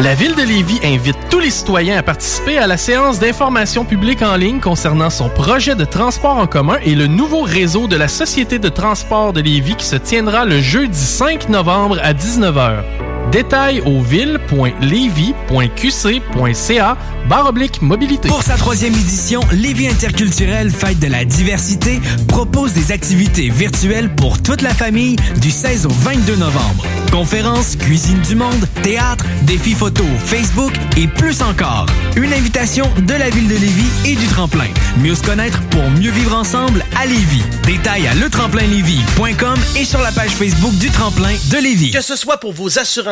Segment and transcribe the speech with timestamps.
[0.00, 4.22] La Ville de Lévis invite tous les citoyens à participer à la séance d'information publique
[4.22, 8.08] en ligne concernant son projet de transport en commun et le nouveau réseau de la
[8.08, 13.11] Société de transport de Lévis qui se tiendra le jeudi 5 novembre à 19h.
[13.30, 16.96] Détails au ville.levy.qc.ca
[17.28, 18.28] barre oblique mobilité.
[18.28, 24.42] Pour sa troisième édition, Lévis Interculturel Fête de la diversité propose des activités virtuelles pour
[24.42, 26.84] toute la famille du 16 au 22 novembre.
[27.10, 31.86] Conférences, cuisine du monde, théâtre, défis photo, Facebook et plus encore.
[32.16, 34.68] Une invitation de la ville de Lévis et du tremplin.
[34.98, 37.42] Mieux se connaître pour mieux vivre ensemble à Lévis.
[37.66, 41.92] Détails à letremplinlévis.com et sur la page Facebook du tremplin de Lévis.
[41.92, 43.11] Que ce soit pour vos assurances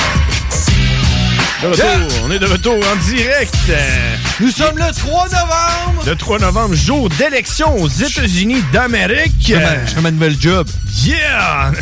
[1.61, 3.53] De retour, on est de retour en direct.
[4.39, 6.03] Nous sommes le 3 novembre.
[6.07, 9.31] Le 3 novembre, jour d'élection aux États-Unis d'Amérique.
[9.41, 10.67] Je fais ma- je fais ma nouvelle job.
[11.03, 11.71] Yeah!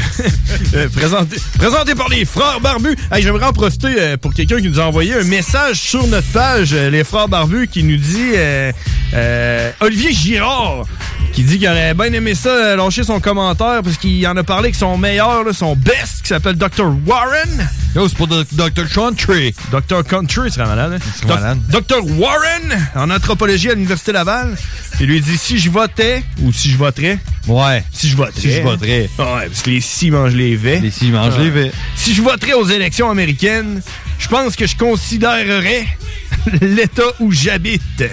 [0.75, 2.95] Euh, présenté, présenté par les Frères Barbus.
[3.11, 6.27] Hey, J'aimerais en profiter euh, pour quelqu'un qui nous a envoyé un message sur notre
[6.27, 8.71] page, euh, les Frères Barbus, qui nous dit euh,
[9.13, 10.85] euh, Olivier Girard,
[11.33, 14.43] qui dit qu'il aurait bien aimé ça, euh, lâcher son commentaire, parce qu'il en a
[14.43, 16.85] parlé avec son meilleur, là, son best, qui s'appelle Dr.
[17.05, 17.69] Warren.
[17.95, 18.89] Non, c'est pas Dr.
[18.93, 19.53] Country.
[19.71, 20.03] Dr.
[20.07, 20.99] Country serait malade.
[21.01, 21.27] Hein?
[21.27, 21.59] malade.
[21.69, 22.05] Dr.
[22.17, 24.55] Warren, en anthropologie à l'Université Laval.
[24.99, 27.17] Il lui dit si je votais, ou si je voterais.
[27.47, 27.83] Ouais.
[27.91, 28.41] Si je voterais.
[28.41, 29.09] Si je voterais.
[29.17, 30.79] Ouais, parce que les si mangent les vets.
[30.79, 31.71] Les si mangent les vets.
[31.95, 33.81] Si je voterais aux élections américaines,
[34.19, 35.87] je pense que je considérerais
[36.61, 38.03] l'État où j'habite.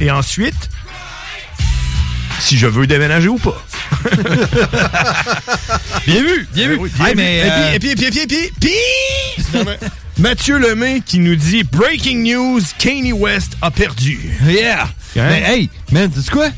[0.00, 0.68] Et ensuite,
[2.40, 3.64] si je veux déménager ou pas.
[6.06, 6.78] bien vu, bien vu.
[7.00, 7.20] Mais, vu.
[7.50, 9.62] euh, Et puis, et puis, et puis, et puis,
[10.18, 14.18] Mathieu Lemay qui nous dit Breaking news, Kanye West a perdu.
[14.46, 14.88] Yeah!
[15.30, 16.48] Mais hey, man, tu sais quoi?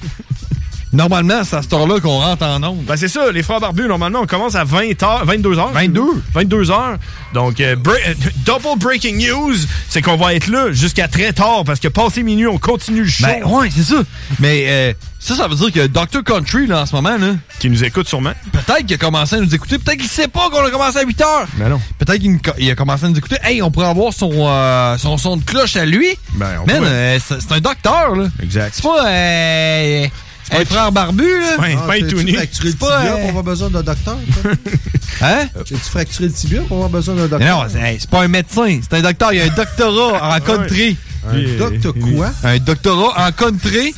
[0.92, 2.84] Normalement, c'est à cette heure-là qu'on rentre en onde.
[2.84, 6.02] Ben c'est ça, les frères barbus, normalement, on commence à 20 h 22 h 22.
[6.34, 6.96] 22 h
[7.32, 8.14] Donc, euh, bre- euh,
[8.44, 9.54] double breaking news,
[9.88, 13.08] c'est qu'on va être là jusqu'à très tard parce que passé minuit, on continue le
[13.08, 13.25] show.
[13.25, 14.02] Ben ouais, c'est ça.
[14.40, 16.25] Mais euh, ça, ça veut dire que Dr.
[16.25, 18.32] Country, là, en ce moment, là, Qui nous écoute sûrement.
[18.50, 19.78] peut-être qu'il a commencé à nous écouter.
[19.78, 21.46] Peut-être qu'il sait pas qu'on a commencé à 8 heures.
[21.54, 21.81] Ben non.
[21.98, 23.36] Peut-être qu'il a commencé à nous écouter.
[23.44, 26.08] Hey, on pourrait avoir son, euh, son son de cloche à lui.
[26.34, 28.25] Ben, on Man, euh, c'est c'est un docteur, là.
[28.43, 28.70] Exact.
[28.75, 30.06] C'est pas euh,
[30.52, 31.56] un frère barbu, là?
[31.61, 32.35] Ouais, pas tu tout nu.
[32.35, 34.17] fracturé le C'est pas, tibia euh, pour avoir besoin d'un docteur?
[34.43, 34.52] toi?
[35.23, 35.49] Hein?
[35.61, 37.58] As-tu fracturé le tibia pour avoir besoin d'un docteur?
[37.58, 37.67] non,
[37.99, 39.32] c'est pas un médecin, c'est un docteur.
[39.32, 40.97] Il a un doctorat en country.
[41.29, 42.31] Un docteur quoi?
[42.43, 43.94] Un doctorat en country.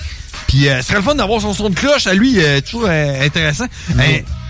[0.49, 2.87] Puis euh, ce serait le fun d'avoir son son de cloche à lui, euh, toujours
[2.89, 3.67] euh, intéressant.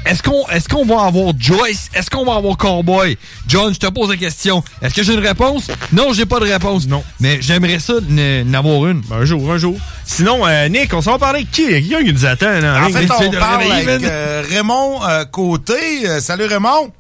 [0.05, 1.89] Est-ce qu'on est-ce qu'on va avoir Joyce?
[1.95, 3.17] Est-ce qu'on va avoir Cowboy?
[3.47, 4.63] John, je te pose la question.
[4.83, 5.69] Est-ce que j'ai une réponse?
[5.93, 6.87] Non, j'ai pas de réponse.
[6.89, 7.05] Non.
[7.21, 9.01] Mais j'aimerais ça n'avoir une.
[9.03, 9.77] Ben, un jour, un jour.
[10.05, 11.63] Sinon, euh, Nick, on s'en va parler avec qui?
[11.63, 12.51] Il y a quelqu'un qui nous attend.
[12.61, 15.75] Là, En fait, on de parle avec euh, Raymond euh, Côté.
[16.07, 16.93] Euh, salut Raymond.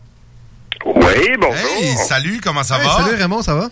[0.85, 1.55] Oui, bonjour.
[1.81, 2.97] Hey, salut, comment ça Hey, va?
[3.05, 3.69] salut Raymond, ça va?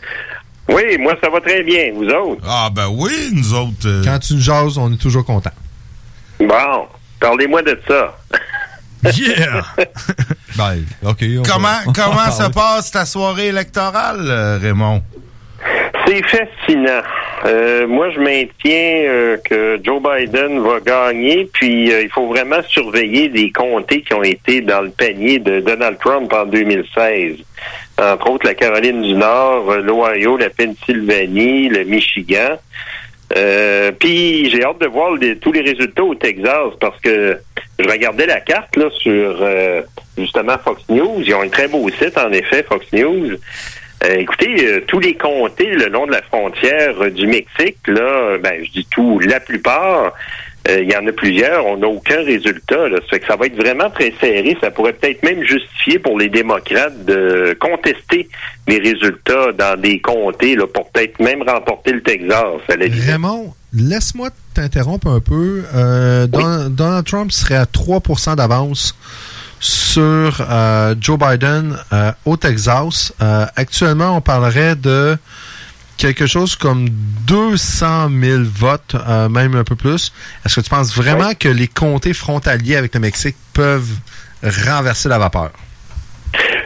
[0.69, 1.93] Oui, moi, ça va très bien.
[1.95, 2.43] Vous autres?
[2.47, 3.87] Ah ben oui, nous autres.
[3.87, 5.51] euh, Quand tu nous jases, on est toujours content.
[6.39, 6.87] Bon,
[7.19, 8.17] parlez-moi de ça.
[9.05, 9.63] Yeah!
[10.57, 15.01] Ben, on comment va- on va comment en se passe ta soirée électorale, euh, Raymond?
[16.07, 17.03] C'est fascinant.
[17.47, 22.61] Euh, moi, je maintiens euh, que Joe Biden va gagner, puis euh, il faut vraiment
[22.69, 27.37] surveiller des comtés qui ont été dans le panier de Donald Trump en 2016.
[27.99, 32.57] Entre autres, la Caroline du Nord, l'Ohio, la Pennsylvanie, le Michigan.
[33.37, 37.39] Euh, puis j'ai hâte de voir tous les résultats au Texas parce que
[37.79, 39.83] je regardais la carte là sur euh,
[40.19, 41.23] justement Fox News.
[41.25, 43.37] Ils ont un très beau site en effet, Fox News.
[44.03, 48.65] Euh, écoutez, euh, tous les comtés le long de la frontière du Mexique, là, ben
[48.65, 50.15] je dis tout, la plupart,
[50.69, 52.89] il y en a plusieurs, on n'a aucun résultat.
[52.89, 52.99] Là.
[53.03, 54.57] Ça fait que ça va être vraiment très serré.
[54.61, 58.29] Ça pourrait peut-être même justifier pour les démocrates de contester
[58.69, 62.45] les résultats dans des comtés là, pour peut-être même remporter le Texas.
[62.69, 62.87] À la.
[63.11, 65.63] Raymond, laisse-moi t'interrompre un peu.
[65.75, 68.95] Euh, Don- Donald Trump serait à 3% d'avance
[69.61, 73.13] sur euh, Joe Biden euh, au Texas.
[73.23, 75.17] Euh, actuellement, on parlerait de
[76.01, 76.89] quelque chose comme
[77.27, 80.13] 200 000 votes, euh, même un peu plus.
[80.45, 83.99] Est-ce que tu penses vraiment que les comtés frontaliers avec le Mexique peuvent
[84.43, 85.51] renverser la vapeur?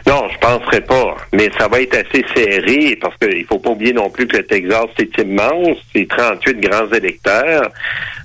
[0.07, 1.17] Non, je penserais pas.
[1.33, 4.45] Mais ça va être assez serré parce qu'il faut pas oublier non plus que le
[4.45, 5.77] Texas, c'est immense.
[5.93, 7.69] C'est 38 grands électeurs.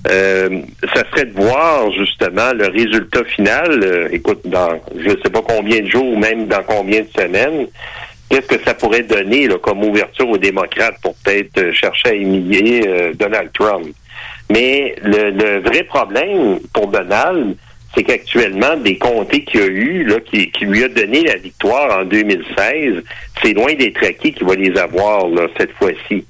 [0.09, 0.61] Euh,
[0.93, 3.81] ça serait de voir justement le résultat final.
[3.83, 7.67] euh, écoute, dans je sais pas combien de jours ou même dans combien de semaines.
[8.31, 12.13] Qu'est-ce que ça pourrait donner là, comme ouverture aux démocrates pour peut-être euh, chercher à
[12.13, 13.87] humilier euh, Donald Trump?
[14.49, 17.57] Mais le, le vrai problème pour Donald,
[17.93, 21.99] c'est qu'actuellement, des comtés qu'il a eu, là, qui, qui lui a donné la victoire
[21.99, 23.03] en 2016,
[23.43, 26.25] c'est loin d'être acquis qu'il va les avoir là, cette fois-ci.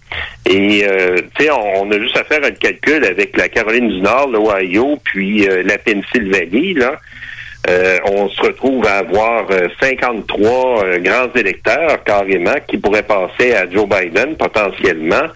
[0.47, 3.89] Et euh, tu sais, on, on a juste à faire un calcul avec la Caroline
[3.89, 6.99] du Nord, l'Ohio, puis euh, la Pennsylvanie, là.
[7.69, 13.53] Euh, on se retrouve à avoir euh, 53 euh, grands électeurs carrément qui pourraient passer
[13.53, 15.27] à Joe Biden potentiellement.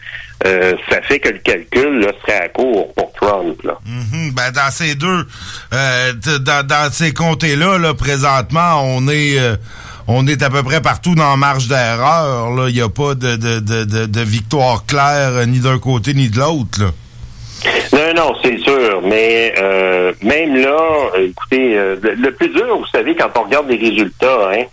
[0.46, 3.62] Euh, ça fait que le calcul là, serait à court pour Trump.
[3.64, 3.78] Là.
[3.86, 5.26] Mhm, ben dans ces deux,
[5.74, 9.56] euh, dans, dans ces comtés-là, là, présentement, on est, euh,
[10.08, 12.68] on est à peu près partout dans marge d'erreur.
[12.68, 16.30] Il n'y a pas de, de, de, de, victoire claire euh, ni d'un côté ni
[16.30, 16.94] de l'autre.
[17.94, 19.02] Non, non, c'est sûr.
[19.04, 23.70] Mais euh, même là, écoutez, euh, le, le plus dur, vous savez, quand on regarde
[23.70, 24.64] les résultats, hein,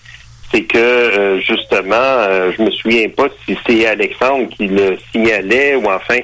[0.52, 5.76] c'est que euh, justement, euh, je me souviens pas si c'est Alexandre qui le signalait
[5.76, 6.18] ou enfin,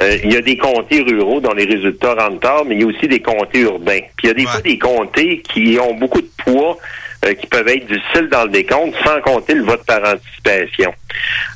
[0.00, 2.84] euh, il y a des comtés ruraux dont les résultats rentrent tard, mais il y
[2.84, 4.00] a aussi des comtés urbains.
[4.16, 6.76] Puis il y a des fois des comtés qui ont beaucoup de poids,
[7.24, 10.92] euh, qui peuvent être difficiles dans le décompte, sans compter le vote par anticipation.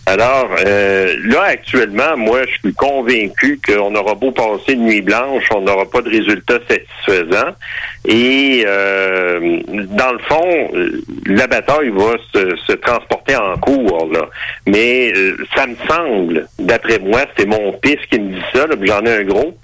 [0.06, 5.44] Alors, euh, là, actuellement, moi, je suis convaincu qu'on aura beau passer une nuit blanche,
[5.52, 7.52] on n'aura pas de résultats satisfaisants.
[8.04, 10.70] Et euh, dans le fond,
[11.26, 14.08] la bataille va se, se transporter en cours.
[14.12, 14.28] Là.
[14.66, 19.04] Mais euh, ça me semble, d'après moi, c'est mon pif qui me dit ça, j'en
[19.04, 19.56] ai un gros.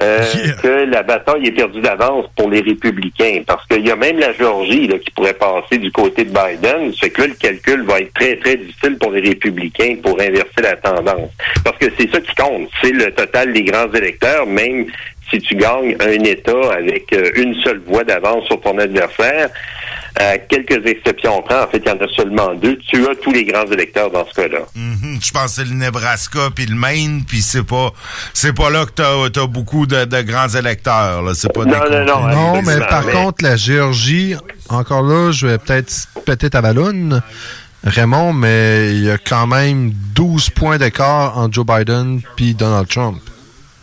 [0.00, 0.24] Euh,
[0.62, 3.42] que la bataille est perdue d'avance pour les républicains.
[3.46, 6.92] Parce qu'il y a même la Géorgie là, qui pourrait passer du côté de Biden.
[6.98, 10.62] C'est que là, le calcul va être très, très difficile pour les républicains pour inverser
[10.62, 11.30] la tendance.
[11.64, 12.68] Parce que c'est ça qui compte.
[12.82, 14.86] C'est le total des grands électeurs, même
[15.32, 19.48] si tu gagnes un État avec euh, une seule voix d'avance sur ton adversaire,
[20.16, 22.76] à quelques exceptions près, en fait, il y en a seulement deux.
[22.86, 24.58] Tu as tous les grands électeurs dans ce cas-là.
[24.76, 25.18] Mhm.
[25.22, 27.92] Je pense que c'est le Nebraska puis le Maine, puis c'est pas
[28.34, 31.22] c'est pas là que t'as as beaucoup de, de grands électeurs.
[31.22, 31.32] Là.
[31.34, 34.34] C'est pas Non, non, non, Non, mais par Mais- contre, la Géorgie,
[34.68, 35.90] encore là, je vais peut-être
[36.26, 37.22] péter ta ballonne,
[37.84, 42.86] Raymond, mais il y a quand même 12 points d'écart entre Joe Biden puis Donald
[42.86, 43.18] Trump.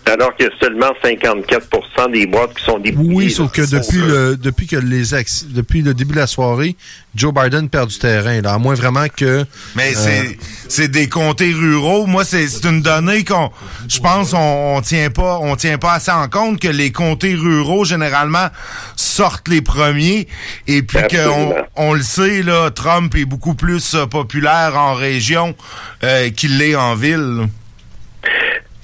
[0.10, 3.14] Alors qu'il y a seulement 54% des boîtes qui sont débouillées.
[3.14, 5.04] Oui, sauf que depuis le, depuis que les
[5.50, 6.76] depuis le début de la soirée,
[7.16, 9.46] Joe Biden perd du terrain, là, à moins vraiment que.
[9.76, 10.38] Mais euh, c'est
[10.68, 12.08] c'est des comtés ruraux.
[12.08, 13.52] Moi, c'est c'est une donnée qu'on,
[13.88, 17.36] je pense, on, on tient pas, on tient pas assez en compte que les comtés
[17.36, 18.48] ruraux généralement
[18.96, 20.28] sortent les premiers
[20.68, 25.56] et puis qu'on on le sait là, Trump est beaucoup plus euh, populaire en région
[26.04, 27.48] euh, qu'il l'est en ville.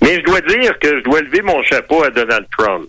[0.05, 2.88] Mais je dois dire que je dois lever mon chapeau à Donald Trump.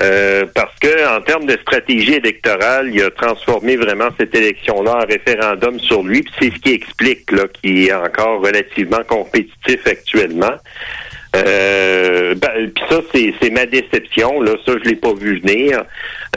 [0.00, 5.06] Euh, parce que en termes de stratégie électorale, il a transformé vraiment cette élection-là en
[5.06, 6.24] référendum sur lui.
[6.38, 10.54] C'est ce qui explique là, qu'il est encore relativement compétitif actuellement.
[11.34, 14.40] Euh, ben, puis ça, c'est, c'est ma déception.
[14.40, 15.82] Là, ça, je l'ai pas vu venir.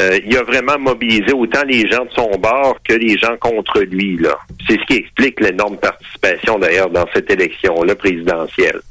[0.01, 3.81] Euh, il a vraiment mobilisé autant les gens de son bord que les gens contre
[3.81, 4.17] lui.
[4.17, 4.35] Là,
[4.67, 8.81] c'est ce qui explique l'énorme participation d'ailleurs dans cette élection-là présidentielle.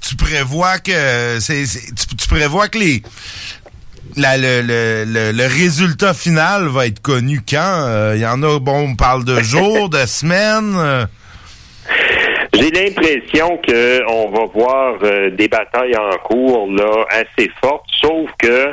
[0.00, 3.02] Tu prévois que c'est tu, tu prévois que les
[4.16, 7.56] la- le, le, le, le résultat final va être connu quand?
[7.86, 10.74] Euh, Il y en a, bon, on parle de jours, de semaines.
[10.76, 11.06] euh.
[12.54, 18.28] J'ai l'impression que on va voir euh, des batailles en cours là assez fortes, sauf
[18.38, 18.70] que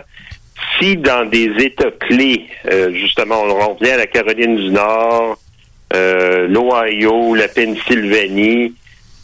[0.80, 5.38] si dans des États clés, euh, justement, on revient à la Caroline du Nord,
[5.94, 8.74] euh, l'Ohio, la Pennsylvanie,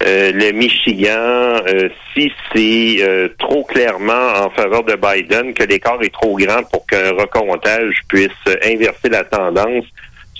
[0.06, 6.02] euh, le Michigan, euh, si c'est euh, trop clairement en faveur de Biden, que l'écart
[6.02, 9.86] est trop grand pour qu'un recomptage puisse euh, inverser la tendance,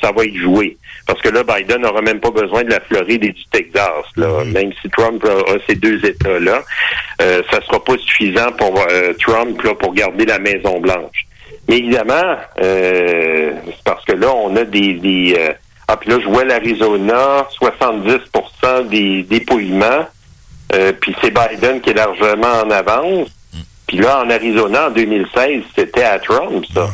[0.02, 0.78] ça va être joué.
[1.08, 4.06] Parce que là, Biden n'aura même pas besoin de la Floride et du Texas.
[4.16, 4.44] Là.
[4.46, 6.64] Même si Trump a, a ces deux États-là,
[7.22, 11.26] euh, ça sera pas suffisant pour euh, Trump là, pour garder la Maison Blanche.
[11.68, 14.94] Mais évidemment, euh, c'est parce que là, on a des...
[14.96, 15.54] des euh,
[15.92, 20.08] ah, puis là, je vois l'Arizona, 70% des dépouillements.
[20.74, 23.28] Euh, puis c'est Biden qui est largement en avance.
[23.88, 26.88] Puis là, en Arizona, en 2016, c'était à Trump, ça.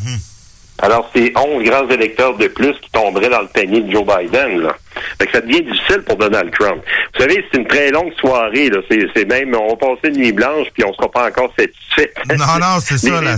[0.79, 4.61] Alors, c'est 11 grands électeurs de plus qui tomberaient dans le panier de Joe Biden.
[4.61, 4.75] Là.
[5.19, 6.83] Fait que ça devient difficile pour Donald Trump.
[7.13, 8.69] Vous savez, c'est une très longue soirée.
[8.69, 8.79] Là.
[8.89, 12.13] C'est, même, on va passer une nuit blanche, puis on sera pas encore satisfait.
[12.29, 13.35] Non, non, c'est ça, là.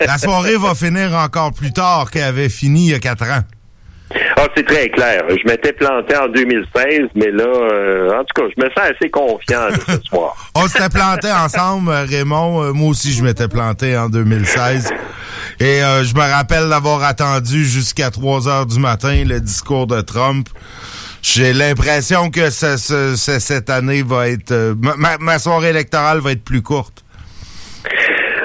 [0.00, 3.42] La soirée va finir encore plus tard qu'elle avait fini il y a quatre ans.
[4.36, 5.22] Ah, c'est très clair.
[5.30, 9.10] Je m'étais planté en 2016, mais là, euh, en tout cas, je me sens assez
[9.10, 10.34] confiant ce soir.
[10.54, 12.62] On s'était planté ensemble, euh, Raymond.
[12.64, 14.90] Euh, Moi aussi, je m'étais planté en 2016.
[15.60, 20.00] Et euh, je me rappelle d'avoir attendu jusqu'à 3 heures du matin le discours de
[20.00, 20.48] Trump.
[21.22, 24.50] J'ai l'impression que ce- ce- ce- cette année va être...
[24.52, 24.74] euh,
[25.20, 27.04] ma soirée électorale va être plus courte.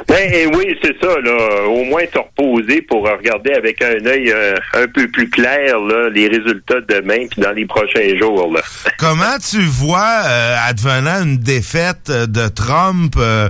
[0.07, 1.19] Ben eh oui, c'est ça.
[1.19, 1.67] Là.
[1.67, 6.09] Au moins te reposer pour regarder avec un œil euh, un peu plus clair là,
[6.09, 8.53] les résultats demain puis dans les prochains jours.
[8.53, 8.61] Là.
[8.97, 13.49] Comment tu vois, euh, advenant une défaite euh, de Trump, euh,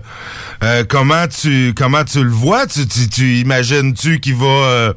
[0.63, 2.65] euh, comment tu comment tu le vois?
[2.65, 4.93] Tu, tu, tu imagines-tu qu'il va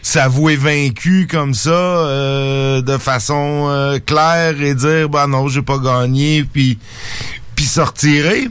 [0.00, 1.70] s'avouer vaincu comme ça,
[2.80, 6.78] de façon claire et dire bah non, j'ai pas gagné, puis
[7.54, 8.48] puis retirer?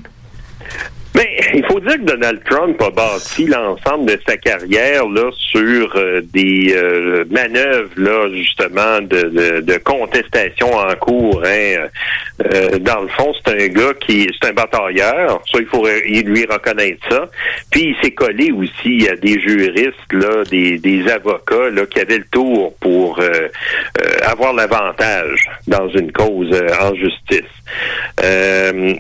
[1.16, 5.96] Mais il faut dire que Donald Trump a bâti l'ensemble de sa carrière là sur
[5.96, 11.44] euh, des euh, manœuvres là justement de, de, de contestation en cours.
[11.46, 11.88] Hein.
[12.52, 16.26] Euh, dans le fond, c'est un gars qui c'est un batailleur, ça il faut re-
[16.26, 17.30] lui reconnaître ça.
[17.72, 22.18] Puis il s'est collé aussi à des juristes là, des, des avocats là qui avaient
[22.18, 23.30] le tour pour euh,
[24.02, 27.44] euh, avoir l'avantage dans une cause euh, en justice.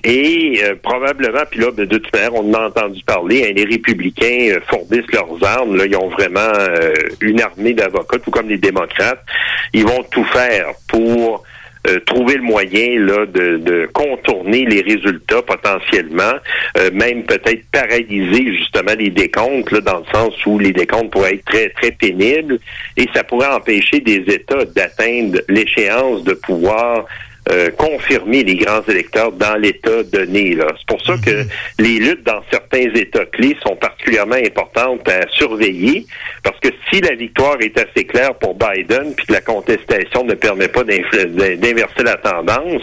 [0.03, 1.86] Et probablement, puis là, de
[2.33, 6.10] on en a entendu parler, hein, les républicains euh, fournissent leurs armes, là, ils ont
[6.10, 9.24] vraiment euh, une armée d'avocats, tout comme les démocrates.
[9.74, 11.43] Ils vont tout faire pour
[11.88, 16.33] euh, trouver le moyen de, contourner les résultats potentiellement,
[16.93, 21.69] même peut-être paralyser justement les décomptes, dans le sens où les décomptes pourraient être très,
[21.69, 22.60] très pénibles.
[22.95, 27.05] Et ça pourrait empêcher des États d'atteindre l'échéance de pouvoir
[27.51, 30.57] euh, confirmer les grands électeurs dans l'État donné.
[30.57, 31.45] C'est pour ça que
[31.77, 36.05] les luttes dans certains États clés sont particulièrement importantes à surveiller,
[36.43, 40.35] parce que si la victoire est assez claire pour Biden, puis que la contestation ne
[40.35, 42.81] permet pas d'inverser la tendance,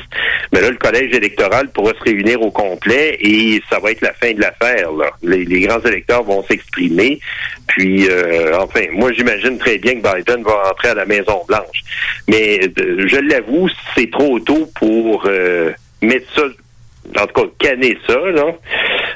[0.52, 4.12] mais là, le collège électoral pourra se réunir au complet et ça va être la
[4.12, 4.90] fin de l'affaire.
[5.22, 7.18] Les, les grands électeurs vont s'exprimer,
[7.66, 11.82] puis euh, enfin, moi j'imagine très bien que Biden va rentrer à la Maison Blanche.
[12.28, 16.42] Mais euh, je l'avoue, c'est trop tôt pour euh, mettre ça,
[17.22, 18.14] en tout cas canner ça.
[18.14, 18.44] Là.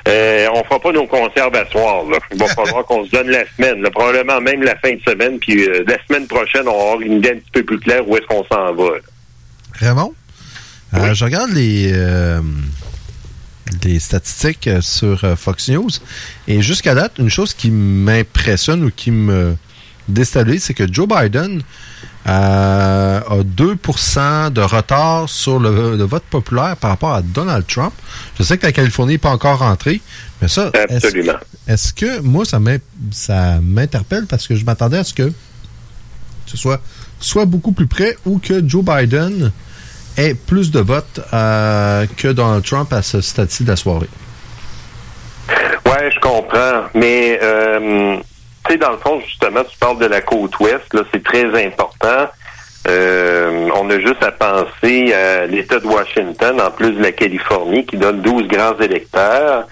[0.09, 2.05] Euh, on fera pas nos conserves à soir.
[2.11, 2.19] Là.
[2.33, 3.91] Il va falloir qu'on se donne la semaine, là.
[3.91, 7.31] probablement même la fin de semaine, puis euh, la semaine prochaine, on avoir une idée
[7.31, 8.91] un petit peu plus claire où est-ce qu'on s'en va.
[8.91, 9.01] là.
[9.73, 10.15] Raymond,
[10.95, 11.93] euh, je regarde les,
[13.83, 15.91] les statistiques sur Fox News
[16.47, 19.57] et jusqu'à date, une chose qui m'impressionne ou qui me
[20.09, 21.63] déstabilise, c'est que Joe Biden
[22.27, 27.93] euh, a 2% de retard sur le, le vote populaire par rapport à Donald Trump.
[28.39, 30.01] Je sais que la Californie n'est pas encore rentrée,
[30.41, 31.35] mais ça, est-ce- Absolument.
[31.69, 32.59] est-ce que moi, ça
[33.61, 35.33] m'interpelle parce que je m'attendais à ce que
[36.47, 36.81] ce soit
[37.21, 39.51] soit beaucoup plus près ou que Joe Biden
[40.17, 44.09] ait plus de votes euh, que Donald Trump à ce stade-ci de la soirée.
[45.87, 46.83] Ouais, je comprends.
[46.95, 48.17] Mais, euh,
[48.65, 51.67] tu sais, dans le fond, justement, tu parles de la côte ouest, là, c'est très
[51.67, 52.29] important.
[52.87, 57.87] Euh, on a juste à penser à l'État de Washington, en plus de la Californie,
[57.87, 59.67] qui donne 12 grands électeurs.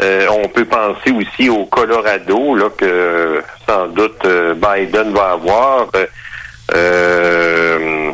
[0.00, 5.90] Euh, on peut penser aussi au Colorado, là, que sans doute euh, Biden va avoir.
[6.74, 8.10] Euh,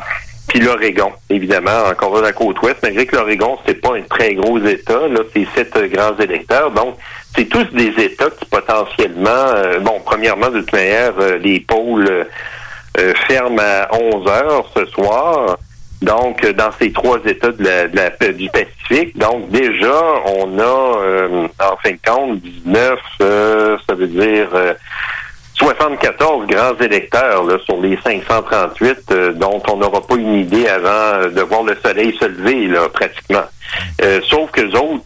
[0.48, 4.34] puis l'Oregon, évidemment, encore là, la côte ouest, malgré que l'Oregon, c'est pas un très
[4.34, 6.70] gros État, là, c'est sept grands électeurs.
[6.70, 6.96] Donc,
[7.34, 12.26] c'est tous des États qui potentiellement, euh, bon, premièrement, de toute manière, euh, les pôles
[12.98, 15.56] euh, ferment à 11 heures ce soir.
[16.00, 21.28] Donc, dans ces trois États du Pacifique, donc déjà, on a,
[21.60, 24.74] en fin de compte, 19, euh, ça veut dire euh,
[25.54, 31.40] 74 grands électeurs sur les 538 euh, dont on n'aura pas une idée avant de
[31.40, 33.44] voir le soleil se lever, pratiquement.
[34.30, 35.02] Sauf que autres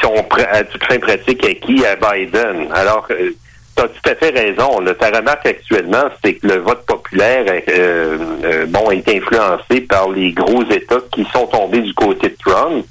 [0.00, 0.14] sont
[0.50, 2.68] à toute fin pratique acquis à Biden.
[2.72, 4.80] Alors, tu as tout à fait raison.
[4.80, 4.94] Là.
[4.94, 10.32] Ta remarque actuellement, c'est que le vote populaire euh, euh, bon, est influencé par les
[10.32, 12.86] gros États qui sont tombés du côté de Trump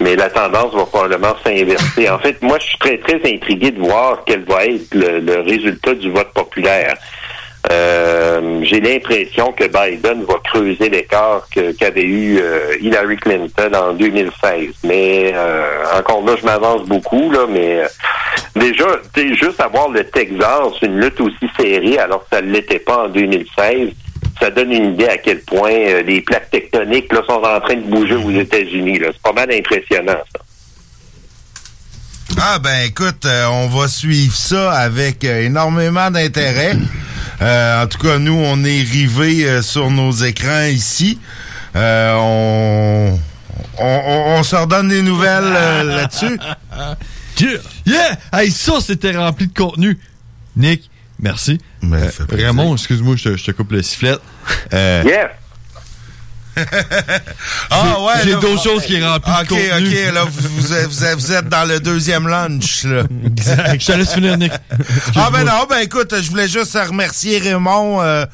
[0.00, 2.08] mais la tendance va probablement s'inverser.
[2.08, 5.40] En fait, moi, je suis très, très intrigué de voir quel va être le, le
[5.40, 6.94] résultat du vote populaire.
[7.70, 11.46] Euh, J'ai l'impression que Biden va creuser l'écart
[11.78, 14.74] qu'avait eu euh, Hillary Clinton en 2016.
[14.84, 17.82] Mais euh, encore là, je m'avance beaucoup, là, mais
[18.56, 18.86] déjà,
[19.34, 23.08] juste avoir le Texas, une lutte aussi serrée, alors que ça ne l'était pas en
[23.08, 23.90] 2016,
[24.40, 28.16] ça donne une idée à quel point les plaques tectoniques sont en train de bouger
[28.16, 29.00] aux États-Unis.
[29.02, 30.40] C'est pas mal impressionnant, ça.
[32.42, 36.72] Ah ben écoute, on va suivre ça avec énormément d'intérêt.
[37.42, 41.18] Euh, en tout cas, nous, on est rivés euh, sur nos écrans ici.
[41.76, 43.18] Euh, on,
[43.78, 46.38] on, on, on se redonne des nouvelles euh, là-dessus.
[47.40, 47.58] Yeah!
[47.86, 48.18] yeah!
[48.32, 49.98] Hey, ça, c'était rempli de contenu.
[50.56, 51.58] Nick, merci.
[51.84, 54.16] Euh, Raymond, excuse-moi, je te, je te coupe le sifflet.
[54.74, 55.30] Euh, Yeah!
[57.70, 58.12] Ah ouais.
[58.24, 59.88] J'ai d'autres choses qui est rempli Ok, contenu.
[60.08, 63.02] ok, là, vous, vous êtes, vous êtes- vous êtes dans le deuxième lunch, là.
[63.26, 63.80] Exact.
[63.80, 64.52] Je te laisse finir, Nick.
[65.16, 68.00] Ah ben non, ben écoute, je voulais juste remercier Raymond.
[68.02, 68.24] Euh,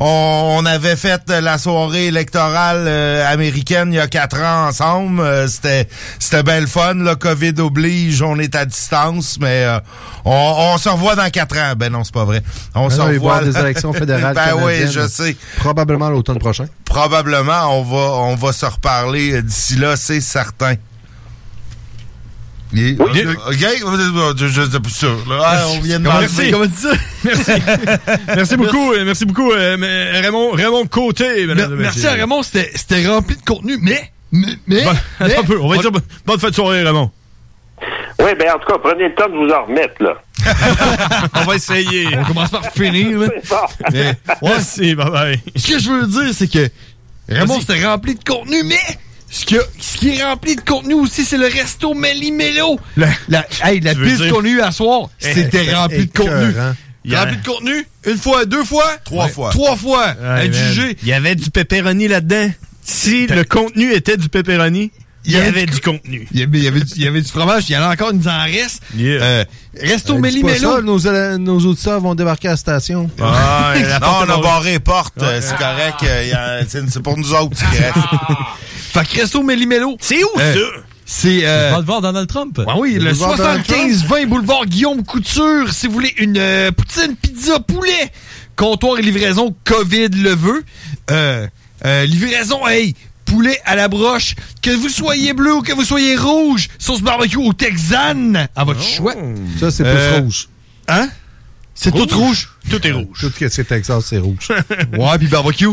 [0.00, 5.20] on, on avait fait la soirée électorale euh, américaine il y a quatre ans ensemble.
[5.20, 6.94] Euh, c'était c'était bien le fun.
[6.94, 9.78] Là, COVID oblige, on est à distance, mais euh,
[10.24, 11.72] on, on se revoit dans quatre ans.
[11.76, 12.42] Ben non, c'est pas vrai.
[12.74, 13.42] On Ben se revoit.
[13.44, 15.36] des élections fédérales ben oui, je sais.
[15.58, 16.66] Probablement l'automne prochain.
[16.92, 20.74] Probablement, on va on va se reparler euh, d'ici là, c'est certain.
[22.74, 25.40] Et- Ok, je, je, je, je- sûr, là.
[25.42, 26.50] Ah, on vient de merci.
[26.50, 26.92] Comment ça?
[27.24, 27.50] Merci.
[28.28, 28.92] merci beaucoup.
[28.92, 31.46] euh, Merci beaucoup, euh, mais Raymond, Raymond Côté.
[31.46, 34.10] Merci à Raymond, c'était c'était rempli de contenu, mais.
[34.30, 34.46] Mais.
[34.66, 35.60] mais, Bon, mais- attends un peu.
[35.60, 37.10] On va dire bonne- bonne fin de soirée, Raymond.
[38.18, 40.14] Oui, ben en tout cas, prenez le temps de vous en remettre, là.
[41.34, 42.08] On va essayer.
[42.18, 43.28] On commence par finir, là.
[43.92, 45.40] Mais, Merci, bye bye.
[45.56, 46.68] Ce que je veux dire, c'est que
[47.28, 48.80] Raymond, c'était rempli de contenu, mais
[49.30, 52.78] ce, que, ce qui est rempli de contenu aussi, c'est le resto Méli-Mélo.
[52.96, 53.08] La,
[53.64, 56.52] hey, la Tu veux piste qu'on a eue à soir, c'était Eh, rempli de contenu.
[57.04, 59.30] Il y Rempli de contenu, une fois, deux fois, Trois Ouais.
[59.32, 59.50] fois.
[59.50, 60.52] Trois fois, Ouais, à man.
[60.52, 60.96] juger.
[61.02, 62.50] Il y avait du pepperoni là-dedans.
[62.84, 64.90] Si le contenu était du pepperoni,
[65.24, 66.26] il y avait du contenu.
[66.32, 67.82] Il y avait, il y avait, du- il y avait du fromage, il y en
[67.82, 68.82] a encore, il nous en reste.
[68.98, 69.44] Euh,
[69.80, 70.76] Resto Euh, Méli-Mélo.
[70.76, 73.10] ça, nos, euh, nos auditeurs vont débarquer à la station.
[73.20, 76.04] Ah, non, on a barré les portes, euh, c'est correct.
[76.68, 77.96] c'est pour nous autres qui reste.
[78.92, 79.96] Fait que Resto Méli-Mélo.
[80.00, 80.60] C'est où Euh, ça?
[81.04, 81.40] C'est.
[81.44, 82.60] Euh, le voir Donald Trump.
[82.66, 85.70] Ah oui, le boulevard Donald 75-20 boulevard Guillaume Couture.
[85.72, 88.10] Si vous voulez une euh, poutine pizza poulet,
[88.56, 90.64] comptoir et livraison COVID le veut.
[91.10, 91.46] Euh,
[91.84, 92.94] euh, livraison, hey,
[93.32, 94.34] poulet à la broche.
[94.60, 98.82] Que vous soyez bleu ou que vous soyez rouge, sauce barbecue au Texan, à votre
[98.82, 99.14] choix.
[99.58, 100.48] Ça, c'est Euh, plus rouge.
[100.88, 101.08] Hein?
[101.74, 102.48] C'est tout rouge?
[102.70, 103.18] Tout est rouge.
[103.20, 104.48] Tout ce qui est Texas, c'est rouge.
[104.98, 105.66] Ouais, puis barbecue.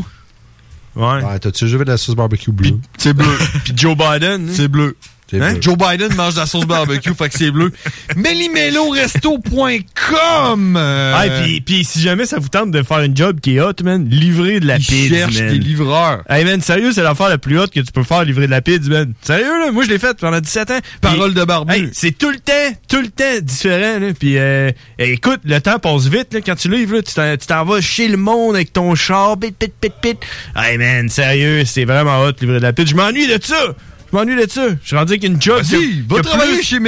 [0.96, 1.24] Ouais.
[1.24, 2.80] Ouais, t'as-tu déjà vu de la sauce barbecue bleue?
[2.98, 3.38] C'est bleu.
[3.64, 4.50] Puis Joe Biden.
[4.54, 4.96] C'est bleu.
[5.34, 5.56] Hein?
[5.62, 7.72] Joe Biden mange de la sauce barbecue, fait que c'est bleu.
[8.16, 13.40] Méliméloresto.com euh, Ah, et puis, puis si jamais ça vous tente de faire une job
[13.40, 15.50] qui est hot, man, livrer de la il pizza, cherche man.
[15.50, 16.24] des livreurs.
[16.30, 18.62] Hey man, sérieux, c'est l'affaire la plus haute que tu peux faire, livrer de la
[18.62, 19.14] pizza, man.
[19.22, 20.80] Sérieux, là, moi je l'ai fait pendant 17 ans.
[21.02, 21.74] Parole de barbu.
[21.74, 24.08] Hey, c'est tout le temps, tout le temps différent, là.
[24.18, 27.48] Puis euh, écoute, le temps passe vite, là, quand tu livres, là, tu t'en- tu
[27.48, 30.18] t'en vas chez le monde avec ton char, pit, pit, pit, pit.
[30.56, 32.92] Hey man, sérieux, c'est vraiment hot, livrer de la pizza.
[32.92, 33.76] Je m'ennuie de ça.
[34.12, 34.68] Je m'ennuie de ça.
[34.82, 35.62] Je suis rendu avec une job.
[35.62, 36.80] Vas-y, va travailler plus- chez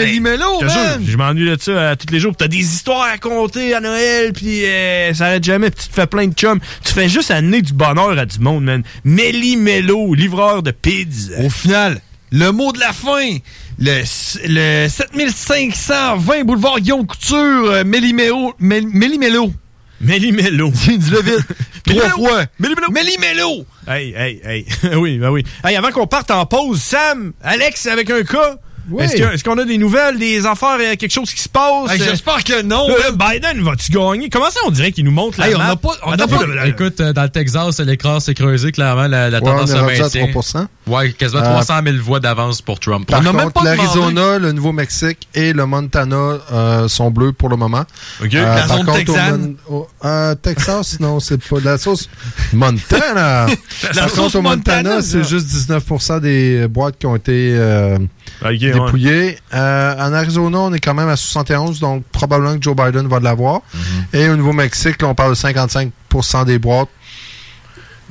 [0.59, 1.05] te jure, man.
[1.07, 2.33] Je m'ennuie de ça à tous les jours.
[2.37, 5.69] T'as des histoires à compter à Noël, puis euh, ça arrête jamais.
[5.69, 6.59] Puis tu te fais plein de chums.
[6.83, 8.83] Tu fais juste amener du bonheur à du monde, man.
[9.03, 11.33] Méli Mélo, livreur de pizza.
[11.43, 13.37] Au final, le mot de la fin,
[13.77, 14.01] le,
[14.47, 17.35] le 7520 boulevard Guillaume Couture,
[17.71, 19.53] euh, Méli-Mélo.
[20.01, 20.71] Méli-Mélo.
[20.71, 20.71] Méli-Mélo.
[20.97, 21.47] Dis-le vite.
[21.85, 22.45] Trois fois.
[22.59, 22.91] Méli-Mélo.
[22.91, 23.65] Méli-Mélo.
[23.87, 24.65] Hey, hey, hey.
[24.95, 25.43] oui, ben oui.
[25.63, 28.57] Hey, avant qu'on parte en pause, Sam, Alex, avec un cas.
[28.89, 29.03] Oui.
[29.03, 31.91] Est-ce que- est-ce qu'on a des nouvelles, des affaires, euh, quelque chose qui se passe?
[31.91, 32.87] Hey, J'espère que non.
[32.89, 33.11] Hein.
[33.13, 34.29] Biden, va-tu gagner?
[34.29, 35.67] Comment ça, on dirait qu'il nous montre la Hey, on map?
[35.67, 36.27] n'a pas- on Attends.
[36.65, 39.83] Écoute, euh, dans le Texas, l'écart s'est creusé, clairement, la, la Ouais, tendance se à
[39.83, 40.07] maintient.
[40.27, 40.67] 3%.
[40.87, 43.07] Ouais, quasiment Euh, 300 000 voix d'avance pour Trump.
[43.07, 47.49] Par On n'a même contre, l'Arizona, le Nouveau-Mexique et le Montana euh, sont bleus pour
[47.49, 47.85] le moment.
[48.23, 48.33] OK.
[48.33, 49.55] Euh, La par zone contre, au texane.
[49.69, 52.09] Au- euh, Texas, non, c'est pas de la sauce
[52.53, 53.45] Montana.
[53.93, 57.53] La par sauce contre, au Montana, Montana, c'est juste 19% des boîtes qui ont été
[58.43, 58.57] ouais.
[58.57, 59.37] dépouillées.
[59.53, 63.19] Euh, en Arizona, on est quand même à 71, donc probablement que Joe Biden va
[63.19, 63.61] l'avoir.
[63.75, 64.17] Mm-hmm.
[64.17, 66.89] Et au Nouveau-Mexique, on parle de 55% des boîtes.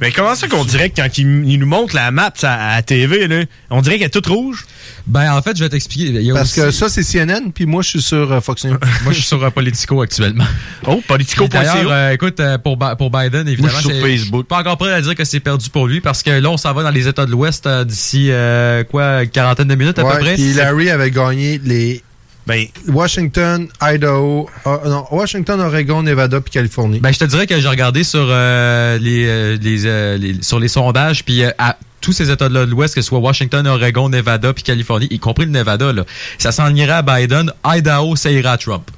[0.00, 2.76] Mais comment ça qu'on dirait que quand il, il nous montre la map ça, à
[2.76, 4.64] la TV, là, on dirait qu'elle est toute rouge?
[5.06, 6.06] Ben, en fait, je vais t'expliquer.
[6.06, 8.40] Il y a Parce aussi- que ça, c'est CNN, puis moi, je suis sur euh,
[8.40, 8.78] Fox News.
[9.04, 10.44] Moi, je suis sur euh, Politico actuellement.
[10.86, 11.48] Oh, Politico.co.
[11.48, 14.46] D'ailleurs, euh, écoute, pour, Ba- pour Biden, évidemment, je suis sur Facebook.
[14.46, 16.72] Pas encore prêt à dire que c'est perdu pour lui parce que là, on s'en
[16.72, 20.04] va dans les États de l'Ouest euh, d'ici, euh, quoi, une quarantaine de minutes à
[20.04, 20.34] Ouais, peu près.
[20.34, 22.02] puis Larry avait gagné les
[22.50, 26.98] Ben, Washington, Idaho, euh, non, Washington, Oregon, Nevada puis Californie.
[26.98, 30.58] Ben, je te dirais que j'ai regardé sur euh, les, euh, les, euh, les- sur
[30.58, 34.08] les sondages, puis euh, à tous ces États-là de l'Ouest, que ce soit Washington, Oregon,
[34.08, 36.02] Nevada, puis Californie, y compris le Nevada, là,
[36.38, 37.52] ça s'en irait à Biden.
[37.64, 38.90] Idaho, ça ira à Trump.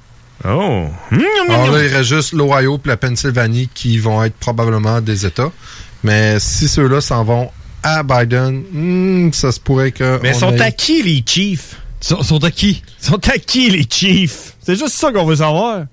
[0.48, 0.86] oh.
[1.50, 5.52] Alors là, il reste juste l'Ohio puis la Pennsylvanie qui vont être probablement des États.
[6.04, 7.50] Mais si ceux-là s'en vont
[7.82, 10.18] à Biden, hmm, ça se pourrait que.
[10.22, 11.76] Mais on sont ait- à qui les Chiefs?
[12.02, 12.82] Sont, sont à qui?
[13.00, 14.54] Sont à qui les Chiefs?
[14.62, 15.84] C'est juste ça qu'on veut savoir.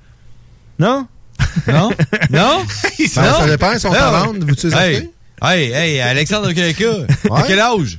[0.78, 1.08] Non?
[1.67, 1.89] Non?
[2.32, 2.65] non?
[3.00, 4.26] Ben, ça dépend, ils sont à Non.
[4.34, 4.45] vendre.
[4.45, 5.10] Veux-tu les Hey,
[5.41, 6.86] hey, hey, Alexandre Keka,
[7.30, 7.41] Ouais.
[7.48, 7.98] quel âge?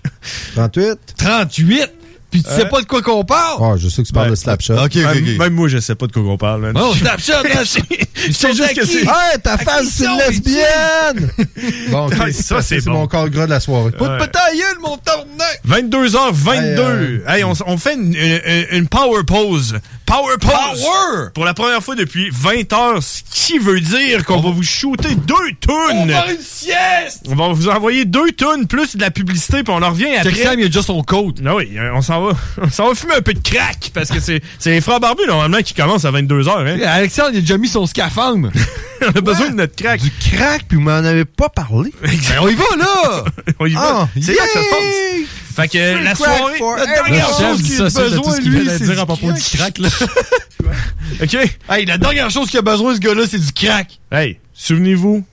[0.54, 0.98] 38?
[1.16, 1.90] 38?
[2.30, 3.58] Puis tu sais pas de quoi qu'on parle?
[3.62, 4.74] Ah, je sais que tu parles de Slapshot.
[4.74, 6.60] Ok, ok, Même, même moi, je sais pas de quoi on parle.
[6.62, 6.78] man.
[6.80, 9.00] Oh, Snapchat, là, Je sais juste que c'est...
[9.02, 11.30] Hey, ta femme, c'est une lesbienne!
[11.90, 12.92] bon, ça, c'est bon.
[12.92, 13.90] mon corps gras de la soirée.
[13.92, 15.58] Pas de pétaille, mon tournet!
[15.66, 17.22] 22h22.
[17.28, 19.78] Hey, on, s- on fait une, une- une power pause.
[20.10, 20.50] Power pause.
[20.82, 21.28] Power!
[21.34, 25.14] Pour la première fois depuis 20 heures, ce qui veut dire qu'on va vous shooter
[25.14, 25.34] deux
[25.68, 26.10] On tunes.
[26.10, 27.22] va faire une sieste!
[27.28, 30.34] On va vous envoyer deux tunes plus de la publicité, puis on en revient après.
[30.34, 31.40] Sam, il a déjà son code.
[31.46, 32.32] Ah oui, euh, on s'en va.
[32.60, 35.26] On s'en va fumer un peu de crack, parce que c'est c'est les frères barbus,
[35.28, 36.66] normalement, qui commencent à 22h.
[36.66, 36.80] Hein.
[36.88, 38.50] Alexandre, il a déjà mis son scaphandre.
[39.02, 40.00] on a besoin de notre crack.
[40.00, 41.94] Du crack, puis vous m'en avez pas parlé.
[42.02, 43.24] Ben, on y va, là!
[43.60, 43.80] On y va.
[43.82, 45.28] Ah, c'est là que ça se passe.
[45.54, 46.58] Fait que la soirée...
[46.58, 48.84] for la dernière chose qu'il ça, a ça, de tout besoin, ce qu'il lui, c'est
[48.84, 49.88] dire à propos du crack, là.
[51.22, 51.34] OK?
[51.68, 53.98] Hey, la dernière chose qu'il a besoin, ce gars-là, c'est du crack.
[54.12, 55.24] Hey, souvenez-vous?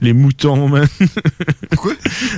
[0.00, 0.86] Les moutons, man.
[1.76, 1.92] Quoi?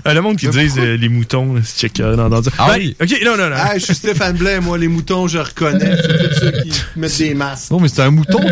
[0.06, 2.68] Euh, le monde qui dit euh, les moutons, là, c'est check euh, dans, dans Ah
[2.68, 2.96] Ben, oui.
[3.00, 3.56] OK, non, non, non.
[3.58, 5.94] Ah, je suis Stéphane Blais, moi, les moutons, je reconnais.
[6.00, 7.70] C'est tous ceux qui mettent des masques.
[7.70, 8.40] Non, mais c'est un mouton.
[8.40, 8.48] qui-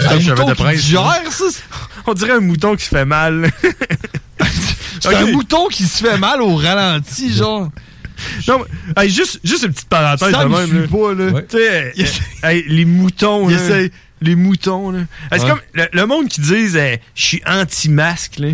[0.00, 1.44] C'est un mouton de qui presse, gère, ça.
[2.06, 3.50] On dirait un mouton qui se fait mal.
[5.02, 7.68] C'est un mouton qui se fait mal au ralenti, genre.
[8.46, 8.60] Non,
[8.96, 10.66] mais, hey, juste, juste une petite parenthèse Ça de me même.
[10.68, 10.86] suit là.
[10.88, 11.32] pas, là.
[11.32, 11.46] Ouais.
[11.48, 13.56] Tu euh, hey, les moutons, là.
[13.56, 13.90] essaie.
[14.20, 15.00] Les moutons, là.
[15.32, 18.48] Hey, C'est comme le, le monde qui dit euh, je suis anti-masque, là.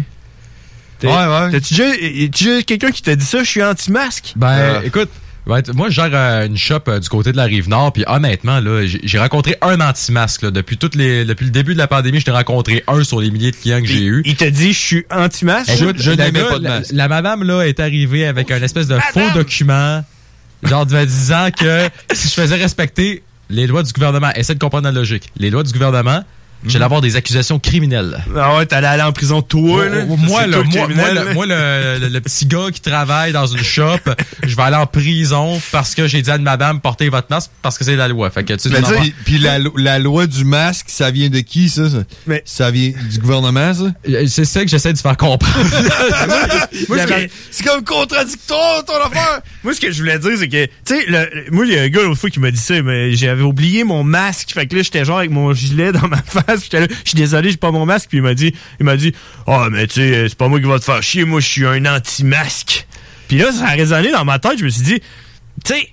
[1.03, 1.51] Ouais, ouais.
[1.53, 1.93] T'as-tu déjà,
[2.29, 4.33] déjà quelqu'un qui t'a dit ça, je suis anti-masque?
[4.37, 5.11] Ben, Euh, écoute,
[5.49, 7.93] ouais, t- moi, je gère euh, une shop euh, du côté de la rive nord,
[7.93, 10.45] puis honnêtement, là, j'ai rencontré un anti-masque.
[10.51, 13.31] Depuis, toutes les, depuis le début de la pandémie, je t'ai rencontré un sur les
[13.31, 14.23] milliers de clients que j'ai eu.
[14.25, 15.71] Il t'a dit, je suis anti-masque?
[15.77, 16.91] Je le n'aimais pas de la- masque.
[16.95, 20.05] La, madame, là, est arrivée avec un espèce de faux document,
[20.63, 24.85] genre de disant que si je faisais respecter les lois du gouvernement, essaie de comprendre
[24.85, 26.23] la logique, les lois du gouvernement,
[26.67, 28.23] j'allais avoir des accusations criminelles.
[28.37, 30.05] Ah ouais, t'allais aller en prison toi, là?
[30.05, 33.99] Moi, le moi, le, moi, le, le- le petit gars qui travaille dans une shop,
[34.47, 37.51] je vais aller en prison parce que j'ai dit à une madame portez votre masque
[37.63, 38.31] parce que c'est la loi.
[38.31, 38.81] Fait que tu Mais
[39.25, 41.89] Puis la, la loi du masque, ça vient de qui, ça?
[41.91, 41.99] ça?
[42.45, 43.85] Ça vient du gouvernement, ça?
[44.27, 45.69] C'est ça que j'essaie de faire comprendre.
[47.51, 49.41] C'est comme contradictoire, ton affaire!
[49.65, 51.83] Moi, ce que je voulais dire, c'est que, tu sais, le- moi, il y a
[51.83, 54.51] un gars l'autre fois qui m'a dit ça, mais j'avais oublié mon masque.
[54.53, 56.45] Fait que là, j'étais genre avec mon gilet dans ma face.
[56.49, 58.09] Je suis désolé, j'ai pas mon masque.
[58.09, 59.13] Puis il m'a dit, il m'a dit,
[59.47, 61.25] ah, mais tu sais, c'est pas moi qui va te faire chier.
[61.25, 62.87] Moi, je suis un anti-masque.
[63.29, 64.59] Puis là, ça a résonné dans ma tête.
[64.59, 65.01] Je me suis dit,
[65.65, 65.93] tu sais,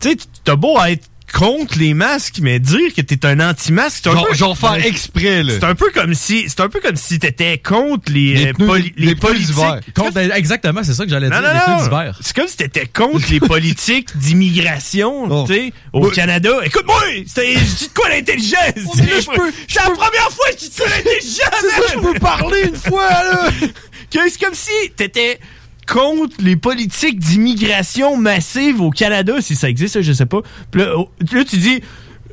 [0.00, 4.08] tu sais, t'as beau être contre les masques, mais dire que t'es un anti-masque, c'est
[4.10, 4.34] un Genre- peu...
[4.34, 5.52] genre faire exprès, là.
[5.58, 8.52] C'est un peu comme si, c'est un peu comme si t'étais contre les, Les euh,
[8.52, 9.94] pneus- poli- les les pneus politiques.
[9.96, 12.18] Contre- exactement, c'est ça que j'allais dire, non, les pneus d'hiver.
[12.20, 16.50] C'est comme si t'étais contre les politiques d'immigration, tu sais, au Canada?
[16.64, 18.60] Écoute-moi, c'était- je dis de quoi l'intelligence?
[18.74, 21.60] peux- C'est la première fois que je dis de quoi l'intelligence!
[21.60, 23.50] C'est ça, je peux parler une fois, là!
[24.10, 25.40] C'est comme si t'étais
[25.86, 30.40] contre les politiques d'immigration massive au Canada, si ça existe, je sais pas.
[30.70, 31.80] Puis là, oh, là, tu dis,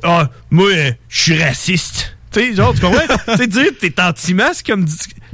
[0.02, 2.16] ah, moi, euh, je suis raciste.
[2.32, 3.00] Tu sais, genre, tu comprends?
[3.28, 4.86] tu sais, dire que t'es anti-masque, comme.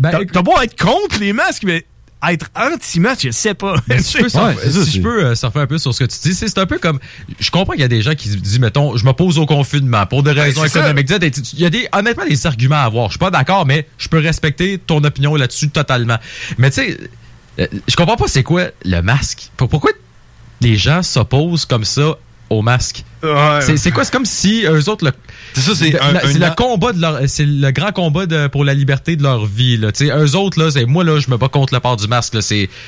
[0.02, 1.84] T'as t'as beau être contre les masques, mais
[2.28, 3.76] être anti-masque, je sais pas.
[3.88, 6.10] Mais si je peux, surfer- si je peux euh, surfer un peu sur ce que
[6.10, 6.98] tu dis, c'est un peu comme.
[7.38, 10.06] Je comprends qu'il y a des gens qui se disent, mettons, je m'oppose au confinement
[10.06, 11.08] pour des raisons économiques.
[11.10, 13.06] Il y a des, honnêtement des arguments à avoir.
[13.06, 16.18] Je suis pas d'accord, mais je peux respecter ton opinion là-dessus totalement.
[16.58, 16.98] Mais tu sais,
[17.58, 19.50] je comprends pas c'est quoi le masque.
[19.56, 19.90] Pour- Pourquoi
[20.60, 22.14] les gens s'opposent comme ça
[22.50, 23.04] au masque?
[23.60, 24.04] C'est quoi?
[24.04, 25.04] C'est comme si eux autres.
[25.04, 25.12] le-
[25.54, 27.18] C'est ça, c'est le- un- la- un c'est le an- combat de leur.
[27.26, 29.76] C'est le grand combat de- pour la liberté de leur vie.
[29.76, 29.90] Là.
[29.92, 32.06] Tu sais, eux autres, là, c'est moi, là, je me bats contre le port du
[32.06, 32.34] masque.
[32.34, 32.40] là.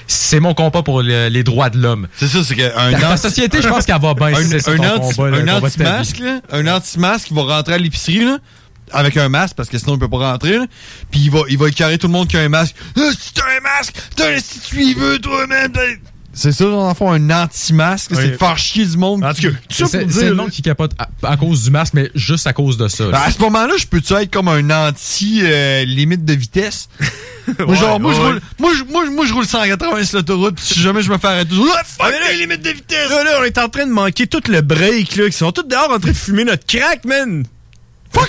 [0.06, 2.06] C'est mon combat pour le- les droits de l'homme.
[2.16, 2.70] C'est ça, c'est qu'un
[3.12, 4.28] anti- société, je pense qu'elle va bien.
[4.34, 8.38] Un, si un ton anti- un anti-masque, un anti-masque qui va rentrer à l'épicerie, là,
[8.92, 10.66] avec un masque, parce que sinon il peut pas rentrer, là.
[11.10, 12.74] Puis il va, il va écœurer tout le monde qui a un masque.
[12.96, 15.72] Ah, si t'as un masque, t'as un si tu y veux toi-même.
[15.72, 15.80] t'as-
[16.32, 19.24] C'est ça, dans le fond, un anti-masque, c'est de faire chier du monde.
[19.24, 22.08] En tout cas, C'est c'est le monde qui capote à, à cause du masque, mais
[22.14, 23.08] juste à cause de ça.
[23.08, 26.88] Ben, à ce moment-là, je peux-tu être comme un anti-limite de vitesse?
[27.58, 30.54] moi, genre, moi, je roule, moi, je, moi, je- moi, je roule 180 sur l'autoroute,
[30.54, 33.10] pis si jamais je me fais arrêter, je roule, ah, fuck, les limites de vitesse!
[33.10, 35.64] Là, là, on est en train de manquer tout le break, là, qui sont tous
[35.64, 37.44] dehors en train de fumer notre crack, man!
[38.12, 38.28] Fuck!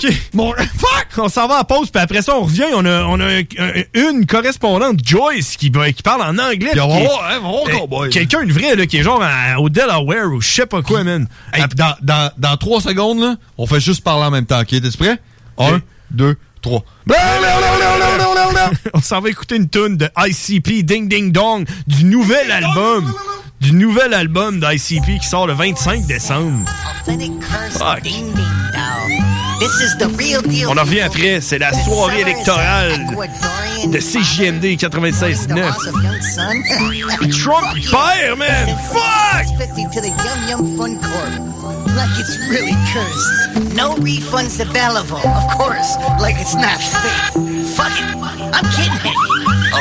[0.78, 1.06] fuck!
[1.18, 2.66] On s'en va en pause, puis après ça, on revient.
[2.74, 6.70] On a, on a un- un- une correspondante, Joyce, qui, va- qui parle en anglais.
[6.72, 6.94] Puis on va
[7.34, 8.10] hein, euh, Cowboy.
[8.10, 11.02] Quelqu'un de vrai, là, qui est genre à- au Delaware ou je sais pas quoi,
[11.04, 11.26] man.
[11.52, 14.68] Hey, dans, dans, dans 3 secondes, là, on fait juste parler en même temps, ok?
[14.68, 15.18] T'es prêt?
[15.58, 15.80] 1,
[16.12, 16.84] 2, 3.
[18.94, 23.12] on s'en va écouter une tune de ICP Ding Ding Dong du nouvel album.
[23.60, 26.68] Du nouvel album d'ICP qui sort le 25 décembre.
[27.70, 28.02] Fuck.
[30.68, 33.06] On en revient après, c'est la soirée électorale
[33.86, 35.72] de CJMD 96.9.
[37.20, 38.76] Puis Trump, perd, man!
[38.92, 39.46] Fuck!
[39.58, 41.52] 50 to the Yum Yum Fun Corp.
[41.94, 43.74] Like it's really cursed.
[43.74, 45.96] No refunds available, of course.
[46.20, 47.32] Like it's not fake.
[47.76, 48.16] Fuck it.
[48.54, 49.31] I'm kidding.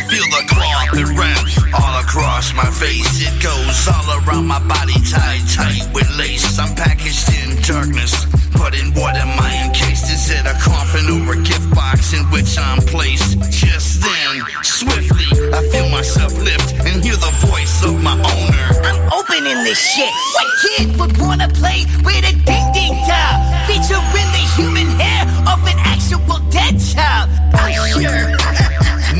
[0.01, 3.21] I feel the cloth that wraps all across my face.
[3.21, 6.57] It goes all around my body, tight, tight with lace.
[6.57, 8.25] I'm packaged in darkness,
[8.57, 10.09] but in what am I encased?
[10.09, 13.37] Is it a coffin or a gift box in which I'm placed?
[13.53, 18.67] Just then, swiftly, I feel myself lift and hear the voice of my owner.
[18.81, 20.09] I'm opening this shit.
[20.09, 23.37] What kid would wanna play with a ding ding doll?
[23.69, 27.29] Featuring the human hair of an actual dead child.
[27.53, 28.60] I'm sure.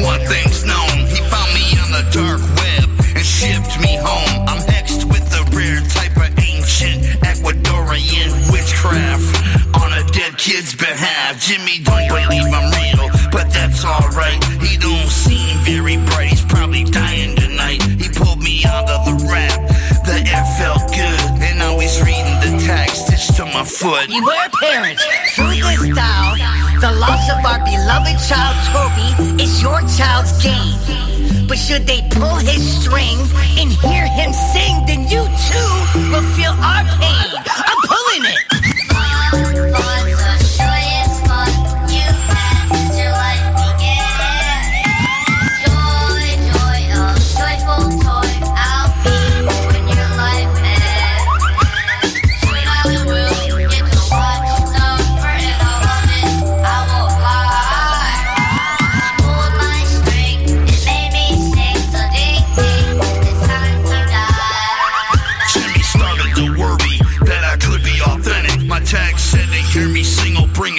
[0.01, 4.47] One thing's known, he found me on the dark web and shipped me home.
[4.49, 9.29] I'm hexed with the rare type of ancient Ecuadorian witchcraft
[9.77, 11.39] on a dead kid's behalf.
[11.39, 14.43] Jimmy don't believe I'm real, but that's alright.
[14.59, 17.83] He don't seem very bright, he's probably dying tonight.
[17.83, 19.61] He pulled me out of the rap,
[20.05, 24.07] the air felt good, and now he's reading the tag stitched to my foot.
[24.07, 26.35] Beware parents, through this style,
[26.81, 31.47] the loss of our beloved child Toby is your child's gain.
[31.47, 35.71] But should they pull his strings and hear him sing, then you too
[36.09, 37.29] will feel our pain.
[37.69, 38.60] I'm pulling it.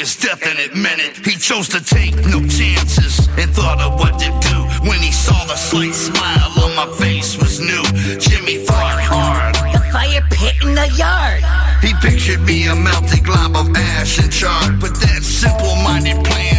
[0.03, 1.15] His death and it meant it.
[1.25, 4.57] He chose to take no chances and thought of what to do.
[4.89, 7.85] When he saw the slight smile on my face was new.
[8.19, 9.55] Jimmy fought hard.
[9.75, 11.43] The fire pit in the yard.
[11.87, 16.52] He pictured me a melted glob of ash and charred, but that simple-minded plan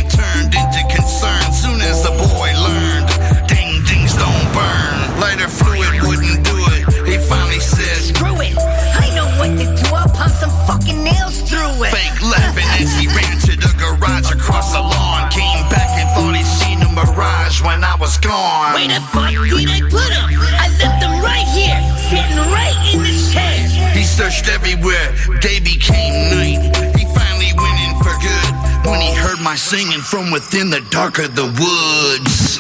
[18.94, 20.30] the fuck did I put him?
[20.54, 23.90] I left him right here, sitting right in this chair.
[23.92, 26.62] He searched everywhere, day became night.
[26.98, 28.54] He finally went in for good
[28.86, 32.60] when he heard my singing from within the dark of the woods.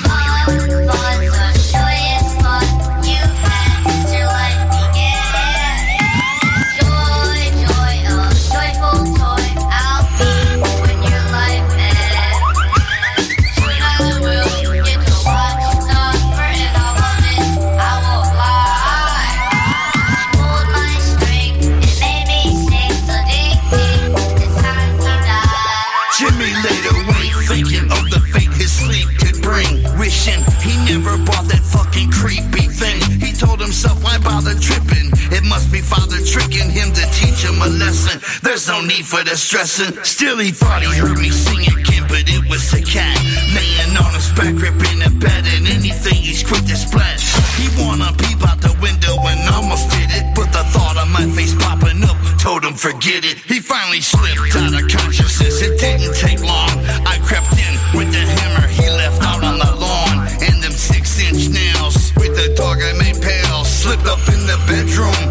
[38.63, 39.91] There's no need for the stressing.
[40.07, 43.19] Still, he thought he heard me sing again, but it was a cat
[43.51, 47.35] laying on his back, ripping a bed, and anything he's quick to splash.
[47.59, 51.27] He wanna peep out the window and almost did it, but the thought of my
[51.35, 53.43] face popping up told him forget it.
[53.51, 55.59] He finally slipped out of consciousness.
[55.59, 56.71] It didn't take long.
[57.03, 61.51] I crept in with the hammer he left out on the lawn, and them six-inch
[61.51, 63.67] nails with the dog I made pale.
[63.67, 65.22] Slipped up in the bedroom.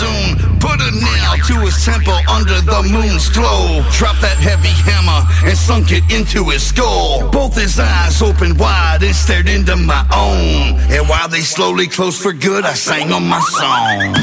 [0.00, 0.58] Soon.
[0.60, 3.84] Put a nail to his temple under the moon's glow.
[3.92, 7.28] Dropped that heavy hammer and sunk it into his skull.
[7.30, 10.80] Both his eyes opened wide and stared into my own.
[10.90, 14.16] And while they slowly closed for good, I sang on my song.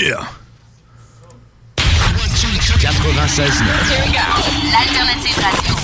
[0.00, 0.28] Yeah!
[3.02, 3.60] 96
[4.70, 5.74] L'alternative radio.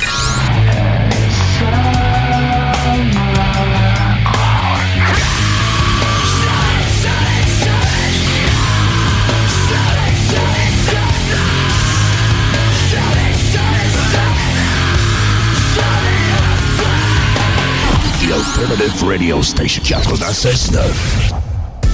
[18.20, 21.23] The Alternative Radio Station 96.9.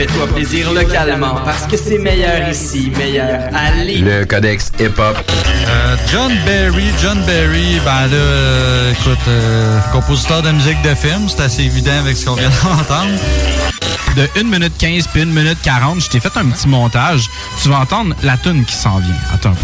[0.00, 3.50] Fais-toi plaisir localement parce que c'est meilleur ici, meilleur
[3.84, 4.00] Lévis.
[4.00, 5.14] Le codex hip-hop.
[5.68, 11.28] Euh, John Barry, John Barry, ben là, euh, écoute, euh, compositeur de musique de film,
[11.28, 13.10] c'est assez évident avec ce qu'on vient d'entendre.
[14.16, 17.26] De 1 minute 15 puis 1 minute 40, je t'ai fait un petit montage.
[17.62, 19.14] Tu vas entendre la tune qui s'en vient.
[19.34, 19.60] Attends un peu.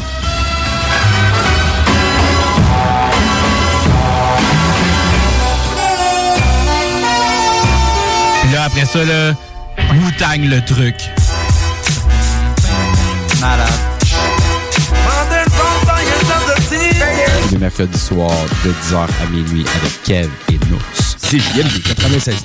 [8.42, 9.32] Puis là, après ça, là,
[9.92, 10.96] Wu-Tang le truc.
[13.40, 13.68] Malade.
[17.52, 18.30] Le mercredi soir
[18.64, 20.78] de 10h à minuit avec Kev et Nous.
[21.16, 22.44] C'est JMD 96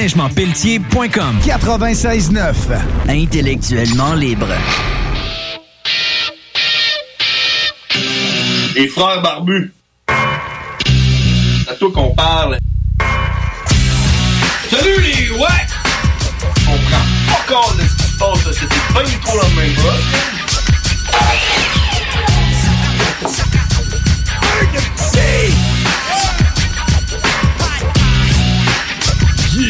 [0.01, 2.55] déneigementpelletier.com 96.9.
[3.07, 4.47] Intellectuellement libre.
[8.73, 9.71] Les frères barbus.
[10.07, 12.57] C'est à toi qu'on parle.
[14.71, 15.47] Salut les ouais!
[16.67, 18.53] On prend pas compte de ce qui se passe là.
[18.53, 20.31] C'était pas du tout la même bosse.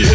[0.02, 0.10] Yeah!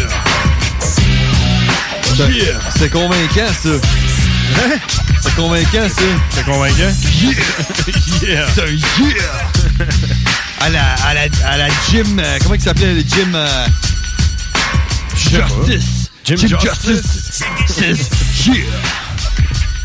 [2.29, 2.59] Yeah!
[2.73, 3.69] C'était convaincant, ça.
[3.69, 4.77] Hein?
[5.21, 6.01] C'est convaincant, ça.
[6.31, 6.91] C'est convaincant?
[7.21, 7.31] Yeah!
[8.27, 8.47] Yeah!
[8.53, 9.49] C'est un yeah!
[10.59, 13.33] à la, à la, à la gym, euh, comment il s'appelait, le gym...
[13.35, 13.67] euh?
[15.15, 16.09] Justice!
[16.25, 17.43] Jim Justice.
[17.67, 18.09] says
[18.45, 18.65] yeah!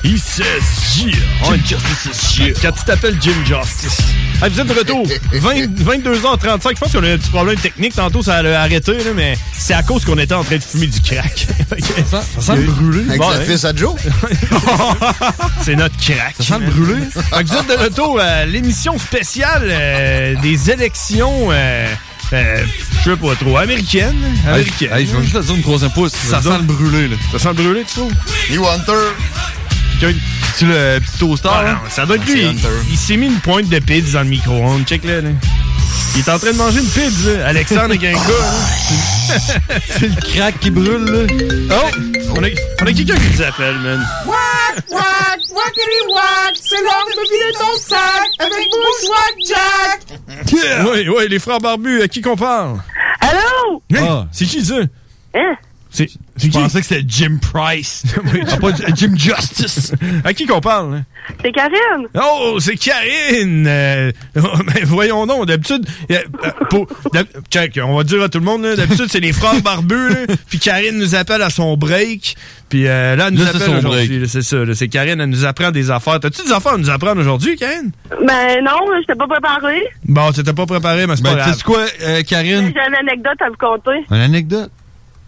[0.03, 1.15] He says yeah!
[1.45, 2.55] Jim Justice says yeah!
[2.61, 3.99] Quand tu t'appelles Jim Justice.
[4.43, 5.07] Hey, vous êtes de retour.
[5.31, 6.71] 20 22h35.
[6.75, 7.95] Je pense qu'on a eu un petit problème technique.
[7.95, 10.89] Tantôt, ça a arrêté, là, mais c'est à cause qu'on était en train de fumer
[10.89, 11.47] du crack.
[12.11, 13.05] ça, sent le brûlé.
[13.09, 13.95] Avec le fils à Joe.
[15.63, 16.35] c'est notre crack.
[16.41, 17.03] Ça sent le brûlé.
[17.13, 21.53] Fait que vous êtes de retour à l'émission spéciale euh, des élections...
[21.53, 21.87] Euh,
[22.33, 22.65] euh,
[23.05, 24.17] je sais pas trop, américaines.
[24.47, 24.93] américaines.
[24.93, 26.13] Hey, je vais juste te dire une troisième pouce.
[26.13, 27.17] Ça sent le brûlé, là.
[27.31, 28.13] Ça sent le brûlé, tu trouves?
[28.51, 28.93] New Hunter.
[30.59, 31.73] Tu le petit toaster, Ah, là?
[31.75, 32.45] non, ça doit être lui.
[32.91, 34.85] Il, s'est mis une pointe de pizza dans le micro-ondes.
[34.85, 35.29] Check-le, là.
[36.15, 37.47] Il est en train de manger une pizza, là.
[37.47, 39.39] Alexandre avec un gars, là.
[39.89, 41.27] C'est le crack qui brûle, là.
[41.71, 41.97] Oh!
[42.37, 42.49] On a,
[42.83, 44.05] on a quelqu'un qui nous appelle, man.
[44.27, 50.19] Wack, wack, wackity wack, c'est l'heure de me vider ton sac avec Bushwack Jack.
[50.93, 52.79] Oui, oui, les frères barbus, à qui qu'on parle?
[53.21, 53.83] Allô?
[53.97, 54.77] Ah, c'est qui ça?
[55.35, 55.55] Hein?
[55.95, 56.09] C'est,
[56.43, 58.03] Je pensais que c'était Jim Price.
[58.51, 59.93] Ah, pas Jim Justice.
[60.25, 60.95] à qui qu'on parle?
[60.95, 61.05] hein?
[61.45, 62.09] C'est Karine.
[62.21, 63.67] Oh, c'est Karine!
[63.69, 68.39] Euh, ben, voyons donc, d'habitude, euh, euh, pour- d'hab- check, on va dire à tout
[68.39, 71.77] le monde, là, d'habitude, c'est les frères barbus, là, puis Karine nous appelle à son
[71.77, 72.37] break,
[72.71, 75.45] puis euh, là, elle nous Là, appelle aujourd'hui, c'est ça, là, c'est Karine, elle nous
[75.45, 76.19] apprend des affaires.
[76.19, 77.93] T'as-tu des affaires à nous apprendre aujourd'hui, Karine?
[78.27, 79.83] Ben non, je t'ai pas préparé.
[80.07, 81.55] Bon, t'étais pas préparé, mais c'est pas Ben, grave.
[81.57, 82.73] sais quoi, euh, Karine?
[82.75, 83.99] J'ai une anecdote à vous conter.
[84.11, 84.71] Une anecdote?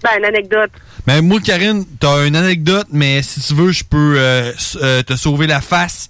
[0.05, 0.71] Ben, une anecdote.
[1.07, 4.53] Ben, moi, Karine, t'as une anecdote, mais si tu veux, je peux euh,
[4.83, 6.09] euh, te sauver la face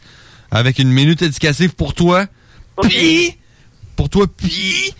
[0.51, 2.26] avec une minute éducative pour toi.
[2.82, 3.36] Puis,
[3.97, 4.95] pour toi, puis,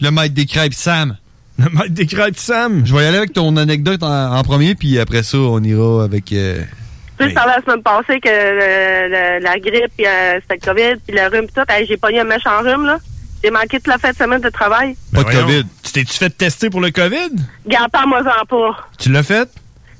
[0.00, 1.16] le maître des crêpes Sam.
[1.58, 2.86] Le maître des crêpes Sam?
[2.86, 6.04] Je vais y aller avec ton anecdote en, en premier, puis après ça, on ira
[6.04, 6.32] avec...
[6.32, 6.62] euh,
[7.18, 10.54] Tu sais, je parlais la semaine passée que le- le- la grippe, puis, euh, c'était
[10.66, 11.72] le COVID, puis le rhume, puis tout.
[11.72, 12.98] Hey, j'ai pogné un méchant rhume, là.
[13.42, 14.96] J'ai manqué toute la fête de semaine de travail.
[15.12, 17.30] Ben voyons, Tu t'es-tu fait tester pour le COVID?
[17.66, 18.88] Garde pas moi en pas.
[18.98, 19.48] Tu l'as fait?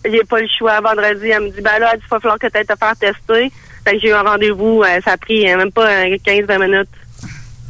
[0.04, 0.80] J'ai pas le choix.
[0.80, 3.52] Vendredi, elle me dit, ben là, il va falloir que tu te faire tester.
[3.84, 4.82] Fait que j'ai eu un rendez-vous.
[4.82, 6.88] euh, ça a pris euh, même pas euh, 15-20 minutes.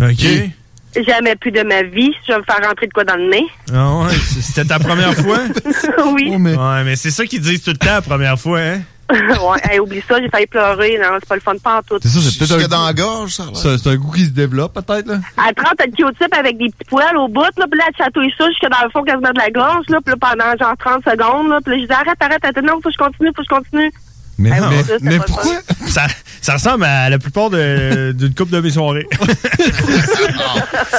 [0.00, 1.04] OK.
[1.06, 2.12] Jamais plus de ma vie.
[2.26, 3.46] Je vais me faire rentrer de quoi dans le nez.
[3.72, 5.40] Ah ouais, c'était ta première fois?
[6.12, 6.30] oui.
[6.34, 8.80] Ouais, mais c'est ça qu'ils disent tout le temps la première fois, hein?
[9.10, 10.98] ouais, hey, oublie ça, j'ai failli pleurer.
[10.98, 11.98] Non, c'est pas le fun pas en tout.
[12.02, 12.68] C'est ça, c'est peut-être un.
[12.68, 13.44] dans la gorge, ça.
[13.54, 15.20] C'est c'est un goût qui se développe, peut-être, là.
[15.36, 17.96] À 30, t'as le Q-tip avec des petits poils au bout, là, puis là, elle
[18.04, 20.76] chatouille ça jusque dans le fond quasiment de la gorge, là, puis là, pendant genre
[20.78, 23.28] 30 secondes, là, puis là, je dis arrête, arrête, arrête, non, faut que je continue,
[23.34, 23.92] faut que je continue.
[24.40, 25.54] Mais, mais- ça, mais pourquoi?
[25.88, 26.06] Ça,
[26.42, 29.06] ça ressemble à la plupart de- d'une coupe de mes soirées.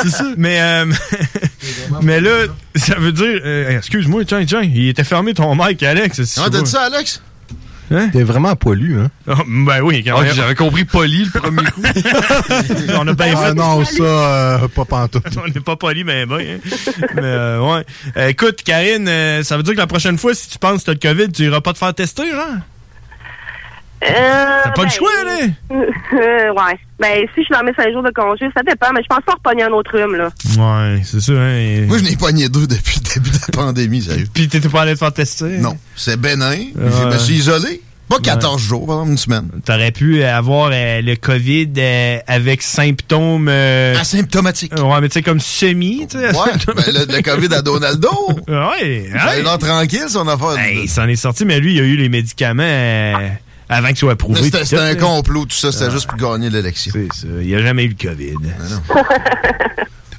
[0.02, 0.24] c'est ça.
[0.36, 0.86] Mais, euh,
[2.02, 2.46] mais là,
[2.76, 3.40] ça veut dire.
[3.46, 6.40] euh, Excuse-moi, tiens, tiens, il était fermé ton mic, Alex.
[6.40, 7.22] Ah, t'as dit ça, Alex?
[7.92, 8.10] Hein?
[8.10, 9.10] T'es vraiment poilu, hein?
[9.48, 10.34] ben oui, quand Ah, même.
[10.36, 11.82] J'avais compris poli le premier coup.
[13.00, 13.54] On a bien Ah fait.
[13.56, 15.24] non, ça, euh, pas pantoute.
[15.44, 16.40] On n'est pas poli, mais ben.
[16.40, 16.70] hein.
[17.16, 17.84] mais euh, ouais.
[18.18, 20.92] Euh, écoute, Karine, euh, ça veut dire que la prochaine fois, si tu penses que
[20.92, 22.46] t'as le COVID, tu iras pas te faire tester, genre?
[24.04, 25.38] Euh, T'as pas le choix, là?
[26.14, 26.80] Euh, ouais.
[27.00, 29.24] Ben, si je suis dans mes 5 jours de congé, ça dépend, mais je pense
[29.26, 30.30] pas repogner un autre rhume, là.
[30.58, 31.86] Ouais, c'est ça, hein.
[31.88, 34.28] Moi, je n'ai pogné deux depuis le début de la pandémie, sérieux.
[34.34, 35.58] Puis t'étais pas allé te faire tester?
[35.60, 35.78] Non.
[35.96, 36.56] C'est bénin.
[36.76, 37.82] Je me suis isolé.
[38.10, 39.50] Pas 14 jours, par exemple, une semaine.
[39.64, 43.48] T'aurais pu avoir euh, le COVID euh, avec symptômes...
[43.50, 44.74] euh, Asymptomatiques.
[44.76, 46.26] ouais, mais tu sais, comme semi, tu sais.
[46.36, 48.10] Ouais, ben, le, le COVID à Donaldo.
[48.48, 49.58] Ouais, ouais.
[49.60, 50.58] tranquille, son affaire.
[50.58, 53.14] Hey, il s'en est sorti, mais lui, il a eu les médicaments euh,
[53.70, 54.42] avant qu'ils soient Mais approuvés.
[54.64, 55.72] C'était un complot, tout ça.
[55.72, 55.90] C'était Ah.
[55.92, 56.92] juste pour gagner l'élection.
[56.94, 57.28] C'est ça.
[57.42, 58.38] Il a jamais eu le COVID.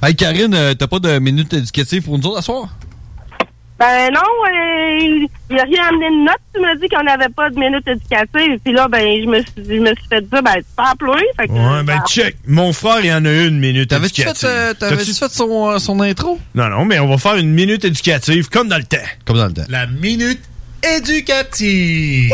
[0.03, 2.69] Hey, Karine, euh, t'as pas de minute éducative pour nous autres à soir?
[3.77, 6.37] Ben non, euh, il a rien amené de notes.
[6.55, 8.59] Tu m'as dit qu'on n'avait pas de minute éducative.
[8.63, 11.23] Puis là, ben, je me suis, je me suis fait dire, ben, tu.
[11.39, 12.35] Fait que, Ouais, ben check.
[12.47, 14.47] Mon frère, il en a une minute T'avais-tu éducative.
[14.49, 16.39] fait, euh, t'avais-tu fait son, euh, son intro?
[16.55, 18.97] Non, non, mais on va faire une minute éducative comme dans le temps.
[19.25, 19.65] Comme dans le temps.
[19.69, 20.41] La minute
[20.97, 22.31] éducative.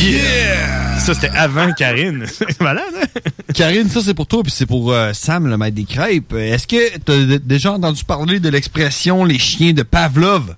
[0.00, 0.98] Yeah!
[0.98, 2.24] Ça, c'était avant Karine.
[2.28, 3.20] C'est malade, hein?
[3.54, 6.32] Karine, ça c'est pour toi, puis c'est pour euh, Sam, le maître des crêpes.
[6.32, 10.56] Est-ce que t'as d- déjà entendu parler de l'expression les chiens de Pavlov?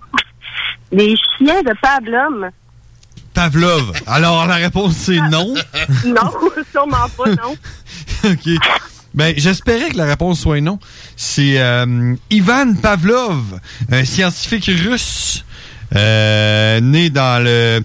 [0.93, 2.51] Les chiens de Pavlov.
[3.35, 3.93] Pavlov.
[4.07, 5.53] Alors la réponse c'est non.
[6.07, 6.31] Non,
[6.73, 7.57] sûrement pas, non.
[8.31, 8.49] OK.
[9.17, 10.79] Ben, j'espérais que la réponse soit non.
[11.17, 13.59] C'est euh, Ivan Pavlov,
[13.91, 15.45] un scientifique russe
[15.95, 17.83] euh, né dans le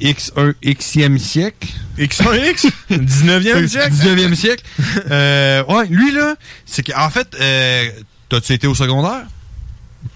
[0.00, 1.68] X1 Xème siècle.
[1.98, 2.70] X1X?
[2.90, 3.92] 19e siècle?
[3.92, 4.64] 19e siècle.
[5.10, 7.90] Euh, ouais, lui là, c'est qu'en fait, euh,
[8.28, 9.26] t'as-tu été au secondaire?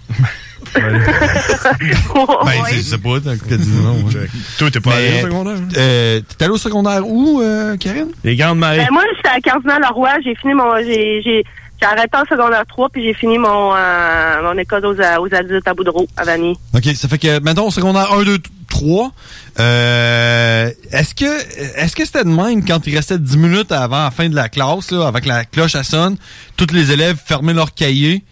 [2.44, 3.94] Ben, c'est- c'est pas, t'as dit non.
[4.06, 4.28] ouais.
[4.58, 5.54] Toi, t'es pas allé au secondaire?
[5.56, 5.68] hein?
[5.76, 8.08] Euh, T'es allé au secondaire où, euh, Karine?
[8.24, 8.78] Les Grandes Maries.
[8.78, 10.10] Ben, moi, j'étais à Cardinal-Leroy.
[10.24, 11.44] J'ai fini mon, j'ai, j'ai,
[11.80, 15.66] j'ai arrêté en secondaire 3, puis j'ai fini mon, euh, mon école aux, aux adultes
[15.68, 16.56] à Boudreau, à Vanille.
[16.74, 19.12] OK, ça fait que, mettons, au secondaire 1, 2, 3,
[19.60, 24.10] euh, est-ce que est-ce que c'était de même quand il restait 10 minutes avant la
[24.10, 26.16] fin de la classe, là, avant que la cloche elle sonne,
[26.56, 28.24] tous les élèves fermaient leur cahier,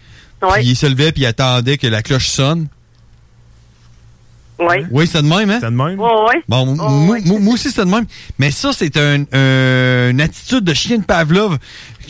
[0.59, 2.67] puis ils se levaient puis ils attendaient que la cloche sonne?
[4.59, 4.75] Oui.
[4.91, 5.57] Oui, c'est de même, hein?
[5.59, 5.99] C'est de même?
[5.99, 6.41] Oui, oui.
[6.47, 8.05] Bon, moi- moi, aussi, c'était de même.
[8.37, 11.57] Mais ça, c'est un, un- une attitude de chien de Pavlov.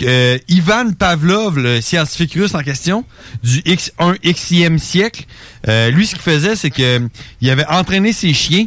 [0.02, 3.06] Euh, Ivan Pavlov, le scientifique russe en question,
[3.44, 5.24] du X1 Xème siècle,
[5.68, 7.08] euh, lui, ce qu'il faisait, c'est que euh,
[7.42, 8.66] il avait entraîné ses chiens,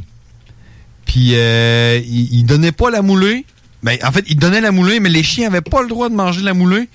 [1.05, 3.45] puis euh, il, il donnait pas la moulée.
[3.87, 6.15] Ben, en fait, il donnait la moulée, mais les chiens avaient pas le droit de
[6.15, 6.89] manger la moulée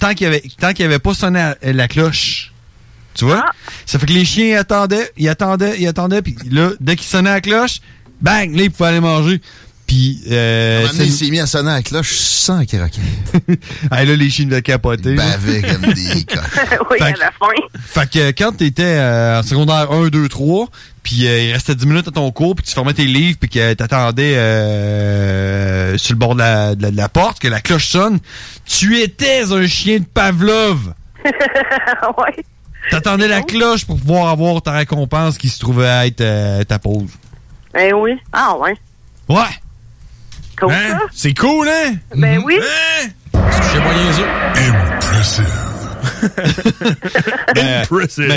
[0.00, 2.52] tant qu'il avait, tant qu'il avait pas sonné à- la cloche.
[3.14, 3.44] Tu vois?
[3.84, 7.30] Ça fait que les chiens attendaient, ils attendaient, ils attendaient, puis là, dès qu'ils sonnaient
[7.30, 7.80] à la cloche,
[8.20, 9.40] bang, là, ils pouvaient aller manger.
[9.86, 13.00] Puis, euh, donné, il s'est mis à sonner à la cloche sans qu'il roquait.
[13.90, 15.14] ah, là, les chiens de capoter.
[15.14, 16.40] Bavait comme des coches.
[16.90, 17.46] oui, Fait à que- la fin.
[17.86, 20.68] Fait que quand t'étais euh, en secondaire 1, 2, 3,
[21.08, 23.48] puis euh, il restait 10 minutes à ton cours, puis tu fermais tes livres, puis
[23.48, 27.62] que t'attendais euh, sur le bord de la, de la- de la porte, que la
[27.62, 28.18] cloche sonne,
[28.66, 30.92] tu étais un chien de Pavlov.
[31.24, 32.44] ouais.
[32.90, 37.08] T'attendais la cloche pour pouvoir avoir ta récompense qui se trouvait être euh, ta pause.
[37.78, 38.12] Eh oui.
[38.30, 38.74] Ah, ouais.
[39.30, 39.44] Ouais.
[40.60, 40.88] Cool, Hein?
[40.90, 41.00] ça?
[41.14, 41.94] C'est cool, hein?
[42.14, 42.58] Ben oui.
[43.32, 44.10] J'ai moyen
[44.54, 45.44] ben, Impressive.
[47.54, 47.84] Ben,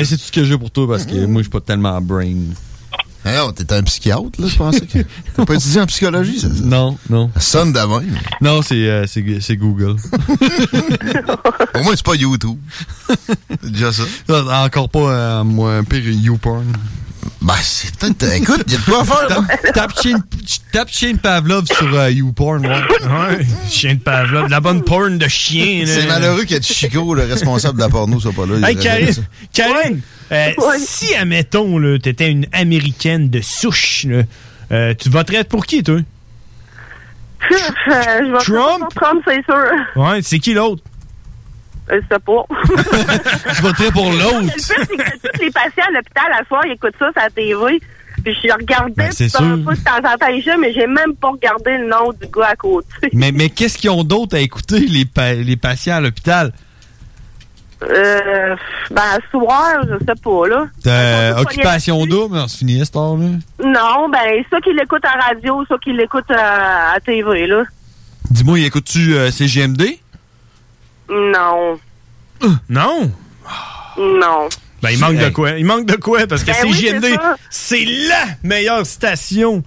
[0.05, 2.35] c'est tout ce que j'ai pour toi parce que moi, je suis pas tellement brain.
[3.23, 4.99] Non, t'es un psychiatre, là, je pensais que.
[5.35, 6.47] T'as pas étudié en psychologie, ça?
[6.63, 7.29] Non, non.
[7.35, 8.17] Ça sonne même.
[8.41, 9.95] Non, c'est euh, c'est c'est Google.
[11.75, 12.57] Au moins, c'est pas YouTube.
[13.61, 14.03] C'est déjà ça.
[14.65, 16.65] Encore pas euh, moi, un pire YouPorn.
[17.41, 18.23] Ben, c'est peut-être.
[18.23, 19.71] euh, Écoute, il y a de quoi faire, là.
[19.73, 20.23] Tape Shane,
[20.71, 22.71] tape Shane Pavlov sur euh, YouPorn, ouais.
[22.71, 24.49] Ouais, chien de Pavlov.
[24.49, 25.91] La bonne porn de chien, là.
[25.93, 28.67] C'est malheureux que Chico, le responsable de la porno, soit pas là.
[28.69, 29.13] Hey, Karine.
[29.53, 30.01] Karine
[30.31, 34.21] euh, si, admettons, là, t'étais une Américaine de souche, là,
[34.71, 35.97] euh, tu voterais pour qui, toi?
[37.49, 38.43] Je?
[38.45, 38.83] Trump?
[38.95, 39.71] Trump, c'est sûr.
[39.95, 40.83] Ouais, c'est qui l'autre?
[41.89, 42.45] Je sais pas.
[43.55, 44.41] Tu voterais pour Le l'autre.
[44.53, 47.29] pire, c'est que tous les patients à l'hôpital, à soir, ils écoutent ça sur la
[47.29, 47.81] TV.
[48.23, 49.39] Puis je regardais, Ben, c'est sûr.
[49.39, 52.27] peu de temps en temps, les jeux, mais j'ai même pas regardé le nom du
[52.27, 53.09] gars à côté.
[53.13, 56.51] mais mais qu'est-ce qu'ils ont d'autre à écouter, les, pa- les patients à l'hôpital?
[57.83, 58.55] Euh,
[58.91, 60.67] ben, à soir, je sais pas, là.
[60.83, 63.25] T'as occupation double, on se finit cette heure-là.
[63.63, 67.63] Non, ben, ça qui l'écoute à radio, ça qui l'écoute à, à TV, là.
[68.29, 69.81] Dis-moi, écoutes-tu euh, CGMD?
[71.11, 71.79] Non.
[72.69, 73.11] Non?
[73.97, 74.49] Non.
[74.81, 75.51] Ben, il manque de quoi?
[75.51, 76.25] Il manque de quoi?
[76.27, 79.63] Parce que Ben oui, CJMD, c'est la meilleure station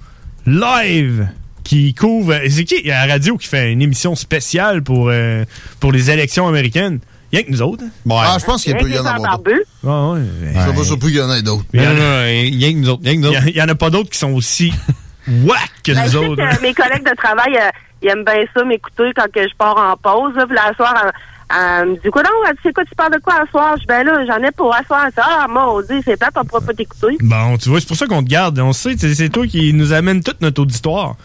[0.47, 1.29] live
[1.63, 2.35] qui couvre.
[2.51, 2.91] C'est qui?
[2.91, 5.45] À la radio qui fait une émission spéciale pour, euh,
[5.81, 6.99] pour les élections américaines?
[7.33, 7.85] Rien que nous autres.
[8.11, 9.59] Ah, je pense qu'il peut y en avoir d'autres.
[9.87, 10.21] Ah, ouais.
[10.55, 11.65] Je suis pas surpris qu'il y en ait d'autres.
[11.73, 13.03] Il y en a- rien que nous autres.
[13.05, 14.73] Il y a- il y en a pas d'autres qui sont aussi
[15.29, 16.37] whack que Ben, nous autres.
[16.57, 17.71] que mes collègues de travail, euh,
[18.03, 20.35] ils aiment bien ça, m'écouter quand que je pars en pause.
[20.37, 21.13] Là, puis à soir, elle,
[21.51, 22.33] elle me dit quoi donc?
[22.75, 23.77] Quoi, tu parles de quoi à soir?
[23.81, 25.07] Je ben là, j'en ai pas à soir.
[25.17, 27.17] Ah, maudit, c'est plate, on pourra pas t'écouter.
[27.21, 28.59] Bon, tu vois, c'est pour ça qu'on te garde.
[28.59, 31.17] On sait, c'est toi qui nous amène toute notre auditoire.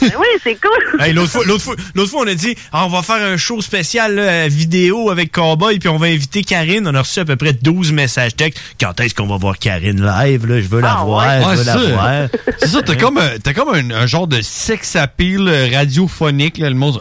[0.00, 1.00] Ben oui, c'est cool.
[1.00, 3.36] Hey, l'autre fois, l'autre fois, l'autre fois, on a dit, ah, on va faire un
[3.36, 6.86] show spécial là, vidéo avec Cowboy, puis on va inviter Karine.
[6.88, 8.60] On a reçu à peu près 12 messages textes.
[8.80, 10.60] Quand est-ce qu'on va voir Karine live là?
[10.60, 12.04] Je veux la Ah, voir, Ouais, je veux la c'est voir.
[12.06, 12.28] ça.
[12.58, 16.58] C'est ça, t'as comme, un- t'as comme un, un genre de sex appeal euh, radiophonique,
[16.58, 16.98] là, le monde.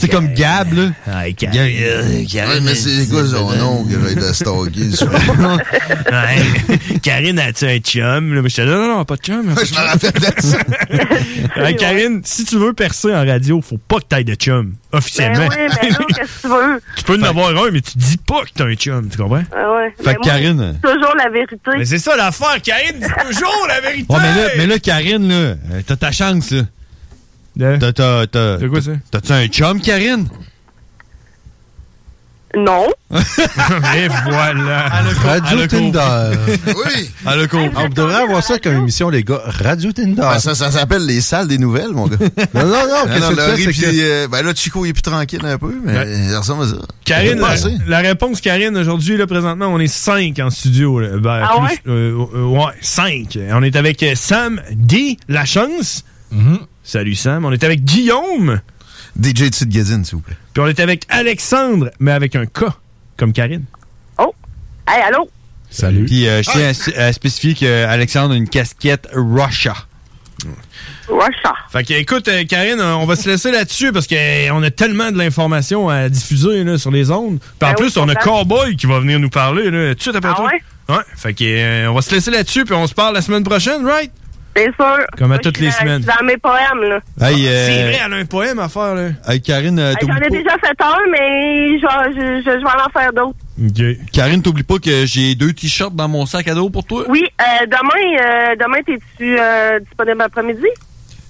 [0.00, 0.90] C'est comme Gab, là.
[1.40, 2.02] Gab, euh,
[2.48, 4.90] Ouais, mais c'est quoi son nom que j'aille de stalker?
[6.10, 6.98] Ouais.
[7.02, 8.34] Karine, as-tu un chum?
[8.34, 9.54] Là, j'étais là, non, non, pas de chum.
[9.64, 10.58] Je me rappelle de ça.
[11.56, 14.98] Ouais, Karine, si tu veux percer en radio, faut pas que t'ailles de chum, Ben
[14.98, 15.46] officiellement.
[15.48, 16.80] oui, mais non, qu'est-ce que tu veux?
[16.96, 19.44] tu peux en avoir un, mais tu dis pas que t'as un chum, tu comprends?
[19.54, 19.94] Ah ouais.
[20.02, 21.70] Fait que moi, Karine- Toujours la vérité.
[21.76, 24.06] Mais c'est ça l'affaire, Karine dit toujours la vérité!
[24.12, 26.62] Ouais, mais là, mais là, Karine, là, euh, t'as ta chance, là.
[27.78, 28.92] T'as, t'as, t'as, quoi ça?
[29.10, 30.28] T'as-tu un chum, Karine?
[32.56, 32.86] Non.
[33.10, 34.88] Et voilà.
[35.22, 36.30] Radio Tinder.
[36.66, 37.10] Oui.
[37.26, 37.70] Elle a compris.
[37.76, 39.42] On devrait avoir ça comme émission, les gars.
[39.44, 40.14] Radio Tinder.
[40.22, 42.16] Ben, ça, ça s'appelle les salles des nouvelles, mon gars.
[42.54, 45.74] Non, non, non, puis, que- euh, ben là, Chico, il est plus tranquille un peu,
[45.84, 46.76] mais ça ressemble à ça.
[47.04, 47.54] Karine, la,
[47.86, 51.00] la réponse, Karine, aujourd'hui, là, présentement, on est cinq en studio.
[51.00, 51.18] là.
[51.18, 53.38] Ben, Ah plus, euh, euh, ouais, cinq.
[53.52, 55.18] On est avec euh, Sam D.
[55.28, 56.04] Lachance.
[56.82, 57.44] Salut Sam.
[57.44, 58.60] On est avec Guillaume.
[59.22, 60.36] DJ Tite Gadine, s'il vous plaît.
[60.54, 62.64] Puis on est avec Alexandre, mais avec un K,
[63.16, 63.64] comme Karine.
[64.18, 64.34] Oh.
[64.86, 65.28] Hey, allô?
[65.70, 66.04] Salut.
[66.06, 69.74] Puis euh, je tiens à à, spécifier qu'Alexandre a une casquette Russia.
[71.08, 71.54] Russia.
[71.70, 75.10] Fait que, écoute, euh, Karine, euh, on va se laisser là-dessus parce qu'on a tellement
[75.10, 77.38] de l'information à diffuser là, sur les ondes.
[77.40, 78.14] Puis en Ben oui, plus, on a.
[78.14, 80.46] Cowboy qui va venir nous parler là, tout de suite après Ah toi.
[80.46, 80.96] ouais?
[80.96, 81.02] Ouais.
[81.16, 83.84] Fait que, euh, on va se laisser là-dessus, puis on se parle la semaine prochaine,
[83.84, 84.10] right?
[84.58, 84.98] C'est sûr.
[85.16, 86.02] Comme à Moi, toutes les dans- semaines.
[86.02, 87.00] Dans mes poèmes, là.
[87.28, 89.08] Hey, euh, C'est vrai, elle a un poème à faire, là.
[89.28, 91.86] Hey, Karine, euh, Hey, J'en ai pas- déjà fait un, mais je,
[92.44, 93.36] vais- en faire d'autres.
[94.12, 97.04] Karine, t'oublies pas que j'ai deux t-shirts dans mon sac à dos pour toi?
[97.08, 100.66] Oui, euh, demain, euh, demain, t'es-tu euh, disponible après-midi?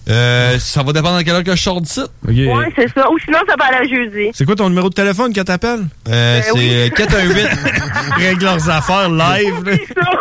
[0.08, 2.00] Euh, ça va dépendre à quelle heure que je sors d'ici.
[2.26, 3.10] Oui, c'est ça.
[3.10, 4.30] Ou sinon, ça va aller à jeudi.
[4.32, 5.84] C'est quoi ton numéro de téléphone quand t'appelles?
[6.08, 6.70] Euh, c'est oui.
[6.72, 7.46] euh, 418
[8.16, 9.64] Règle leurs affaires live.
[9.66, 9.76] là.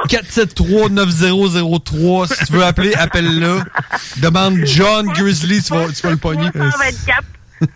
[0.09, 3.59] 473 9003 si tu veux appeler, appelle-le.
[4.17, 6.47] Demande John Grizzly, tu vas, tu vas le pogner.
[6.53, 7.23] 124.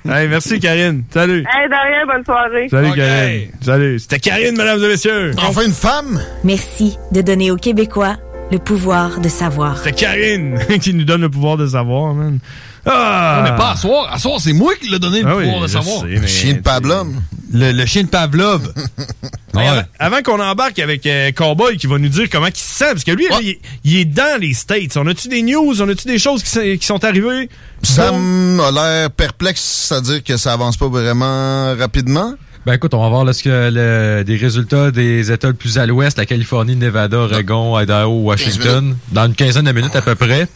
[0.07, 1.03] Hey, merci, Karine.
[1.11, 1.39] Salut.
[1.49, 2.67] Hey, de rien, bonne soirée.
[2.69, 3.47] Salut, Karine.
[3.61, 3.99] Salut.
[3.99, 5.31] C'était Karine, mesdames et messieurs.
[5.37, 6.21] Enfin une femme.
[6.43, 8.17] Merci de donner aux Québécois
[8.51, 9.77] le pouvoir de savoir.
[9.77, 12.39] C'était Karine qui nous donne le pouvoir de savoir, man.
[12.85, 13.43] Ah!
[13.45, 14.09] Non, mais pas à soir.
[14.11, 15.99] À soir, c'est moi qui l'ai donné le Ah oui, pouvoir de savoir.
[16.01, 17.07] sais, mais- Chien de Pavlov.
[17.53, 18.73] Le, le chien de Pavlov.
[19.53, 22.85] Avant, avant qu'on embarque avec euh, Cowboy qui va nous dire comment il se sent,
[22.93, 24.95] parce que lui, là, il, il est dans les States.
[24.95, 25.81] On a-tu des news?
[25.81, 27.49] On a-tu des choses qui sont arrivées?
[27.83, 32.35] Sam a l'air perplexe, c'est-à-dire que ça avance pas vraiment rapidement.
[32.63, 35.79] Ben écoute, on va voir là, ce que le- des résultats des États le plus
[35.79, 40.13] à l'ouest, la Californie, Nevada, Oregon, Idaho, Washington, dans une quinzaine de minutes à peu
[40.13, 40.47] près.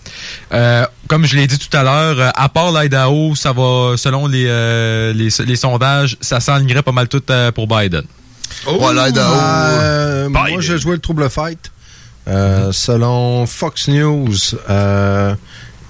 [0.53, 4.27] Euh, comme je l'ai dit tout à l'heure, euh, à part l'Idaho, ça va, selon
[4.27, 8.03] les, euh, les, les sondages, ça s'enlignerait pas mal tout euh, pour Biden.
[8.67, 9.33] Oh, l'Idaho.
[9.35, 11.71] Euh, moi, j'ai joué le trouble fight.
[12.27, 14.35] Euh, selon Fox News,
[14.69, 15.33] euh,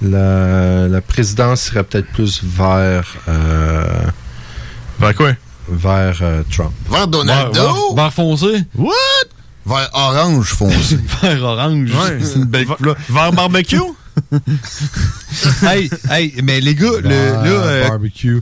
[0.02, 3.16] la, la présidence serait peut-être plus vers.
[3.28, 3.84] Euh,
[5.00, 5.32] vers quoi?
[5.68, 6.72] Vers euh, Trump.
[6.90, 7.54] Vers Donaldo.
[7.54, 8.64] Vers, vers foncé.
[8.76, 8.94] What?
[9.66, 10.98] Vers orange foncé.
[11.22, 11.90] vers orange.
[11.92, 12.20] Ouais.
[12.24, 12.96] C'est une belle couleur.
[13.10, 13.82] Vers barbecue?
[15.68, 18.42] hey, hey, mais les gars, le, là, euh, barbecue.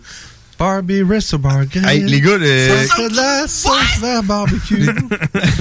[0.60, 1.86] Barbie Resto Bar Grill.
[1.88, 4.90] Hey, les gars, le- Ça serait de la sauce vers barbecue.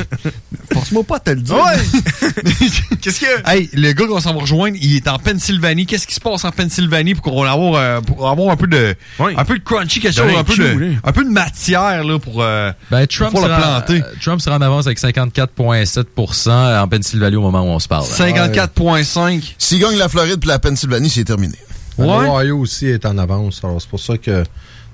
[0.72, 1.57] Force-moi pas à te le dire.
[3.01, 3.26] Qu'est-ce que.
[3.51, 5.86] Hey, le gars qu'on s'en va rejoindre, il est en Pennsylvanie.
[5.86, 8.95] Qu'est-ce qui se passe en Pennsylvanie pour qu'on avoir, euh, pour avoir un peu de,
[9.18, 10.97] un peu de crunchy, quelque chose, un un peu, de, là.
[11.05, 14.03] un peu de matière, là, pour, euh, Ben, Trump, pour le sera, planter.
[14.03, 16.51] euh, Trump sera en avance avec 54,7%
[16.82, 18.05] en Pennsylvanie au moment où on se parle.
[18.07, 19.55] 54,5.
[19.59, 21.57] S'il gagne la Floride puis la Pennsylvanie, c'est terminé.
[21.99, 23.61] L'Ohio aussi est en avance.
[23.62, 24.45] Alors, c'est pour ça que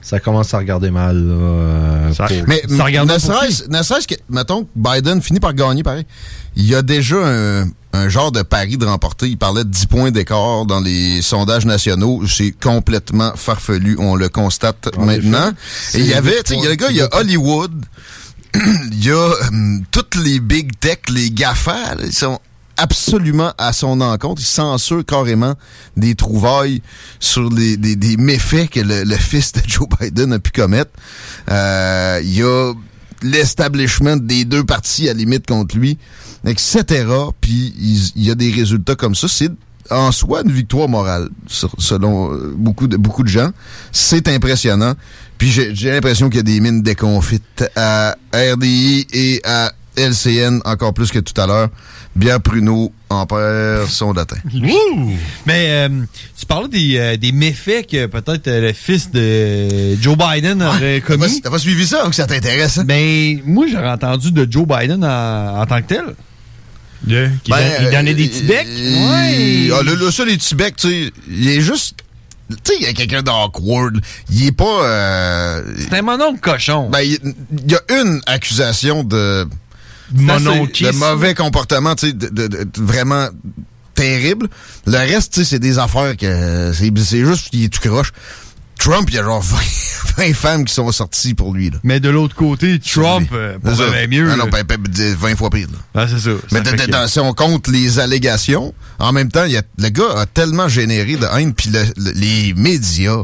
[0.08, 1.16] ça commence à regarder mal.
[1.16, 2.62] là, euh, pour- Mais
[3.04, 6.06] ne serait-ce ne serait-ce que, mettons, que Biden finit par gagner pareil.
[6.56, 9.28] Il y a déjà un, un genre de pari de remporter.
[9.28, 12.22] Il parlait de 10 points d'écart dans les sondages nationaux.
[12.26, 13.96] C'est complètement farfelu.
[13.98, 15.50] On le constate maintenant.
[15.50, 17.08] effet, Et il y avait, tu sais, il y a le gars, il y a
[17.12, 17.72] Hollywood.
[18.92, 22.40] Il y a hum, toutes les big tech, les GAFA, là, ils sont
[22.78, 24.40] absolument à son encontre.
[24.40, 25.54] Ils censurent carrément
[25.96, 26.80] des trouvailles
[27.20, 30.92] sur des, des méfaits que le, le fils de Joe Biden a pu commettre.
[31.50, 32.72] Euh, Il y a
[33.22, 35.98] l'establishment des deux partis à limite contre lui,
[36.46, 37.04] etc.
[37.40, 39.26] Puis il il y a des résultats comme ça.
[39.28, 39.50] C'est
[39.90, 41.28] en soi une victoire morale,
[41.78, 43.50] selon euh, beaucoup de, beaucoup de gens.
[43.90, 44.94] C'est impressionnant.
[45.38, 50.60] Puis j'ai j'ai l'impression qu'il y a des mines déconfites à RDI et à LCN
[50.64, 51.70] encore plus que tout à l'heure.
[52.16, 54.36] Bière Pruneau en perd son latin.
[55.46, 55.88] Mais euh,
[56.38, 61.00] tu parlais des, euh, des méfaits que peut-être euh, le fils de Joe Biden aurait
[61.00, 61.40] commis.
[61.40, 62.80] T'as pas suivi ça ou que ça t'intéresse?
[62.86, 66.04] Mais moi, j'aurais entendu de Joe Biden en, en tant que tel.
[67.48, 68.66] Don- il donnait des petits becs?
[68.66, 69.70] Ouais.
[69.72, 71.94] Ah, là, là, ça, les petits becs, tu sais, il est juste.
[72.50, 74.00] Tu sais, il y a quelqu'un d'awkward.
[74.32, 74.84] Il est pas.
[74.84, 76.88] Euh, C'est un mononcle cochon.
[76.90, 77.18] Ben, il
[77.64, 79.46] il y a une accusation de.
[80.14, 80.92] Mononchisme.
[80.92, 83.28] De mauvais comportement, tu sais, de, de- de- vraiment
[83.94, 84.48] terrible.
[84.86, 86.72] Le reste, tu sais, c'est des affaires que.
[86.74, 88.12] C'est c'est juste qu'il est tout croche.
[88.78, 89.42] Trump, il y a genre
[90.16, 91.78] 20, 20 femmes qui sont sorties pour lui, là.
[91.82, 94.30] Mais de l'autre côté, Trump, euh, bien mieux.
[94.30, 94.50] Ah non, là.
[94.52, 95.78] ben, ben, ben, 20 fois pire, là.
[96.02, 96.30] Ah, c'est ça.
[96.52, 100.12] Mais Ça que- si on compte les allégations, en même temps, y a, le gars
[100.16, 103.16] a tellement généré de haine, puis le- le- les médias,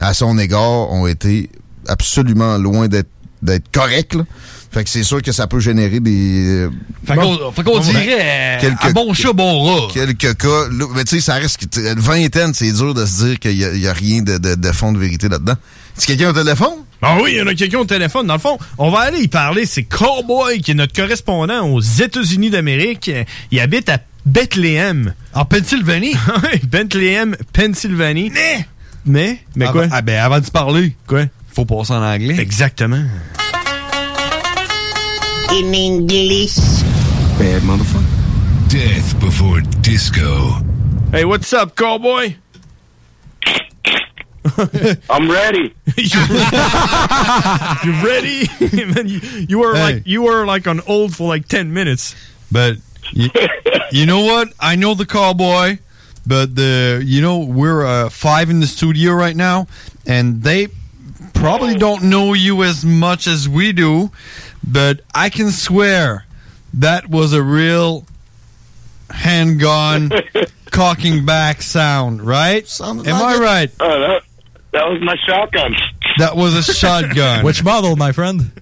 [0.00, 1.50] à son égard, ont été
[1.86, 3.10] absolument loin d'être
[3.42, 4.14] d'être corrects.
[4.14, 4.24] là.
[4.72, 6.46] Fait que c'est sûr que ça peut générer des...
[6.66, 6.70] euh,
[7.04, 9.88] Fait qu'on- fait qu'on dirait, euh, un bon chat, bon rat.
[9.92, 10.68] Quelques cas.
[10.70, 11.58] là, mais tu sais, ça reste...
[11.76, 14.38] Une vingtaine, c'est dur de se dire qu'il y, a- il y a rien de,
[14.38, 15.56] de- de fond de vérité là-dedans.
[15.98, 16.84] Est-ce quelqu'un au téléphone?
[17.02, 18.26] Ah oui, il y en a quelqu'un au téléphone.
[18.28, 19.66] Dans le fond, on va aller y parler.
[19.66, 23.10] C'est Cowboy, qui est notre correspondant aux États-Unis d'Amérique.
[23.50, 25.14] Il habite à Bethléem.
[25.34, 26.14] En Pennsylvanie?
[26.44, 28.30] oui, Bethléem, Pennsylvanie.
[28.32, 28.66] Mais!
[29.04, 29.38] Mais?
[29.56, 29.86] Mais quoi?
[29.90, 30.94] Ah ben, avant de se parler.
[31.06, 31.24] Quoi?
[31.52, 32.36] Faut passer en anglais.
[32.38, 33.02] Exactement.
[35.52, 36.56] In English.
[37.38, 38.70] Bad motherfucker.
[38.70, 40.50] Death before disco.
[41.10, 42.36] Hey, what's up, Cowboy?
[45.10, 45.74] I'm ready.
[45.96, 46.26] You're
[48.04, 48.46] ready?
[48.94, 49.82] Man, you, you were Hey.
[49.94, 52.14] like you were like on old for like ten minutes.
[52.52, 52.76] But
[53.12, 53.28] you,
[53.90, 54.48] you know what?
[54.60, 55.78] I know the cowboy,
[56.26, 59.66] but the you know we're uh, five in the studio right now,
[60.06, 60.68] and they
[61.34, 64.10] probably don't know you as much as we do.
[64.62, 66.26] But I can swear
[66.74, 68.04] that was a real
[69.10, 70.10] handgun
[70.70, 72.80] cocking back sound, right?
[72.80, 73.70] Am I right?
[73.80, 74.22] Oh, that,
[74.72, 75.74] that was my shotgun.
[76.18, 77.44] That was a shotgun.
[77.44, 78.52] Which model, my friend?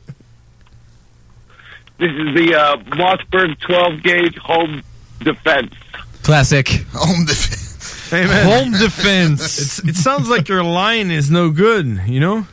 [1.98, 4.82] This is the uh, Mossberg 12 gauge home
[5.20, 5.74] defense.
[6.22, 6.68] Classic.
[6.92, 8.10] Home defense.
[8.10, 8.24] Hey.
[8.44, 9.58] Home defense.
[9.58, 12.02] It's, it sounds like your line is no good.
[12.06, 12.46] You know?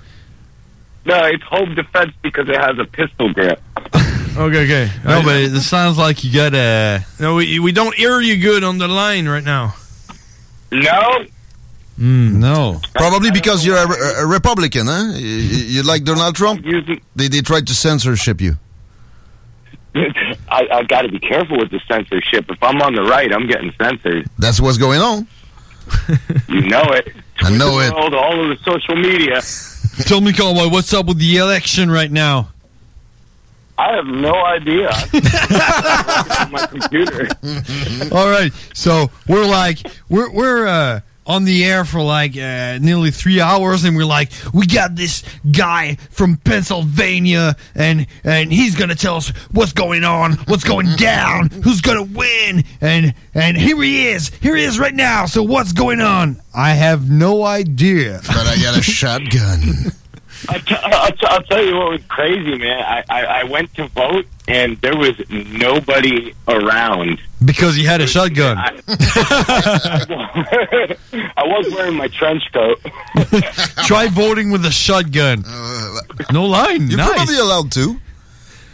[1.06, 3.62] No, it's home defense because it has a pistol grip.
[4.38, 4.92] Okay, okay.
[5.06, 7.06] No, but it sounds like you got a.
[7.22, 9.76] No, we we don't hear you good on the line right now.
[10.74, 11.24] No.
[11.96, 12.42] Hmm.
[12.42, 12.82] no.
[12.96, 15.14] Probably because you're a, a- a Republican, huh?
[15.16, 16.66] You, you like Donald Trump?
[17.16, 18.58] They, they tried to censorship you.
[19.96, 22.46] I, I've got to be careful with the censorship.
[22.50, 24.28] If I'm on the right, I'm getting censored.
[24.38, 25.28] That's what's going on.
[26.50, 27.14] You know it.
[27.40, 27.94] I know it.
[27.94, 29.42] World, all of the social media.
[30.04, 32.50] Tell me, cowboy, what's up with the election right now?
[33.78, 34.90] I have no idea.
[36.40, 37.28] on my computer.
[38.14, 43.12] All right, so we're like we're we're uh, on the air for like uh, nearly
[43.12, 48.96] three hours, and we're like, we got this guy from Pennsylvania, and and he's gonna
[48.96, 54.08] tell us what's going on, what's going down, who's gonna win, and and here he
[54.08, 55.26] is, here he is right now.
[55.26, 56.42] So what's going on?
[56.54, 58.22] I have no idea.
[58.28, 59.60] But I got a shotgun.
[60.50, 62.84] I'll, t- I'll, t- I'll tell you what was crazy, man.
[62.84, 67.20] I, I, I went to vote and there was nobody around.
[67.44, 68.58] Because you had a shotgun.
[71.38, 72.80] I was wearing my trench coat.
[73.86, 75.44] Try voting with a shotgun.
[76.32, 76.88] no line.
[76.88, 77.14] You're nice.
[77.14, 78.00] probably allowed to.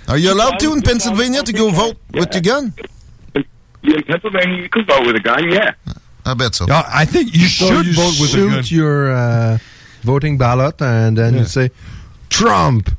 [0.08, 2.74] Are you allowed to in Pennsylvania to go vote with your gun?
[3.84, 5.74] In Pennsylvania, you can vote with a gun, yeah.
[6.26, 6.66] I bet so.
[6.70, 8.64] I think you So should you vote with a gun.
[8.68, 9.58] your uh,
[10.04, 11.72] voting ballot and then you say,
[12.30, 12.90] Trump.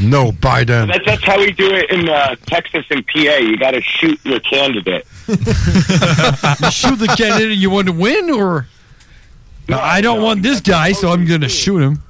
[0.00, 0.88] No, Biden.
[0.88, 3.18] That's, that's how we do it in uh, Texas and PA.
[3.18, 5.06] You got to shoot your candidate.
[5.28, 5.36] you
[6.70, 8.66] shoot the candidate you want to win, or
[9.68, 12.02] I don't want this guy, so I'm going to shoot him.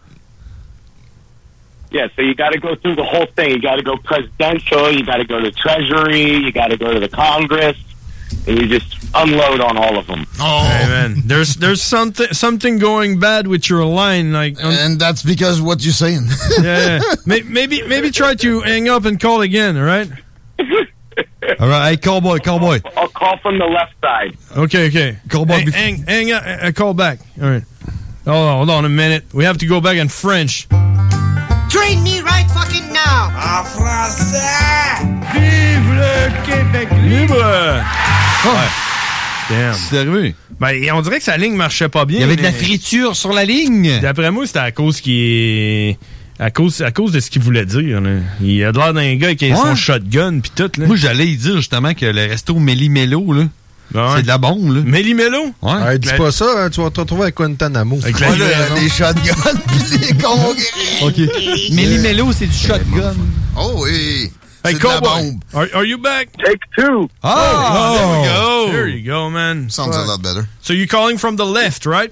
[1.91, 3.51] Yeah, so you got to go through the whole thing.
[3.51, 4.91] You got to go presidential.
[4.91, 6.23] You got to go to Treasury.
[6.23, 7.77] You got to go to the Congress,
[8.47, 10.27] and you just unload on all of them.
[10.41, 14.99] Oh, Hey, man, there's there's something something going bad with your line, like, um, and
[15.01, 16.27] that's because what you're saying.
[16.63, 17.15] yeah, yeah.
[17.27, 19.77] May- maybe maybe try to hang up and call again.
[19.77, 20.11] All right.
[21.61, 22.81] All right, hey, cowboy, cowboy.
[22.97, 24.37] I'll call from the left side.
[24.57, 25.19] Okay, okay.
[25.29, 25.55] Cowboy.
[25.71, 26.43] Hang, hang, hang up.
[26.45, 27.21] I call back.
[27.41, 27.63] All right.
[28.25, 29.25] Hold on, hold on a minute.
[29.35, 30.67] We have to go back in French.
[31.75, 33.33] Train me right fucking now.
[33.37, 34.39] En français.
[35.35, 37.83] Vive le Québec libre!
[39.51, 39.75] Damn.
[39.75, 40.35] C'est arrivé.
[40.61, 42.19] Ben, on dirait que sa ligne marchait pas bien.
[42.19, 43.99] Il y avait de la friture sur la ligne.
[44.01, 45.99] D'après moi, c'était à cause qu'il est.
[46.39, 48.01] À cause, à cause de ce qu'il voulait dire.
[48.01, 48.11] là.
[48.41, 49.77] Il a de l'air d'un gars qui a son Ouais.
[49.77, 50.71] shotgun pis tout.
[50.79, 50.87] Là.
[50.87, 53.45] Moi, j'allais y dire justement que le resto Méli Mélo, là,
[54.17, 54.75] c'est de la bombe.
[54.77, 54.81] Là.
[54.83, 55.47] Méli Mélo?
[55.63, 55.93] Ouais.
[55.93, 57.99] Hey, dis pas ça, hein, tu vas te retrouver avec Guantanamo.
[58.03, 58.47] Avec Ouais, là,
[58.81, 61.03] les shotguns pis les congrès.
[61.03, 61.17] OK.
[61.73, 63.15] Méli Mélo, c'est du shotgun.
[63.57, 64.31] Oh oui.
[64.67, 65.41] Hey, C'est de la Cowboy, bombe.
[65.53, 66.29] are, are you back?
[66.45, 67.09] Take two.
[67.23, 68.73] Oh, there we go.
[68.73, 69.69] There you go, man.
[69.71, 70.49] Sounds a lot better.
[70.63, 72.11] So you're calling from the left, right?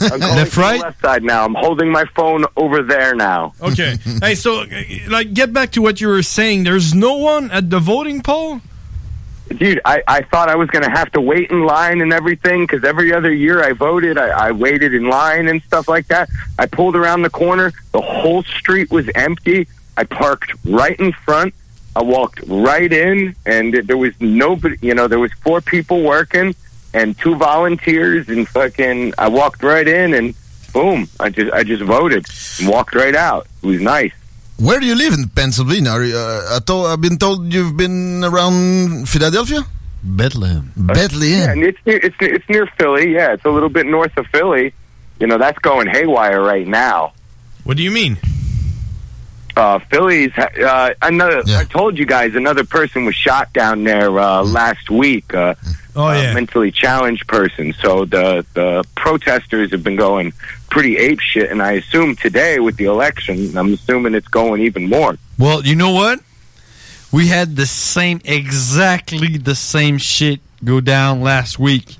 [0.00, 0.78] I'm calling Left, from right?
[0.80, 1.44] the left side now.
[1.44, 3.52] I'm holding my phone over there now.
[3.62, 3.94] Okay.
[4.20, 4.64] hey, so,
[5.08, 6.64] like, get back to what you were saying.
[6.64, 8.60] There's no one at the voting poll?
[9.48, 12.66] Dude, I, I thought I was going to have to wait in line and everything
[12.66, 16.30] because every other year I voted, I, I waited in line and stuff like that.
[16.58, 17.72] I pulled around the corner.
[17.92, 19.68] The whole street was empty.
[19.96, 21.54] I parked right in front.
[21.94, 24.76] I walked right in, and there was nobody.
[24.80, 26.54] You know, there was four people working
[26.92, 29.14] and two volunteers, and fucking.
[29.18, 30.34] I walked right in, and
[30.72, 32.26] boom, I just I just voted
[32.58, 33.46] and walked right out.
[33.62, 34.12] It was nice.
[34.58, 35.90] Where do you live in Pennsylvania?
[35.90, 39.62] Are you, uh, I told, I've been told you've been around Philadelphia?
[40.04, 40.72] Bethlehem.
[40.76, 41.40] Bethlehem.
[41.40, 43.12] Yeah, and it's near, it's it's near Philly.
[43.12, 44.74] Yeah, it's a little bit north of Philly.
[45.18, 47.14] You know, that's going haywire right now.
[47.64, 48.18] What do you mean?
[49.56, 51.42] Uh, Philly's uh, another.
[51.48, 55.32] I told you guys another person was shot down there uh, last week.
[55.32, 55.54] Uh,
[55.96, 57.72] oh yeah, mentally challenged person.
[57.72, 60.32] So the the protesters have been going
[60.74, 64.88] pretty ape shit, and I assume today with the election, I'm assuming it's going even
[64.88, 65.16] more.
[65.38, 66.18] Well, you know what?
[67.12, 71.94] We had the same, exactly the same shit go down last week.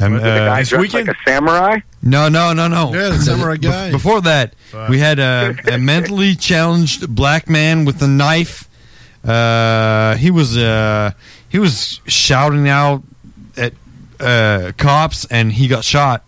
[0.00, 1.78] Um, Was it the guy dressed like a samurai?
[2.02, 2.94] No, no, no, no.
[2.94, 3.90] Yeah, the samurai Bef- guy.
[3.92, 4.88] Before that, Fuck.
[4.88, 8.70] we had a, a mentally challenged black man with a knife.
[9.22, 11.10] Uh, he was uh,
[11.50, 13.02] he was shouting out
[13.58, 13.74] at
[14.18, 16.24] uh, cops, and he got shot.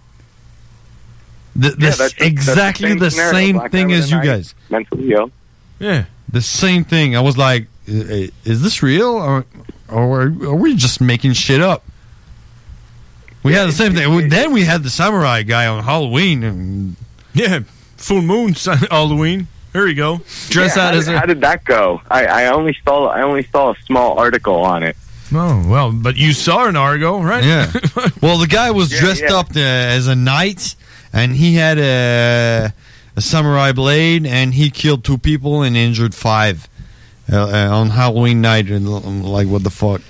[1.58, 4.26] The, Yeah, this- that's- that's the exactly same the scenario, same thing as you knife.
[4.26, 4.54] guys.
[4.70, 5.30] Mentally ill.
[5.80, 7.16] Yeah, the same thing.
[7.16, 9.44] I was like, "Is this real, or,
[9.88, 11.84] or are we just making shit up?"
[13.42, 14.28] We had the same thing.
[14.28, 16.42] Then we had the samurai guy on Halloween.
[16.42, 16.96] And
[17.34, 17.60] yeah,
[17.96, 18.54] full moon
[18.90, 19.46] Halloween.
[19.72, 20.20] There you go.
[20.48, 21.18] Dress Yeah, out how as did, a.
[21.20, 22.00] how did that go?
[22.10, 24.96] I, I only saw I only saw a small article on it.
[25.32, 27.44] Oh well, but you saw an Argo, right?
[27.44, 27.70] Yeah.
[28.22, 29.36] well, the guy was Yeah, dressed yeah.
[29.36, 30.74] up uh, as a knight,
[31.12, 32.72] and he had a,
[33.16, 36.68] a samurai blade, and he killed two people and injured five
[37.30, 38.70] uh, uh, on Halloween night.
[38.70, 40.02] And I'm like, what the fuck?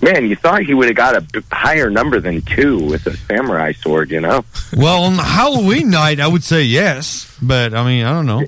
[0.00, 3.72] Man, you thought he would have got a higher number than two with a samurai
[3.72, 4.44] sword, you know?
[4.76, 8.44] Well, on Halloween night, I would say yes, but I mean, I don't know.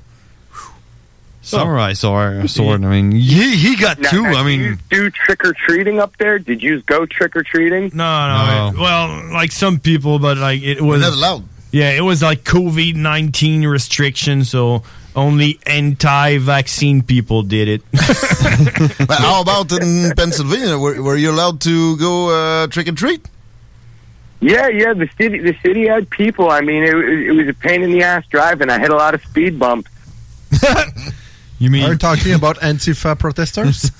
[1.47, 2.83] Samurai sword, sword.
[2.83, 4.23] I mean, he he got Now- two.
[4.23, 6.39] now, I did mean, you do trick or treating up there?
[6.39, 7.91] Did you go trick or treating?
[7.93, 8.69] No, no.
[8.73, 11.43] it- well, like some people, but like it was not allowed.
[11.71, 14.83] Yeah, it was like COVID nineteen restrictions, so
[15.15, 17.81] only anti-vaccine people did it.
[19.07, 20.77] But how about in Pennsylvania?
[20.77, 22.29] Were, were you allowed to go
[22.63, 23.25] uh, trick or treat?
[24.39, 24.93] Yeah, yeah.
[24.93, 26.49] The city, the city had people.
[26.49, 28.69] I mean, it, it was a pain in the ass driving.
[28.69, 29.89] I hit a lot of speed bumps.
[31.59, 33.91] You mean Are you talking about Antifa protesters?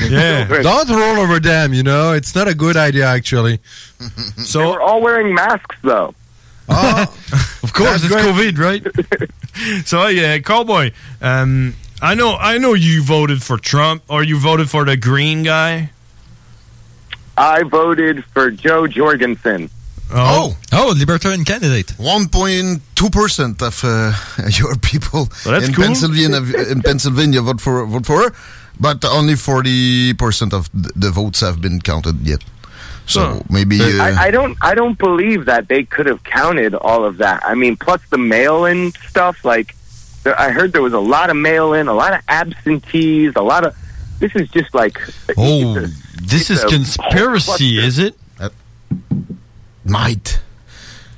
[0.10, 0.44] yeah.
[0.62, 2.12] Don't roll over them, you know.
[2.12, 3.60] It's not a good idea, actually.
[4.38, 6.14] So we're all wearing masks, though.
[6.68, 9.86] of course, it's COVID, right?
[9.86, 10.92] so yeah, cowboy.
[11.20, 15.44] Um, I know, I know you voted for Trump, or you voted for the green
[15.44, 15.90] guy.
[17.36, 19.70] I voted for Joe Jorgensen.
[20.14, 20.56] Oh.
[20.72, 21.88] Oh, Libertarian candidate.
[21.98, 24.12] 1.2% of uh,
[24.58, 25.84] your people that's in cool.
[25.84, 26.40] Pennsylvania
[26.70, 28.34] in Pennsylvania vote for vote for her,
[28.78, 32.42] but only 40% of th- the votes have been counted yet.
[33.06, 34.56] So maybe uh, I, I don't.
[34.62, 37.42] I don't believe that they could have counted all of that.
[37.44, 39.44] I mean, plus the mail-in stuff.
[39.44, 39.74] Like,
[40.22, 43.66] there, I heard there was a lot of mail-in, a lot of absentees, a lot
[43.66, 43.74] of.
[44.20, 44.98] This is just like.
[45.36, 45.80] Oh,
[46.22, 48.14] this is a conspiracy, is it?
[49.92, 50.40] Might.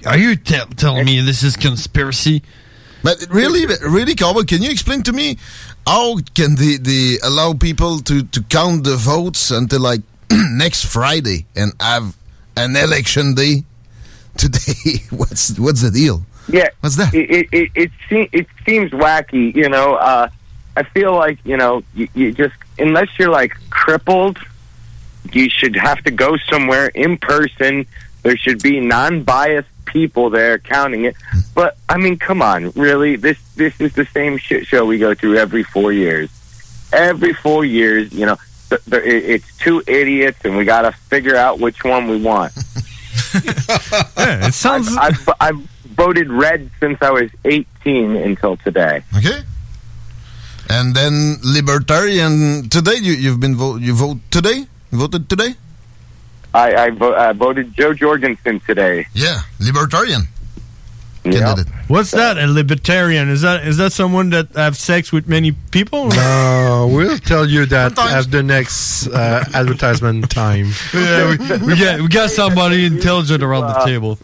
[0.05, 2.43] Are you te- telling me this is conspiracy?
[3.03, 5.39] But really, really, Cowboy, can you explain to me
[5.87, 10.01] how can they, they allow people to, to count the votes until like
[10.31, 12.17] next Friday and have
[12.57, 13.65] an election day
[14.37, 15.03] today?
[15.11, 16.25] what's what's the deal?
[16.49, 17.15] Yeah, What's that?
[17.15, 19.55] It it it, it, se- it seems wacky.
[19.55, 20.29] You know, uh,
[20.77, 24.39] I feel like you know you, you just unless you're like crippled,
[25.33, 27.87] you should have to go somewhere in person.
[28.25, 31.15] There should be non-biased people there counting it.
[31.55, 33.17] But I mean, come on, really?
[33.17, 36.31] This this is the same shit show we go through every four years.
[36.93, 38.37] Every four years, you know,
[38.71, 42.53] th- th- it's two idiots, and we got to figure out which one we want.
[43.35, 44.97] it sounds.
[44.97, 45.61] I've, I've, I've
[45.95, 49.05] voted red since I was 18 until today.
[49.17, 49.43] Okay.
[50.71, 52.97] And then libertarian today.
[52.97, 54.67] You you've been vote you vote today.
[54.91, 55.57] You voted today.
[56.55, 59.07] I, I, vo- I voted Joe Jorgensen today.
[59.13, 60.23] Yeah, libertarian.
[61.25, 61.67] Candidate.
[61.89, 62.37] What's that?
[62.39, 63.31] A libertarian?
[63.31, 66.09] Is that is that someone that have sex with many people?
[66.11, 70.73] No, we'll tell you that at the next uh, advertisement time.
[70.93, 71.37] Yeah, we,
[71.67, 74.19] we got we got somebody intelligent around the Uh, table.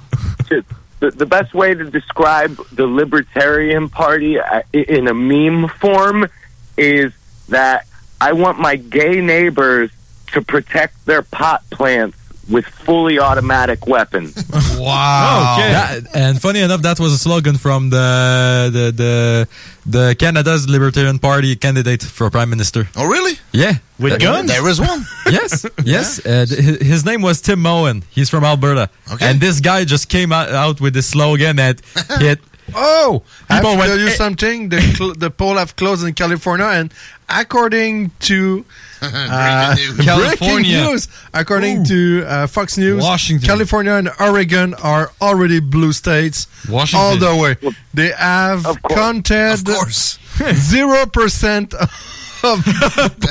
[1.00, 6.28] The, the best way to describe the Libertarian Party uh, in a meme form
[6.76, 7.14] is
[7.48, 7.86] that
[8.20, 9.90] I want my gay neighbors
[10.32, 12.18] to protect their pot plants
[12.50, 14.34] with fully automatic weapons.
[14.80, 15.56] Wow.
[15.58, 19.48] That- and funny enough, that was a slogan from the the the,
[19.98, 22.88] the Canada's Libertarian Party candidate for prime minister.
[22.96, 23.34] Oh, really?
[23.52, 24.48] Yeah, With Uh, guns?
[24.50, 25.04] There was one.
[25.30, 26.18] yes, yes.
[26.24, 28.02] Uh, th- his name was Tim Moen.
[28.10, 29.26] He's from Alberta, Okay.
[29.28, 31.80] and this guy just came out, out with this slogan that
[32.18, 32.40] hit.
[32.72, 34.68] Oh, I have People to tell you "Eh." something.
[34.68, 36.94] The, cl- the poll have closed in California, and
[37.30, 38.64] according to
[39.02, 40.04] uh, news.
[40.04, 40.84] California.
[40.84, 43.46] news, according to uh, Fox News, Washington.
[43.46, 46.46] California and Oregon are already blue states.
[46.68, 47.00] Washington.
[47.06, 47.56] all the way.
[47.94, 49.56] They have counted
[50.54, 51.88] zero percent of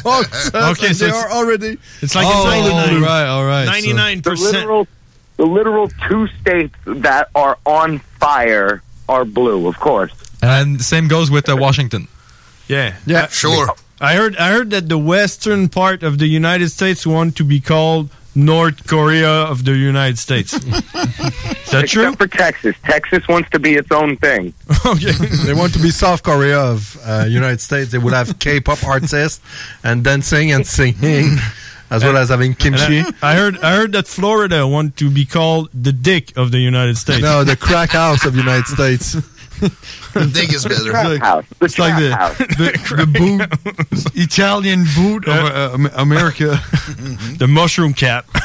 [0.04, 0.52] votes.
[0.54, 1.78] Okay, so they it's- are already.
[2.02, 3.66] It's like Oh, it's like all right, all right.
[3.66, 4.54] Ninety-nine percent.
[4.56, 4.88] literal,
[5.38, 10.12] the literal two states that are on fire are blue, of course.
[10.42, 12.08] And same goes with uh, Washington.
[12.68, 12.96] Yeah.
[13.08, 13.68] Yeah, sure.
[14.02, 17.60] I heard I heard that the western part of the United States want to be
[17.60, 20.54] called North Korea of the United States.
[20.54, 22.16] Is that Except true?
[22.16, 22.76] for Texas.
[22.84, 24.54] Texas wants to be its own thing.
[24.86, 25.12] okay.
[25.46, 27.92] they want to be South Korea of uh, United States.
[27.92, 29.42] They would have K-pop artists
[29.84, 31.38] and dancing and singing,
[31.90, 33.00] as well as having kimchi.
[33.00, 36.60] I, I heard I heard that Florida want to be called the dick of the
[36.60, 37.22] United States.
[37.22, 39.18] No, the crack house of United States.
[39.60, 40.90] The dig is better.
[40.92, 41.46] Trap house.
[41.60, 42.38] The It's like the, house.
[42.38, 43.42] the, the boot,
[44.16, 46.60] Italian boot of uh, America.
[47.38, 48.26] the mushroom cap.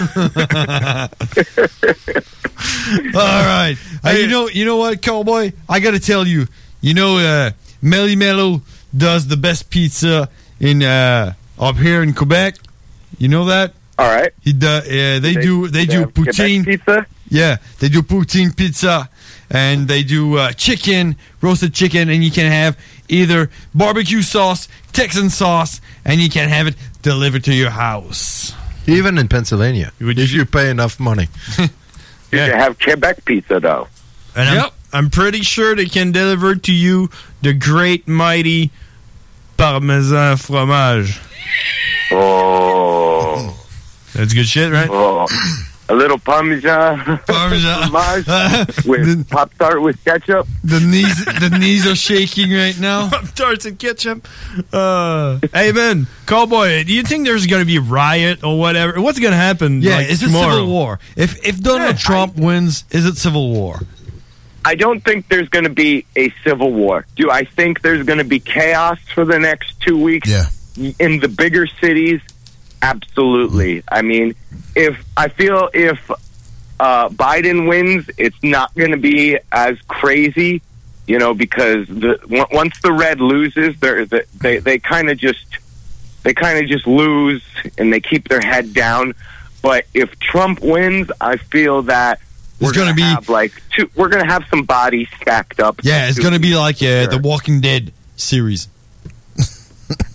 [3.15, 3.77] All right.
[4.03, 5.53] Hey, you know, you know what, cowboy?
[5.69, 6.47] I got to tell you.
[6.81, 7.51] You know, uh,
[7.81, 8.63] Melly Mello
[8.97, 10.29] does the best pizza
[10.61, 12.57] in uh, up here in Quebec.
[13.19, 13.75] You know that?
[13.99, 14.33] All right.
[14.43, 17.07] He do, uh, they, They- do they they do poutine pizza.
[17.31, 19.09] Yeah, they do poutine pizza,
[19.55, 22.77] and they do uh, chicken, roasted chicken, and you can have
[23.09, 28.53] either barbecue sauce, Texan sauce, and you can have it delivered to your house.
[28.87, 31.29] Even in Pennsylvania, if you pay enough money.
[32.35, 33.87] You can have Quebec pizza, though.
[34.35, 37.09] And I'm, I'm pretty sure they can deliver to you
[37.43, 38.73] the great mighty
[39.57, 41.21] Parmesan fromage.
[42.11, 43.57] Oh.
[44.15, 44.89] That's good shit, right?
[44.91, 45.29] Oh.
[45.89, 47.19] A little Parmesan.
[47.27, 47.91] Parmesan.
[47.91, 50.47] fromage with Pop Tart with ketchup.
[50.63, 53.11] The knees, the knees are shaking right now.
[53.11, 54.27] Pop tarts and ketchup.
[54.73, 58.99] Uh, hey Ben, cowboy, do you think there's going to be a riot or whatever?
[59.01, 59.83] What's going to happen?
[59.83, 60.55] Yeah, like, is it tomorrow?
[60.55, 61.01] civil war?
[61.17, 63.81] If if Donald Trump wins, is it civil war?
[64.65, 67.05] I don't think there's going to be a civil war.
[67.17, 70.31] Do I think there's going to be chaos for the next two weeks?
[70.31, 70.47] Yeah.
[70.99, 72.23] In the bigger cities,
[72.81, 73.83] absolutely.
[73.89, 74.35] I mean,
[74.75, 76.11] if I feel if
[76.81, 80.63] uh, Biden wins, it's not going to be as crazy,
[81.07, 85.19] you know, because the on- once the red loses, they're, they they they kind of
[85.19, 85.45] just
[86.23, 87.43] they kind of just lose
[87.79, 89.15] and they keep their head down.
[89.63, 92.21] But if Trump wins, I feel that
[92.61, 93.89] we're gonna gonna, be- have like two.
[93.95, 95.81] We're gonna have some bodies stacked up.
[95.83, 98.69] Yeah, it's gonna be like uh, the Walking Dead series.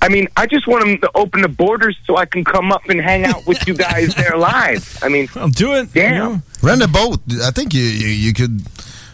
[0.02, 2.88] I mean, I just want them to open the borders so I can come up
[2.90, 4.98] and hang out with you guys there live.
[5.02, 5.94] I mean, I'll do it.
[5.94, 6.42] Damn.
[6.62, 7.20] Rent a boat.
[7.44, 8.62] I think you you, you could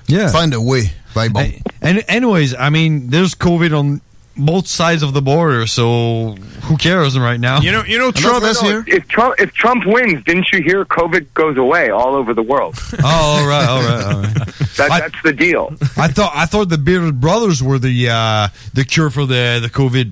[0.08, 0.32] Yeah.
[0.32, 1.52] find a way by boat.
[1.82, 4.02] And anyways, I mean, there's COVID on
[4.38, 7.62] both sides of the border, so who cares right now?
[7.62, 8.44] You know, you know, Trump.
[8.46, 12.76] If Trump if Trump wins, didn't you hear COVID goes away all over the world?
[13.04, 14.36] Oh, all right, all right, all right.
[14.76, 15.74] That, that's the deal.
[15.96, 19.70] I thought I thought the bearded brothers were the uh, the cure for the the
[19.70, 20.12] COVID.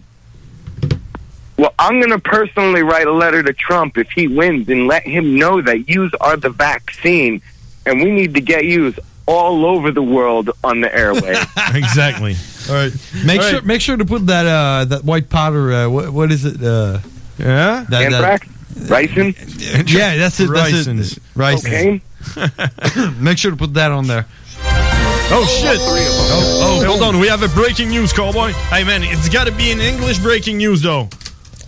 [1.58, 5.04] Well, I'm going to personally write a letter to Trump if he wins and let
[5.04, 7.42] him know that yous are the vaccine,
[7.86, 11.36] and we need to get yous all over the world on the airway.
[11.74, 12.36] exactly.
[12.70, 12.94] All right,
[13.26, 13.66] make All sure right.
[13.66, 15.72] make sure to put that uh, that white powder.
[15.72, 16.62] Uh, what what is it?
[16.64, 17.00] Uh,
[17.38, 18.48] yeah, that, Anthrax?
[18.74, 19.36] Ricin?
[19.94, 20.50] Yeah, that's it.
[20.50, 21.18] That's Ricins.
[21.18, 21.24] it.
[21.36, 23.22] Ricin.
[23.22, 24.26] make sure to put that on there.
[24.56, 25.78] Oh shit!
[25.80, 27.20] Oh, oh, hold on.
[27.20, 28.52] We have a breaking news, cowboy.
[28.52, 31.10] Hey man, it's got to be in English breaking news though.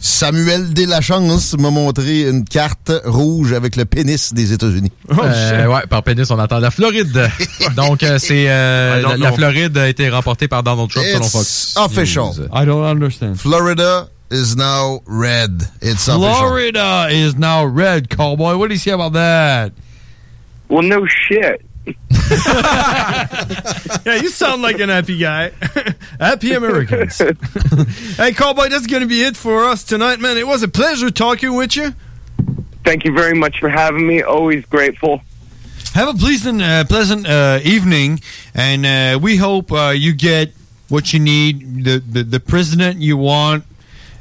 [0.06, 4.92] Samuel Delachance m'a montré une carte rouge avec le pénis des États-Unis.
[5.10, 7.28] Oh, Euh, ouais, par pénis, on entend la Floride.
[7.76, 9.32] Donc, euh, c'est euh, la.
[9.32, 11.74] Floride a été remportée par Donald Trump selon Fox.
[11.78, 12.26] official.
[12.38, 12.48] News.
[12.54, 13.36] I don't understand.
[13.40, 15.64] Florida is now red.
[15.82, 16.36] It's official.
[16.36, 18.56] Florida is now red, cowboy.
[18.58, 19.72] What do you say about that?
[20.70, 21.65] well, no shit.
[24.06, 25.52] Yeah, you sound like an happy guy.
[26.20, 27.18] happy Americans.
[28.18, 30.38] hey, cowboy, that's gonna be it for us tonight, man.
[30.38, 31.94] It was a pleasure talking with you.
[32.84, 34.22] Thank you very much for having me.
[34.22, 35.22] Always grateful.
[35.94, 38.20] Have a pleasant, uh, pleasant uh, evening,
[38.54, 40.52] and uh, we hope uh, you get
[40.90, 43.64] what you need, the, the, the president you want,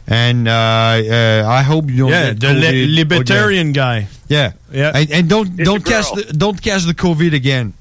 [0.07, 2.95] and uh, uh, I hope you don't Yeah, get the COVID li- again.
[2.95, 4.09] libertarian guy.
[4.29, 4.93] Yeah, Yeah.
[4.95, 7.73] and, and don't It's don't a catch the, don't catch the COVID again.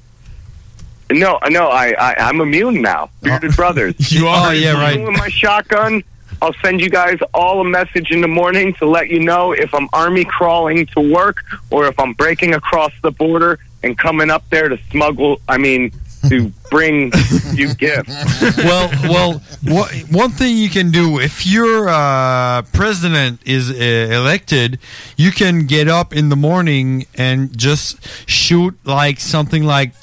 [1.11, 3.09] No, no, I, I I'm immune now.
[3.21, 3.95] Bearded brothers.
[4.11, 4.99] You are, Oh, yeah, right.
[4.99, 6.03] With my shotgun,
[6.41, 9.73] I'll send you guys all a message in the morning to let you know if
[9.73, 11.37] I'm army crawling to work
[11.69, 15.39] or if I'm breaking across the border and coming up there to smuggle.
[15.47, 15.91] I mean,
[16.29, 17.11] to bring
[17.53, 18.09] you gifts.
[18.57, 24.79] well, well, wha- one thing you can do if your uh, president is uh, elected,
[25.17, 27.97] you can get up in the morning and just
[28.29, 29.93] shoot like something like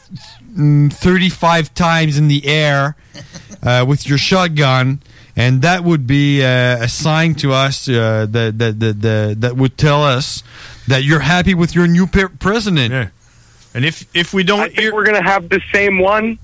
[0.57, 2.97] mm, thirty-five times in the air
[3.63, 5.01] uh, with your shotgun.
[5.37, 9.57] And that would be uh, a sign to us uh, that, that, that, that that
[9.57, 10.43] would tell us
[10.89, 12.93] that you're happy with your new pe- president.
[12.93, 13.09] Yeah.
[13.75, 16.39] And if if we don't, I think we're gonna have the same one,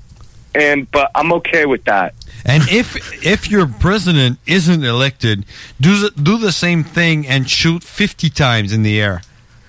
[0.55, 2.15] and but I'm okay with that.
[2.45, 2.97] And if
[3.27, 5.45] if your president isn't elected,
[5.81, 9.23] do the, do the same thing and shoot fifty times in the air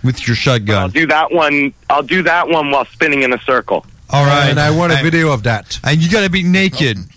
[0.04, 0.76] with your shotgun.
[0.76, 1.02] I'll shotgun.
[1.02, 1.74] do that one.
[1.90, 3.86] I'll do that one while spinning in a circle.
[4.10, 5.80] All right, And I want a And- video of that.
[5.84, 6.98] And you gotta be naked.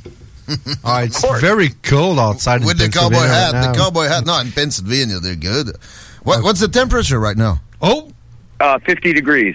[0.82, 2.64] Oh, it's very cold outside.
[2.64, 3.53] With the cowboy hat.
[3.53, 4.26] right the cowboy hat.
[4.26, 5.76] No, in Pennsylvania, they're good.
[6.24, 7.61] What, what's the temperature right now?
[7.80, 8.11] Oh,
[8.59, 9.55] Uh, 50 degrees.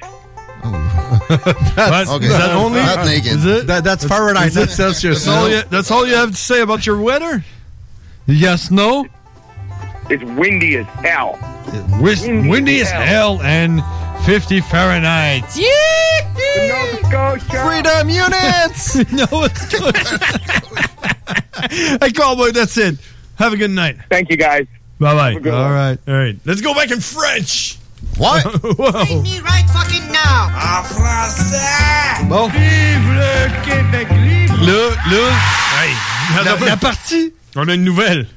[1.76, 2.26] But Okay.
[2.26, 2.80] is that only?
[2.80, 3.34] Not naked.
[3.34, 3.68] Is it?
[3.68, 5.26] That, that's Fahrenheit, Is it- not Celsius.
[5.26, 7.44] That's all, you, that's all you have to say about your weather?
[8.28, 9.06] Yes, no.
[10.10, 11.38] It's windy as hell.
[12.02, 13.82] Wis- windy as hell and
[14.26, 15.44] fifty Fahrenheit.
[16.58, 17.66] Nova Scotia.
[17.66, 18.96] Freedom units!
[19.12, 19.96] no, it's good.
[22.02, 22.96] hey, cowboy, that's it.
[23.38, 23.98] Have a good night.
[24.10, 24.68] Thank you, guys.
[25.00, 25.40] Bye bye.
[25.40, 25.72] good All one.
[25.74, 26.00] right.
[26.08, 26.38] All right.
[26.46, 27.78] Let's go back in French.
[28.18, 28.44] What?
[28.78, 29.22] Whoa.
[29.22, 30.48] me right fucking now.
[30.56, 32.24] En français!
[32.30, 32.50] Bon.
[34.62, 35.22] Le, le,
[35.78, 37.34] Hey, la, la partie.
[37.56, 38.28] on a une nouvelle.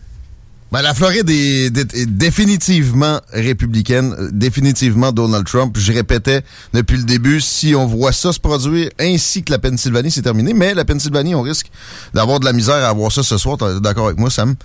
[0.71, 5.75] Ben, la Floride est, est- est définitivement républicaine, euh, définitivement Donald Trump.
[5.79, 6.43] Je répétais
[6.75, 10.53] depuis le début, si on voit ça se produire, ainsi que la Pennsylvanie, c'est terminé.
[10.53, 11.69] Mais la Pennsylvanie, on risque
[12.13, 13.57] d'avoir de la misère à avoir ça ce soir.
[13.57, 14.57] T'es d'accord avec moi, Sam?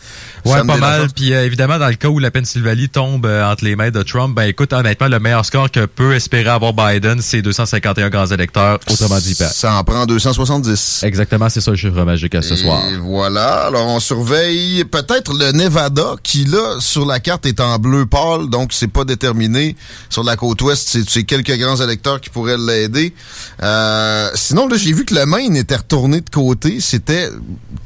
[0.46, 1.08] Ouais, Sam pas mal.
[1.16, 4.02] Puis euh, évidemment, dans le cas où la Pennsylvanie tombe euh, entre les mains de
[4.04, 8.26] Trump, ben écoute, honnêtement, le meilleur score que peut espérer avoir Biden, c'est 251 grands
[8.28, 9.48] électeurs, autrement dit pas.
[9.48, 11.04] Ça en prend 270.
[11.04, 12.82] Exactement, c'est ça le chiffre magique à ce Et soir.
[13.04, 13.68] voilà.
[13.68, 15.93] Alors, on surveille peut-être le Nevada,
[16.24, 19.76] qui là, sur la carte, est en bleu pâle, donc c'est pas déterminé.
[20.10, 23.14] Sur la côte ouest, c'est- quelques grands électeurs qui pourraient l'aider.
[23.62, 26.80] Euh, sinon, là, j'ai vu que le Maine était retourné de côté.
[26.80, 27.30] C'était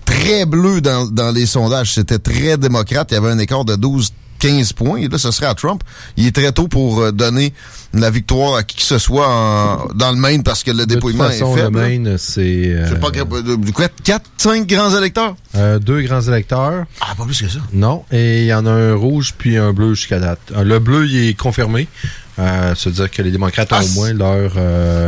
[0.06, 1.94] très bleu dans, dans les sondages.
[1.94, 3.10] C'était très démocrate.
[3.12, 4.97] Il y avait un écart de 12 15 points.
[4.97, 5.81] Et là, ce serait à Trump.
[6.18, 7.53] Il est très tôt pour euh, donner
[7.93, 10.81] la victoire à qui que ce soit en- dans le Maine parce que le De
[10.84, 11.80] toute dépouillement façon, est le faible.
[11.80, 15.35] Maine, c'est euh, pas, de quoi, 4, 5 grands électeurs?
[15.55, 16.85] euh, deux grands électeurs.
[17.01, 17.59] Ah, pas plus que ça.
[17.73, 20.39] Non, et il y en a un rouge puis un bleu jusqu'à date.
[20.55, 21.88] Euh, Le bleu, il est confirmé.
[22.39, 24.51] Euh, C'est-à-dire que les démocrates Ah, ont au moins leur...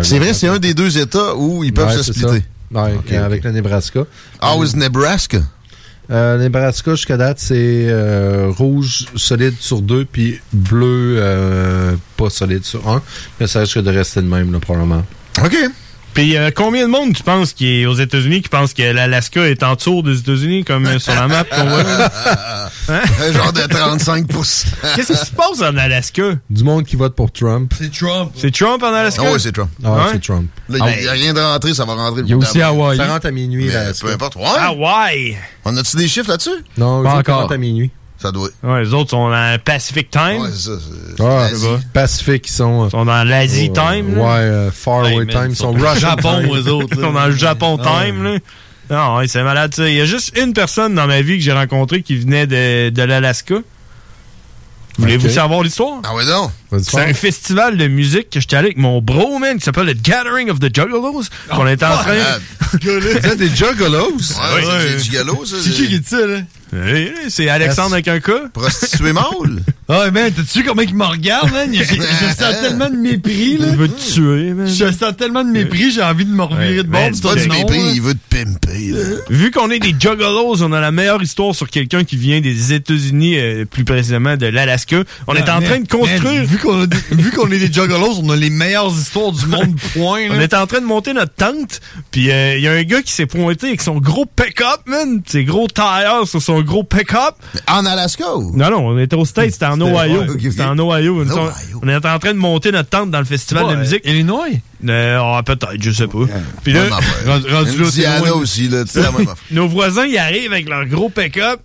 [0.04, 2.44] C'est vrai, c'est un des deux États où ils peuvent Ouais, se splitter.
[2.72, 4.02] Ouais, avec le Nebraska.
[4.42, 5.40] Ah, oui, Nebraska?
[6.12, 12.64] Euh, Nebraska, jusqu'à date, c'est euh, rouge solide sur deux, puis bleu euh, pas solide
[12.64, 13.02] sur un.
[13.40, 15.04] Mais ça risque de rester le même, là, probablement.
[15.44, 15.56] OK.
[16.14, 19.48] Puis euh, combien de monde tu penses qui est aux États-Unis qui pense que l'Alaska
[19.48, 21.84] est en dessous des États-Unis comme euh, sur la map qu'on voit?
[21.84, 22.12] là?
[22.90, 23.02] Hein?
[23.22, 26.24] Un genre de 35 Qu'est-ce qui se passe en Alaska?
[26.50, 27.72] Du monde qui vote pour Trump.
[27.78, 28.32] C'est Trump.
[28.36, 29.22] C'est Trump en Alaska?
[29.26, 29.70] Ah oui, c'est Trump.
[29.84, 30.02] Ah, Ouais?
[30.14, 30.50] c'est Trump.
[30.70, 32.22] Là, il n'y a rien de rentré, ça va rentrer.
[32.26, 32.98] Il y a aussi Hawaï.
[32.98, 33.70] Ça rentre à minuit,
[34.02, 34.36] peu importe.
[34.38, 34.44] Ouais.
[34.60, 35.38] Hawaii!
[35.66, 36.50] On a-tu des chiffres là-dessus?
[36.78, 37.26] Non, Pas encore.
[37.36, 37.92] ça rentre à minuit.
[38.22, 38.50] Ça doit.
[38.64, 40.42] Ouais, les autres sont dans Pacific Time.
[40.42, 40.72] Ouais, c'est ça.
[41.18, 41.48] c'est- Ah.
[41.94, 42.84] Pacifique, ils sont...
[42.84, 44.16] euh, Ils sont dans l'Asie euh, Time.
[44.16, 44.22] là.
[44.22, 45.48] Ouais, euh, Far Away Time.
[45.52, 46.54] ils sont au Russian Japon, Time.
[46.56, 46.88] eux autres.
[46.92, 48.24] Ils sont dans le Japon Ah, Time.
[48.24, 48.38] Là.
[48.90, 49.74] Non, ouais, c'est malade.
[49.74, 49.88] ça.
[49.88, 52.90] Il y a juste une personne dans ma vie que j'ai rencontrée qui venait de,
[52.90, 53.56] de l'Alaska.
[54.98, 56.02] Voulez-vous savoir l'histoire?
[56.04, 56.52] Ah ouais, non.
[56.82, 59.94] C'est un festival de musique que j'étais allé avec mon bro, man, qui s'appelle le
[59.94, 61.24] Gathering of the Juggalos.
[61.50, 62.14] qu'on était en train...
[62.22, 62.38] Ah,
[63.24, 64.12] C'est des juggalos?
[64.18, 65.56] Ouais, c'est du gigolo, ça.
[65.62, 66.42] C'est qui qui dit ça, là?
[67.30, 68.42] C'est Alexandre avec un cas.
[68.54, 69.24] Prostitué mâle?
[69.92, 71.68] Ah, man, t'as-tu vu comment il me regarde, man?
[71.74, 73.66] Je, je sens tellement de mépris, là.
[73.72, 74.68] Il veut te tuer, man.
[74.68, 77.10] Je sens tellement de mépris, j'ai envie de me revirer de bord.
[77.12, 77.92] C'est pas du mépris, là.
[77.96, 78.92] il veut te pimper.
[78.92, 79.00] là.
[79.32, 82.72] Vu qu'on est des juggalos, on a la meilleure histoire sur quelqu'un qui vient des
[82.72, 84.98] États-Unis, euh, plus précisément de l'Alaska.
[85.26, 86.24] On est en Man, train de construire...
[86.36, 89.76] man, vu qu'on vu qu'on est des juggalos, on a les meilleures histoires du monde,
[89.94, 90.28] point.
[90.30, 91.82] On est en train de monter notre tente,
[92.12, 95.22] puis euh, il y a un gars qui s'est pointé avec son gros pick-up, man,
[95.26, 97.36] ses gros tires sur son gros pick-up.
[97.68, 98.56] En Alaska ou?
[98.56, 100.24] Non, non, on était au States, c'était en Ohio.
[100.40, 101.24] C'était en Ohio.
[101.30, 101.50] On,
[101.84, 104.02] on est en train de monter notre tente dans le festival de musique.
[104.06, 104.48] Illinois?
[104.88, 106.20] Euh, ah, peut-être, je sais pas.
[106.64, 107.28] Puis là, Même affaire.
[107.34, 108.84] rendu- rendu là, aussi, là.
[108.88, 109.36] C'est la même affaire.
[109.52, 111.60] nos voisins, ils arrivent avec leur gros pick-up,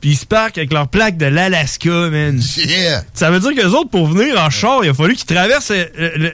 [0.00, 2.40] puis ils se parquent avec leur plaque de l'Alaska, man.
[2.56, 3.02] Yeah!
[3.14, 5.70] Ça veut dire que les autres, pour venir en char, il a fallu qu'ils traversent
[5.72, 6.30] euh,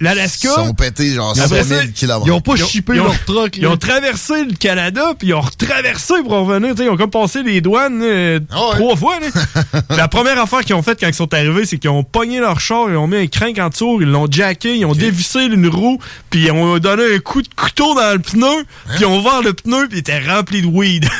[0.00, 0.48] l'Alaska.
[0.48, 2.22] Ils sont pétés genre Après 5000 km.
[2.26, 3.70] Ils ont pas chippé leur truck, Ils là.
[3.70, 6.70] ont traversé le Canada, puis ils ont retraversé pour revenir.
[6.72, 8.74] tu sais, Ils ont comme passé les douanes euh, Ah ouais.
[8.76, 9.18] trois fois.
[9.20, 9.80] là.
[9.96, 12.60] la première affaire qu'ils ont faite quand ils sont arrivés, c'est qu'ils ont pogné leur
[12.60, 15.68] char, ils ont mis un crank en dessous, ils l'ont jacké, ils ont dévissé une
[15.68, 15.98] roue,
[16.30, 18.62] puis ils ont donné un coup de couteau dans le pneu, Hein?
[18.90, 21.08] puis ils ont ouvert le pneu, puis il était rempli de weed.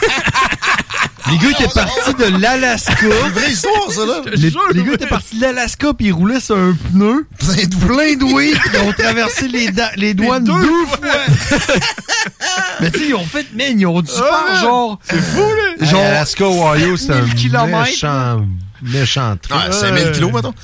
[1.31, 2.93] Les gars étaient partis de l'Alaska.
[2.99, 4.21] C'est une vraie histoire, ça, là.
[4.35, 7.27] Les, les gars étaient partis de l'Alaska puis ils roulaient sur un pneu.
[7.39, 8.57] Plein de Plein de weed.
[8.73, 10.53] Ils ont traversé les, les douanes deux,
[10.87, 10.99] fois.
[12.81, 14.99] Mais tu sais, ils ont fait, man, ils ont dû faire genre.
[15.03, 15.87] C'est fou, là!
[15.87, 17.79] Genre, Alaska, Ohio, c'est un 1000 kilomètres.
[17.89, 18.43] méchant,
[18.87, 19.57] méchant truc.
[19.57, 20.55] Ouais, 5000 kilos, mettons.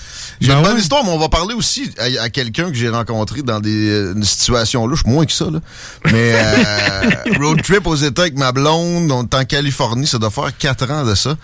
[0.41, 0.81] J'ai Ben une bonne ouais.
[0.81, 4.15] histoire, mais on va parler aussi à, à quelqu'un que j'ai rencontré dans des euh,
[4.15, 5.61] une situation louche, moins que ça, là.
[6.07, 10.31] Mais euh, road trip aux États avec ma blonde, on est en Californie, ça doit
[10.31, 11.37] faire quatre ans de ça.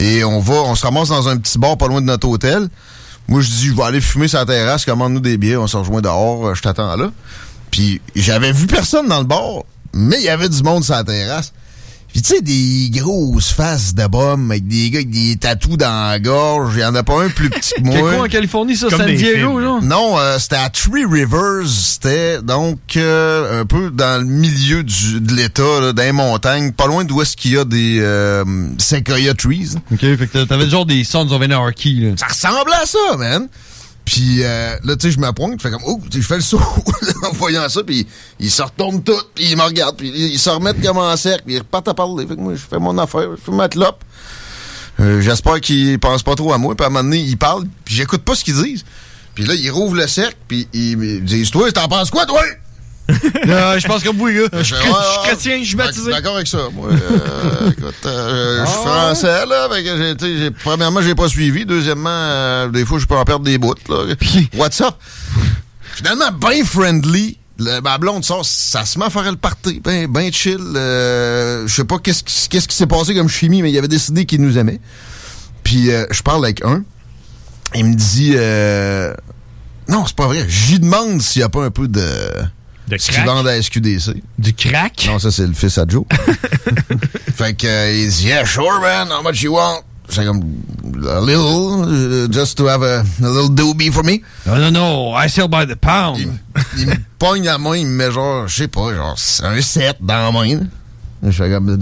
[0.00, 2.68] Et on va, on se ramasse dans un petit bar pas loin de notre hôtel.
[3.28, 5.76] Moi, je dis, je vais aller fumer sur la terrasse, commande-nous des billets, on se
[5.76, 7.10] rejoint dehors, euh, je t'attends là.
[7.70, 11.04] Puis j'avais vu personne dans le bar, mais il y avait du monde sur la
[11.04, 11.52] terrasse.
[12.12, 16.08] Puis tu sais, des grosses faces de bombes avec des gars avec des tatous dans
[16.10, 16.74] la gorge.
[16.76, 17.94] Il y en a pas un plus petit que moi.
[17.94, 18.88] Quel coin en Californie, ça?
[18.88, 19.82] Comme San Diego, genre?
[19.82, 21.68] Non, euh, c'était à Three Rivers.
[21.68, 26.72] C'était donc euh, un peu dans le milieu du, de l'État, là, dans les montagnes,
[26.72, 28.44] pas loin d'où est-ce qu'il y a des euh,
[28.78, 29.74] Sequoia Trees.
[29.92, 32.10] Ok, fait que t'avais genre des Sons of Anarchy, là.
[32.16, 33.48] Ça ressemblait à ça, man.
[34.08, 36.40] Puis euh, là, tu sais, je me pointe, je fais comme, oh, je fais le
[36.40, 36.58] saut
[37.24, 38.06] en voyant ça, puis
[38.40, 41.42] ils se retournent tous, puis ils me regardent, puis ils se remettent comme en cercle,
[41.44, 42.26] puis ils repartent à parler.
[42.26, 44.02] Fait moi, je fais mon affaire, je fais ma clope.
[45.00, 47.66] Euh, J'espère qu'ils pensent pas trop à moi, puis à un moment donné, ils parlent,
[47.84, 48.86] puis j'écoute pas ce qu'ils disent.
[49.34, 52.40] Puis là, ils rouvrent le cercle, puis ils me disent, toi, t'en penses quoi, toi?
[53.10, 54.48] Euh, je pense vous, les gars.
[54.52, 54.74] Je suis
[55.24, 56.10] chrétien, je suis baptisé.
[56.10, 56.68] D'accord avec ça.
[56.74, 59.68] Moi, euh, écoute, euh, je suis français, là.
[59.72, 61.64] Fait que j'ai, premièrement, j'ai pas suivi.
[61.64, 64.04] Deuxièmement, euh, des fois, je peux en perdre des bouts, là.
[64.56, 64.94] What's up?
[65.94, 67.38] Finalement, ben friendly.
[67.60, 69.80] Le, ma blonde sort, ça se met à faire le party.
[69.82, 70.58] Ben, ben chill.
[70.58, 74.26] Je sais pas qu'est-ce qui qu'est-ce qui s'est passé comme chimie, mais il avait décidé
[74.26, 74.80] qu'il nous aimait.
[75.64, 76.84] Puis, je parle avec un.
[77.74, 78.32] Il me dit...
[78.34, 79.12] Euh,
[79.88, 80.44] non, c'est pas vrai.
[80.48, 82.02] J'y demande s'il y a pas un peu de...
[82.88, 84.22] De ce qu'ils vendent à SQDC.
[84.38, 85.04] Du crack?
[85.06, 86.04] Non, ça, c'est le fils à Joe.
[87.36, 89.82] fait que, euh, il dit, yeah, sure, man, how much you want?
[90.08, 90.42] C'est comme,
[91.06, 94.22] a little, uh, just to have a, a little doobie for me.
[94.46, 96.18] Non, non, non, I sell by the pound.
[96.78, 99.98] Il me pogne la main, il me met genre, je sais pas, genre, un 7
[100.00, 100.54] dans la main.
[100.56, 100.62] là.
[101.24, 101.78] Je fais comme,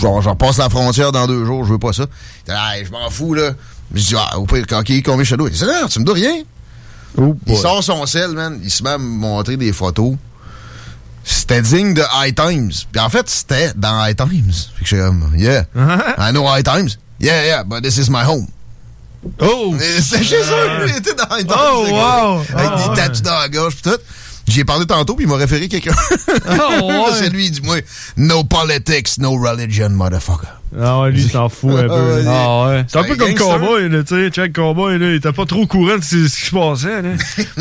[0.00, 2.06] genre, j'en passe la frontière dans deux jours, je veux pas ça.
[2.46, 3.52] Il dit, ah, je m'en fous, là.
[3.94, 5.48] Je dis, ah, au pire, OK, combien je te dois?
[5.48, 6.42] Il dit, non, tu me dois rien.
[7.46, 8.58] Il sort son sel, man.
[8.62, 10.14] Il se met à me montrer des photos.
[11.24, 12.72] C'était digne de High Times.
[12.92, 14.52] Puis en fait, c'était dans High Times.
[14.76, 15.64] Fait que je suis comme, yeah,
[16.18, 16.90] I know High Times.
[17.20, 18.46] Yeah, yeah, but this is my home.
[19.40, 19.74] Oh!
[20.02, 22.40] C'est chez eux, il était dans les Oh, wow!
[22.54, 23.96] Avec Ah, des tatous dans la gorge pis tout.
[24.46, 25.94] J'y ai parlé tantôt, puis il m'a référé quelqu'un.
[26.48, 27.12] Oh, ouais.
[27.18, 27.76] C'est lui, dis-moi.
[28.16, 30.48] No politics, no religion, motherfucker.
[30.78, 32.16] Ah ouais, lui, il s'en fout un peu.
[32.16, 32.84] Ouais, Ah ouais.
[32.88, 33.34] C'est un peu comme.
[33.34, 34.30] Cowboy, là, tu sais.
[34.30, 37.00] Check Cowboy, là, il était pas trop au courant de ce ce qui se passait,
[37.02, 37.10] là.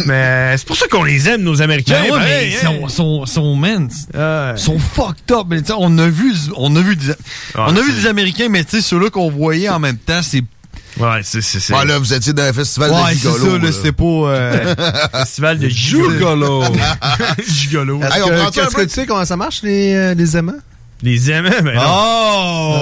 [0.06, 2.02] mais c'est pour ça qu'on les aime, nos Américains.
[2.02, 2.88] Ben ouais, pareil, mais hein.
[2.88, 3.90] son, son, son man,
[4.58, 5.46] sont fucked up.
[5.50, 7.14] Mais tu sais, on a vu, on a vu des,
[7.56, 10.44] on a vu des Américains, mais tu sais, ceux-là qu'on voyait en même temps, c'est.
[11.00, 11.74] Ouais, c'est, c'est, c'est.
[11.74, 13.52] Ouais, là, vous étiez dans un festival Ouais, de c'est gigolo.
[13.52, 14.04] ça, là, c'est pas.
[14.04, 14.76] euh,
[15.12, 16.64] Festival de Gigolo.
[17.48, 18.02] Gigolo.
[18.02, 20.14] Est-ce Hey, on que, prend-tu un est-ce que tu sais comment ça marche, les, euh,
[20.14, 20.54] les aimants?
[21.04, 21.82] Les aimants, ben non.
[21.86, 22.76] Oh!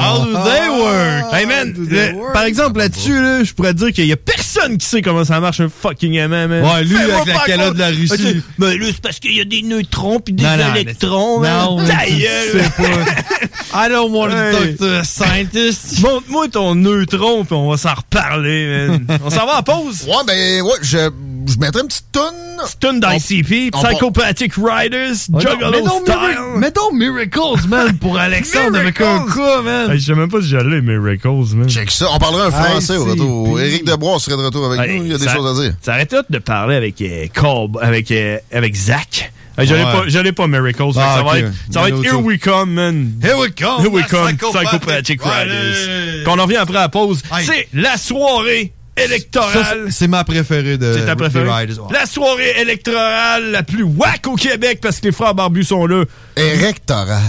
[0.00, 1.32] How do they work?
[1.34, 4.78] Hey man, le- par exemple là-dessus, là, je pourrais te dire qu'il y a personne
[4.78, 6.62] qui sait comment ça marche un fucking aimant, man.
[6.64, 8.42] Ouais, lui, avec la calotte de la Russie.
[8.58, 11.48] Ben là, c'est parce qu'il y a des neutrons puis des Non, non, électrons, mais-
[11.50, 11.64] man.
[11.66, 12.62] non, Ta mais tu gueule.
[12.62, 13.86] sais pas.
[13.86, 14.52] I don't want to Hey.
[14.52, 16.00] talk to a scientist.
[16.02, 19.06] Montre-moi ton neutron puis on va s'en reparler, man.
[19.24, 20.04] on s'en va en pause?
[20.06, 21.10] Ouais, ben, ouais, je,
[21.46, 22.22] je mettrais une petite toune.
[22.64, 26.38] Petite toune d'ICP, on- Psychopathic Riders, Juggalo Mettons Style.
[26.56, 29.90] Mettons Miracles, man, pour Alexandre avec un cas, man.
[29.90, 31.68] Hey, je sais même pas si j'allais Miracles, man.
[31.68, 32.06] Check ça.
[32.12, 33.60] On parlera un français au retour.
[33.60, 35.04] Éric Debois serait de retour avec Hey, nous.
[35.06, 35.74] Il y a des choses à dire.
[35.82, 39.32] Ça arrête de parler avec euh, Cobb, avec, euh, avec Zach.
[39.58, 39.92] Hey, J'allais Ouais.
[39.92, 40.82] pas, j'allais pas Miracles.
[40.96, 42.16] Ah, ça va être, ça va être Here.
[42.22, 43.12] We Come, man.
[43.22, 43.80] Here we come.
[43.82, 44.26] Here we come.
[44.36, 45.44] Psychopathic Psychopathic Riders.
[45.44, 46.24] Riders.
[46.24, 47.22] Qu'on en revient après la pause.
[47.42, 49.88] C'est la soirée électorale.
[49.90, 51.44] c'est- ma préférée de C'est ta préférée?
[51.44, 51.84] des Riders.
[51.86, 51.92] ouais.
[51.92, 56.04] La soirée électorale la plus whack au Québec parce que les frères barbus sont là.
[56.36, 57.20] Érectoral.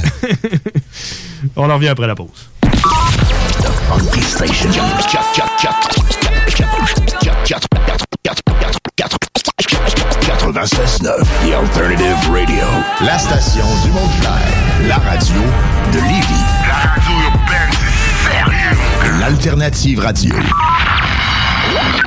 [1.55, 2.29] On en revient après la pause.
[3.89, 4.69] Funky Station.
[10.21, 12.65] 96.9, The Alternative Radio.
[13.05, 14.09] La station du monde.
[14.87, 15.35] La radio
[15.93, 16.43] de Lévis.
[16.67, 19.19] La radio urbaine, c'est sérieux.
[19.19, 20.33] L'Alternative Radio.
[21.65, 22.04] Yeah!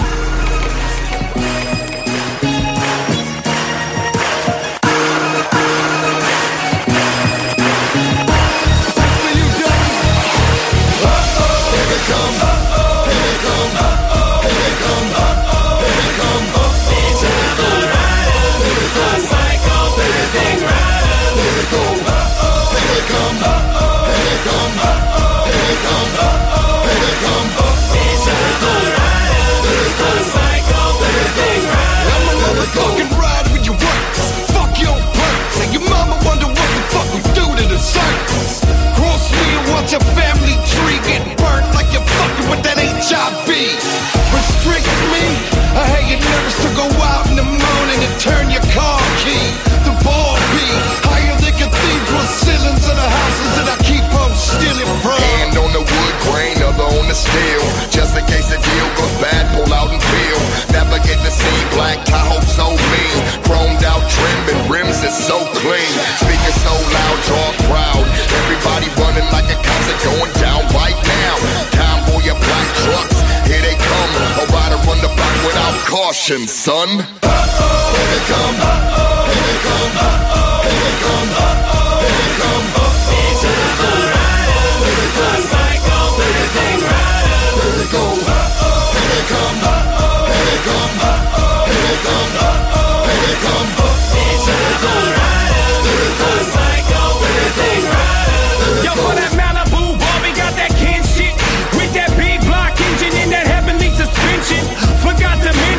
[39.88, 43.48] Your family tree get burnt like you're fucking with that HIV.
[43.48, 45.24] Restrict me.
[45.72, 49.48] I had you nervous to go out in the morning and turn your car key.
[49.88, 50.68] The ball be
[51.08, 55.16] higher than cathedral ceilings of the houses that I keep on stealing from.
[55.40, 57.64] Hand on the wood grain, other on the steel.
[57.88, 60.40] Just in case the deal goes bad, pull out and peel.
[60.68, 63.16] Navigate the scene, black Tahoe so mean.
[63.48, 65.92] Chromed out trim and rims is so clean.
[66.20, 67.87] Speaking so loud, draw crowd.
[68.58, 71.34] Everybody running like a concert going down right now.
[71.78, 73.14] Convoy of black trucks,
[73.46, 74.10] here they come.
[74.42, 76.88] A rider run the block without caution, son.
[77.22, 78.58] Uh-oh, here they come.
[78.58, 79.94] Uh-oh, here they come.
[79.94, 81.30] Uh-oh, here they come.
[81.38, 82.66] Uh-oh, here they come.
[82.66, 82.98] Uh-oh,
[91.62, 92.48] here they come.
[92.48, 92.57] Yo,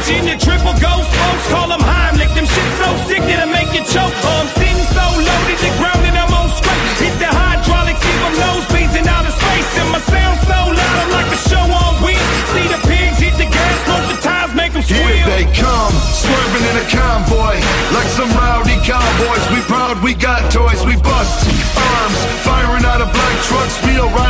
[0.10, 2.34] The triple ghost folks call them Heimlich.
[2.34, 4.10] Them shit so sick that'll make you choke.
[4.26, 6.82] Oh, I'm sitting so loaded, the ground that I'm on straight.
[6.98, 9.70] Hit the hydraulics, leave them nose beats in outer space.
[9.78, 12.26] And my sound so loud, I'm like a show on wheels.
[12.58, 15.02] See the pigs hit the gas, smoke the tires, make them squeal.
[15.02, 17.62] Here they come, swerving in a convoy
[17.94, 19.46] like some rowdy cowboys.
[19.54, 21.46] We proud, we got toys, we bust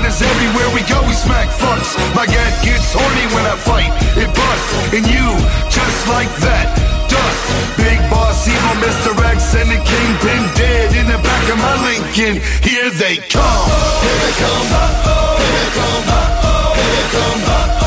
[0.10, 1.94] Everywhere we go, we smack fucks.
[2.18, 5.26] My gat gets horny when I fight, it busts, and you
[5.70, 6.66] just like that.
[7.06, 7.44] Dust,
[7.78, 9.14] big boss, evil Mr.
[9.30, 12.42] X, and the kingpin dead in the back of my Lincoln.
[12.66, 13.70] Here they come.
[14.02, 14.68] Here they come.
[14.74, 16.06] Oh, here they come.
[16.10, 17.42] Oh, here they come.
[17.46, 17.79] Oh, here they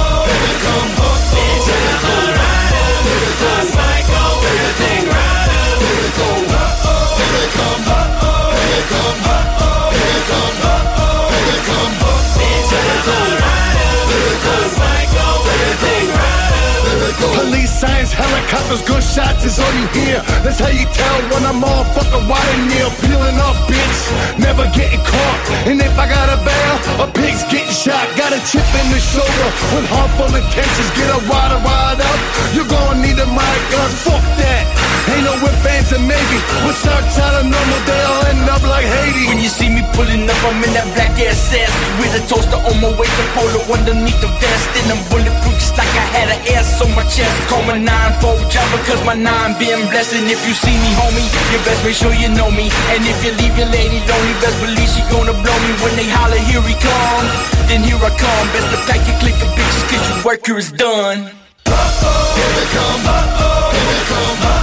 [17.22, 20.18] Police science helicopters, gunshots is all you hear.
[20.42, 22.88] That's how you tell when I'm all fucking wide and near.
[22.98, 24.00] Peeling up, bitch.
[24.38, 25.38] Never getting caught.
[25.70, 26.74] And if I got a bail,
[27.04, 28.06] a pig's getting shot.
[28.18, 30.90] Got a chip in the shoulder with harmful intentions.
[30.98, 32.18] Get a ride, ride up.
[32.54, 33.90] You're gonna need a mic gun.
[34.02, 34.81] Fuck that.
[35.10, 36.38] Ain't no if, ands, and maybe.
[36.72, 39.28] Starts out of normal, they'll end up like Haiti.
[39.28, 41.70] When you see me pulling up, I'm in that black ass ass
[42.00, 45.76] with a toaster on my waist, a polo underneath the vest, and I'm bulletproof just
[45.76, 47.28] like I had an ass on my chest.
[47.52, 51.28] Call my 9-4 jumper cause my 9 been blessed, and if you see me, homie,
[51.52, 52.72] you best make sure you know me.
[52.90, 56.08] And if you leave your lady lonely, best believe she gonna blow me when they
[56.08, 57.26] holler, here he come.
[57.68, 60.56] Then here I come, best to pack your click of bitches cause your work here
[60.56, 61.28] is done.
[61.68, 62.32] Here they come.
[62.32, 63.00] Here they come.
[63.04, 64.32] Here they come.
[64.32, 64.61] Here they come.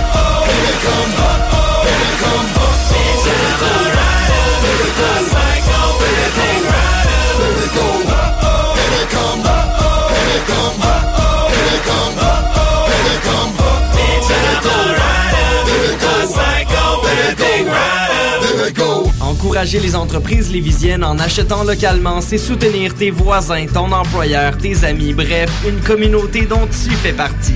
[19.22, 25.14] Encourager les entreprises lévisiennes en achetant localement, c'est soutenir tes voisins, ton employeur, tes amis,
[25.14, 27.56] bref, une communauté dont tu fais partie.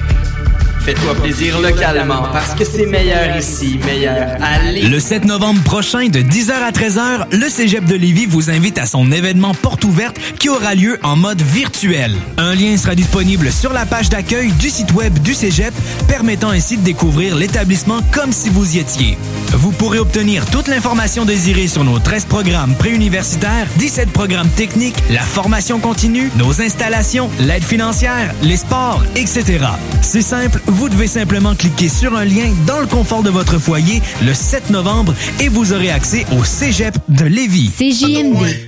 [0.83, 4.29] Fais-toi plaisir localement parce que c'est meilleur ici, meilleur
[4.73, 4.89] Lévis.
[4.89, 8.87] Le 7 novembre prochain, de 10h à 13h, le Cégep de Lévis vous invite à
[8.87, 12.15] son événement porte ouverte qui aura lieu en mode virtuel.
[12.37, 15.73] Un lien sera disponible sur la page d'accueil du site web du Cégep,
[16.07, 19.19] permettant ainsi de découvrir l'établissement comme si vous y étiez.
[19.53, 25.21] Vous pourrez obtenir toute l'information désirée sur nos 13 programmes préuniversitaires, 17 programmes techniques, la
[25.21, 29.65] formation continue, nos installations, l'aide financière, les sports, etc.
[30.01, 34.01] C'est simple, vous devez simplement cliquer sur un lien dans le confort de votre foyer
[34.23, 37.69] le 7 novembre et vous aurez accès au Cégep de Lévis.
[37.77, 38.67] CJMD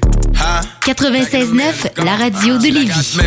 [0.86, 3.18] 96.9, la radio de Lévis.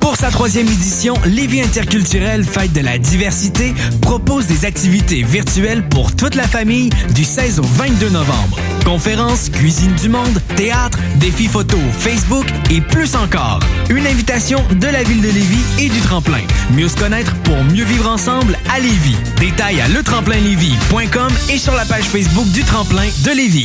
[0.00, 6.14] Pour sa troisième édition, Lévis Interculturel Fête de la diversité propose des activités virtuelles pour
[6.14, 8.58] toute la famille du 16 au 22 novembre.
[8.84, 13.60] Conférences, cuisine du monde, théâtre, défis photo, Facebook et plus encore.
[13.90, 16.42] Une invitation de la ville de Lévis et du tremplin.
[16.72, 19.16] Mieux se connaître pour mieux vivre ensemble à Lévis.
[19.38, 23.64] Détails à letremplinlévis.com et sur la page Facebook du tremplin de Lévis.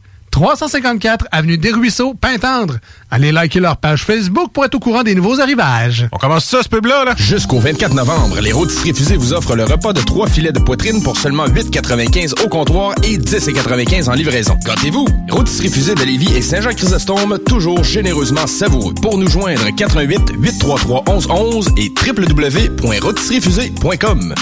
[0.31, 2.77] 354 Avenue des Ruisseaux, Pintendre.
[3.11, 6.07] Allez liker leur page Facebook pour être au courant des nouveaux arrivages.
[6.11, 7.13] On commence ça, ce pub-là, là?
[7.17, 11.03] Jusqu'au 24 novembre, les rôtisseries fusées vous offrent le repas de trois filets de poitrine
[11.03, 14.57] pour seulement 8,95 au comptoir et 10,95 en livraison.
[14.65, 15.05] Gâtez-vous!
[15.29, 18.93] Rôtisserie fusée de Lévis et Saint-Jean-Chrysostome, toujours généreusement savoureux.
[19.01, 24.35] Pour nous joindre, 88 833 1111 et www.rôtisseriefusée.com.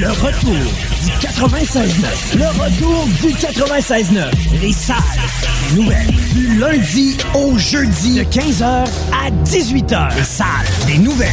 [0.00, 0.54] Le retour
[1.04, 2.38] du 96.9.
[2.38, 4.30] Le retour du 96.9.
[4.60, 4.96] Les salles
[5.70, 6.14] des nouvelles.
[6.34, 10.16] Du lundi au jeudi de 15h à 18h.
[10.16, 10.46] Les salles
[10.86, 11.28] des nouvelles.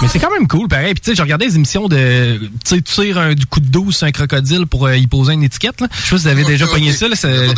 [0.00, 0.94] Mais c'est quand même cool, pareil.
[0.94, 3.60] Puis tu sais, j'ai regardé les émissions de, tu sais, tu tires un, du coup
[3.60, 5.80] de douce sur un crocodile pour euh, y poser une étiquette.
[5.80, 5.88] Là.
[5.92, 7.08] Je sais pas si vous avez déjà pogné ça.
[7.08, 7.52] Là, c'est euh,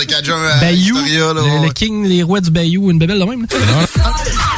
[0.61, 1.67] Bayou, Historia, là, le, ouais.
[1.67, 3.47] le king, les rois du Bayou, une bébelle de même.
[3.47, 3.57] tu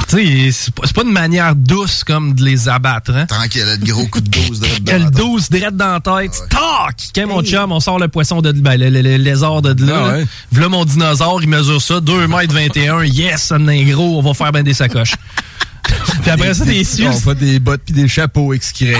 [0.08, 3.10] sais, c'est pas, c'est pas une manière douce comme de les abattre.
[3.14, 3.26] Hein.
[3.26, 6.00] Tant qu'il y a le gros coup de dose de Quelle douce, direct dans la
[6.00, 6.40] tête.
[6.86, 6.96] Tac!
[7.14, 10.02] Quand mon chum, on sort le poisson de ben, le, le- le lézard de là.
[10.04, 10.26] Ah ouais.
[10.52, 13.02] V'là mon dinosaure, il mesure ça, 2 mètres 21.
[13.04, 15.14] Yes, ça est gros, on va faire ben des sacoches.
[16.22, 17.06] Puis après ça, t'es su.
[17.06, 18.96] On fait des bottes puis des chapeaux express.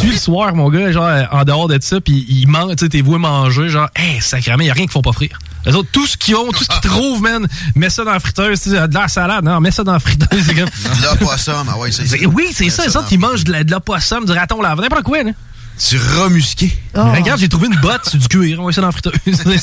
[0.00, 2.88] Tu le soir, mon gars, genre, en dehors de ça, puis ils mangent, tu sais,
[2.90, 5.38] t'es voué manger, genre, hey, sacrément, y a rien qu'ils font pas frire.
[5.64, 8.20] Les autres, tout ce qu'ils ont, tout ce qu'ils trouvent, man, mets ça dans la
[8.20, 10.64] friteuse, tu sais, de la salade, non, mets ça dans la friteuse, c'est comme.
[11.00, 13.52] De la poisson, ah ouais, c'est C'est- Oui, c'est ça, les autres, ils mangent de
[13.52, 15.30] la, de la poissum, du raton laveur, n'importe quoi, là.
[15.78, 16.72] Tu remusqué.
[16.94, 18.58] Mais Regarde, j'ai trouvé une botte, c'est du cuir.
[18.60, 19.10] On va essayer d'en friter.
[19.24, 19.56] C'est- c'est- Elle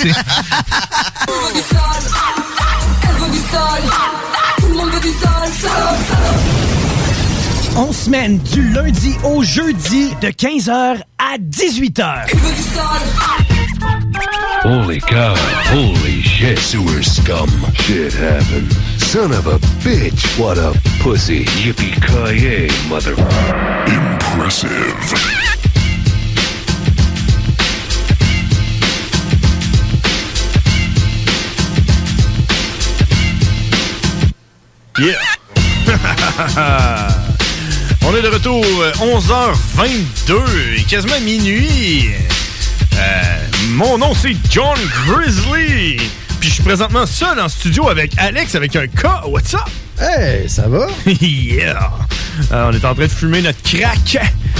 [3.15, 3.83] veut du sale.
[4.59, 5.49] Tout le monde veut du sale.
[5.59, 7.77] Salope, salope.
[7.77, 12.25] On semaine du lundi au jeudi de 15h à 18h.
[12.31, 13.07] Elle veut du sale.
[14.63, 15.33] Holy cow.
[15.73, 16.59] Holy shit.
[16.59, 17.49] Sewer scum.
[17.79, 18.71] Shit happened.
[18.97, 20.37] Son of a bitch.
[20.37, 21.45] What a pussy.
[21.63, 23.15] Yippee-ki-yay, mother...
[23.87, 24.69] Impressive.
[35.01, 35.17] Yeah!
[38.05, 42.11] On est de retour, euh, 11h22, quasiment minuit.
[42.97, 43.23] Euh,
[43.69, 45.97] mon nom, c'est John Grizzly.
[46.39, 49.25] Puis je suis présentement seul en studio avec Alex avec un K.
[49.25, 49.61] What's up?
[50.01, 50.87] Hey, ça va?
[51.21, 51.91] yeah!
[52.51, 54.17] Euh, on est en train de fumer notre crack.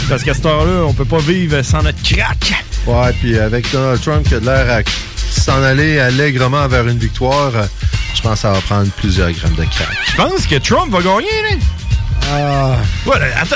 [0.08, 2.54] Parce qu'à cette heure-là, on peut pas vivre sans notre crack.
[2.86, 4.82] Ouais, puis avec Donald Trump qui a de l'air à
[5.18, 7.64] s'en aller allègrement vers une victoire, euh,
[8.14, 9.98] je pense que ça va prendre plusieurs grammes de crack.
[10.06, 11.56] Tu penses que Trump va gagner, là?
[12.32, 12.78] Ah.
[13.04, 13.56] Voilà, attends.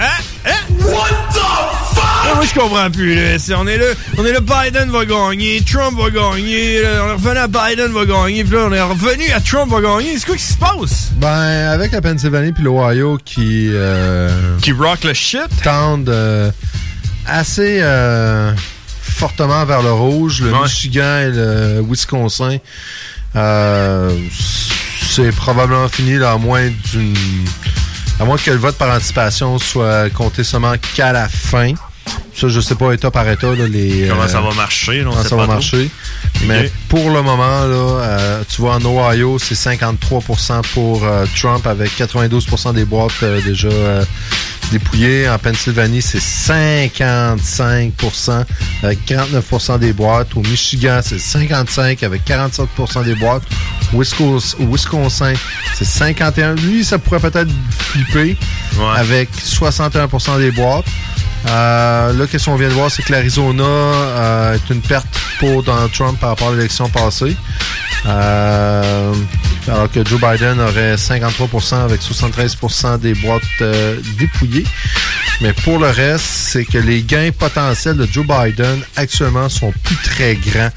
[0.00, 0.22] Hein?
[0.46, 0.74] Hein?
[0.80, 2.36] What the fuck?
[2.36, 3.36] moi, je comprends plus, là.
[3.58, 3.86] On est là,
[4.16, 7.92] on est là, Biden va gagner, Trump va gagner, là, on est revenu à Biden
[7.92, 10.18] va gagner, puis là, on est revenu à Trump va gagner.
[10.18, 11.10] C'est quoi qui se passe?
[11.16, 13.68] Ben, avec la Pennsylvanie puis l'Ohio qui...
[13.72, 14.30] euh,
[14.62, 15.48] qui rock le shit?
[15.62, 16.50] Tendent euh,
[17.26, 18.52] assez euh,
[19.02, 20.40] fortement vers le rouge.
[20.42, 22.56] Le Michigan et le Wisconsin,
[23.36, 24.16] euh,
[25.10, 27.14] c'est probablement fini, là, à moins d'une...
[28.20, 31.72] À moins que le vote par anticipation soit compté seulement qu'à la fin.
[32.34, 34.06] Ça, je sais pas état par état, là, les...
[34.08, 35.54] Comment euh, ça va marcher, là, on comment sait ça pas va trop.
[35.54, 35.90] marcher.
[36.46, 37.66] Mais pour le moment, là,
[38.02, 43.40] euh, tu vois, en Ohio, c'est 53% pour euh, Trump avec 92% des boîtes euh,
[43.42, 43.68] déjà
[44.70, 45.28] dépouillées.
[45.28, 48.44] En Pennsylvanie, c'est 55%
[48.82, 50.34] avec 49% des boîtes.
[50.36, 53.42] Au Michigan, c'est 55 avec 47% des boîtes.
[53.92, 55.34] Au Wisconsin,
[55.74, 56.54] c'est 51.
[56.54, 58.36] Lui, ça pourrait peut-être flipper
[58.96, 60.86] avec 61% des boîtes.
[61.48, 65.06] Euh, là, qu'est-ce qu'on vient de voir, c'est que l'Arizona euh, est une perte
[65.38, 67.36] pour Donald Trump par rapport à l'élection passée.
[68.06, 69.14] Euh,
[69.70, 74.64] alors que Joe Biden aurait 53% avec 73% des boîtes euh, dépouillées.
[75.40, 79.96] Mais pour le reste, c'est que les gains potentiels de Joe Biden actuellement sont plus
[79.96, 80.70] très grands.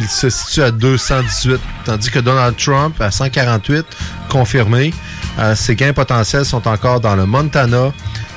[0.00, 3.84] Il se situe à 218, tandis que Donald Trump à 148
[4.28, 4.92] confirmé.
[5.38, 7.92] Euh, ses gains potentiels sont encore dans le Montana,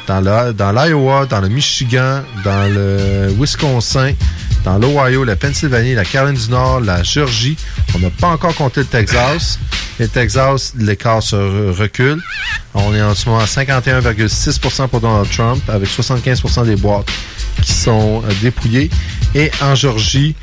[0.07, 4.11] dans le- dans l'Iowa, dans le Michigan, dans le Wisconsin,
[4.65, 7.55] dans l'Ohio, la Pennsylvanie, la Caroline du Nord, la Géorgie.
[7.95, 9.59] On n'a pas encore compté le Texas.
[9.99, 12.21] Le Texas, l'écart se re- recule.
[12.73, 17.07] On est en ce moment à 51,6% pour Donald Trump, avec 75% des boîtes
[17.61, 18.89] qui sont euh, dépouillées.
[19.33, 20.35] Et en Géorgie,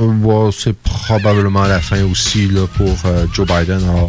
[0.00, 3.80] euh, ouais, c'est probablement la fin aussi là, pour euh, Joe Biden.
[3.88, 4.08] Alors,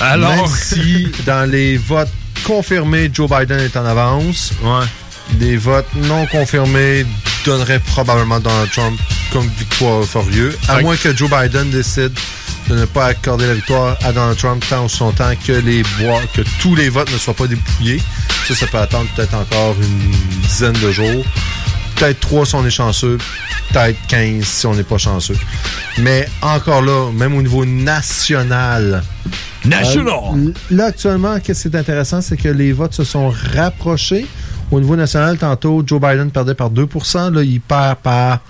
[0.00, 2.10] Alors- même si dans les votes
[2.44, 4.52] confirmés, Joe Biden est en avance,
[5.34, 7.06] des votes non confirmés
[7.44, 9.00] donneraient probablement Donald Trump
[9.32, 12.12] comme victoire furieux, à moins que Joe Biden décide
[12.68, 15.82] de ne pas accorder la victoire à Donald Trump tant ou son temps que les
[15.98, 18.00] bois, que tous les votes ne soient pas dépouillés.
[18.46, 20.10] Ça, ça peut attendre peut-être encore une
[20.42, 21.24] dizaine de jours.
[21.96, 23.18] Peut-être 3 si on est chanceux,
[23.72, 25.36] peut-être 15 si on n'est pas chanceux.
[25.98, 29.02] Mais encore là, même au niveau national.
[29.64, 30.06] National.
[30.34, 34.26] euh, là, actuellement, qu'est-ce qui est intéressant, c'est que les votes se sont rapprochés.
[34.70, 36.88] Au niveau national, tantôt, Joe Biden perdait par 2
[37.32, 38.40] Là, il perd par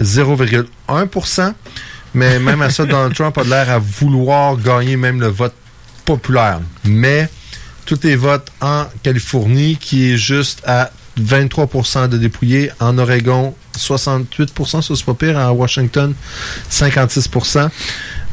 [0.00, 1.54] 0,1%
[2.14, 5.54] Mais même à ça, Donald Trump a l'air à vouloir gagner même le vote
[6.04, 6.60] populaire.
[6.84, 7.28] Mais
[7.84, 10.90] tous les votes en Californie, qui est juste à
[11.20, 12.70] 23% de dépouillés.
[12.80, 15.36] En Oregon, 68% ça c'est pas pire.
[15.36, 16.14] En Washington,
[16.70, 17.68] 56%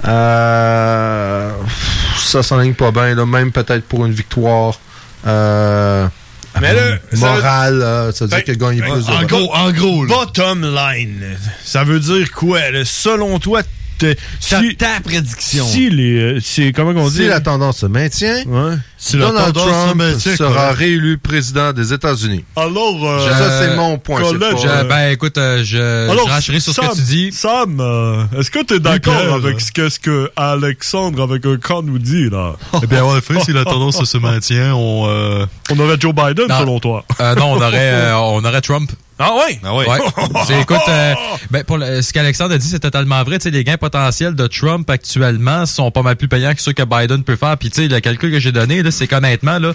[0.05, 1.51] euh,
[2.17, 4.79] Ça s'enligne pas bien, là, même peut-être pour une victoire.
[5.25, 6.07] Euh,
[6.61, 9.53] Mais là, ça- morale, euh, ça veut dire qu'il a gagné plus de en gros,
[9.53, 12.71] en gros, bottom line, ça veut dire quoi?
[12.71, 12.83] là?
[12.85, 13.61] Selon toi,
[14.39, 15.65] si, ta prédiction.
[15.65, 17.17] Si les, euh, c'est comment on dit?
[17.17, 18.43] Si la tendance se maintient,
[18.97, 22.43] Si la Donald se Trump maintient, sera réélu président des États-Unis.
[22.55, 24.21] Alors, euh, ça, c'est mon point.
[24.21, 27.31] collège, pas- euh, ben, écoute, euh, je, Alors, je sur ce Sam, que tu dis.
[27.31, 31.57] Sam, euh, est-ce que tu es d'accord avec ce que, ce que Alexandre avec un
[31.57, 32.53] K nous dit, là?
[32.81, 35.05] Eh bien, en effet, si la tendance se maintient, on...
[35.07, 36.59] euh, On aurait Joe Biden, Non.
[36.59, 37.05] selon toi.
[37.21, 38.91] Euh, non, on aurait, euh, on aurait Trump.
[39.19, 39.59] Ah ouais?
[39.63, 39.89] Ah ouais.
[39.89, 39.97] Ouais.
[40.47, 41.13] C'est- écoute, euh,
[41.49, 43.39] ben, pour le- ce qu'Alexandre a dit, c'est totalement vrai.
[43.39, 46.73] Tu sais, les gains potentiels de Trump actuellement sont pas mal plus payants que ceux
[46.73, 47.57] que Biden peut faire.
[47.57, 49.73] Puis tu sais, le calcul que j'ai donné, là, c'est qu'honnêtement, là,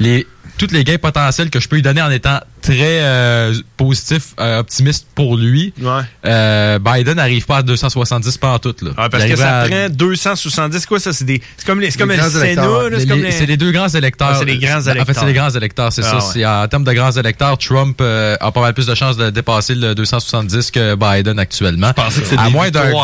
[0.00, 0.26] les
[0.58, 4.58] tous les gains potentiels que je peux lui donner en étant très euh, positif, euh,
[4.60, 5.72] optimiste pour lui,
[6.26, 8.74] euh, Biden n'arrive pas à 270 pas en tout.
[8.82, 8.90] Là.
[8.90, 11.14] Ouais, parce que ça à- prend 270, quoi, ça?
[11.14, 12.90] C'est des, c'est comme les, c'est comme Les le Sénat, électeurs.
[13.30, 14.28] c'est Les- deux grands électeurs.
[14.32, 15.14] Ah, c'est les grands En fait, électeurs.
[15.18, 16.38] c'est les grands électeurs, c'est Ah, ça.
[16.38, 16.44] ouais.
[16.44, 19.74] En termes de grands électeurs, Trump euh, a pas mal plus de chances de dépasser
[19.74, 21.88] le 270 que Biden actuellement.
[21.96, 23.02] Je pensais que c'était à des moins d'un gros,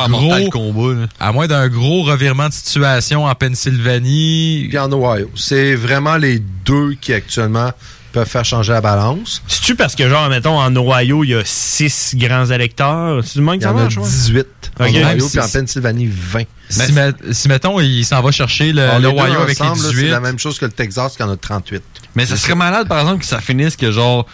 [1.19, 4.67] à moins d'un gros revirement de situation en Pennsylvanie.
[4.69, 5.31] Puis en Ohio.
[5.35, 7.73] C'est vraiment les deux qui actuellement
[8.12, 9.43] peuvent faire changer la balance.
[9.47, 13.23] C'est-tu parce que, genre, mettons, en Ohio, il y a 6 grands électeurs?
[13.24, 14.05] C'est du moins que Il y ça en a marche, ouais?
[14.05, 14.47] 18
[14.81, 14.85] en.
[14.85, 16.44] Ohio, puis en Pennsylvanie, 20.
[16.70, 20.01] Si, met- si, mettons, il s'en va chercher l'Ohio avec les là, 18.
[20.01, 21.82] C'est la même chose que le Texas qui en a 38.
[22.15, 24.24] Mais ça serait malade, par exemple, que ça finisse que, genre,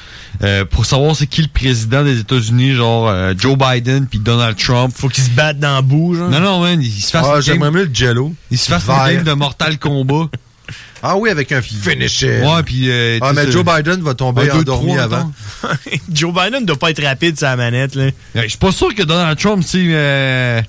[0.44, 4.56] euh, pour savoir c'est qui le président des États-Unis, genre, euh, Joe Biden puis Donald
[4.56, 4.94] Trump.
[4.96, 6.30] Faut qu'ils se battent dans le bout, genre.
[6.30, 8.32] Non, non, man, ils se fassent Ah, j'aimerais mieux le Jello.
[8.52, 10.28] Ils se fassent une game de Mortal Kombat.
[11.02, 12.22] Ah oui, avec un finish.
[12.22, 12.28] it.
[12.42, 12.90] Ouais, puis...
[12.90, 15.32] euh, Ah, mais Joe Biden va tomber Un, deux, endormi trois, avant.
[16.12, 18.10] Joe Biden doit pas être rapide sur la manette, là.
[18.34, 20.60] Je suis pas sûr que Donald Trump, sais, euh,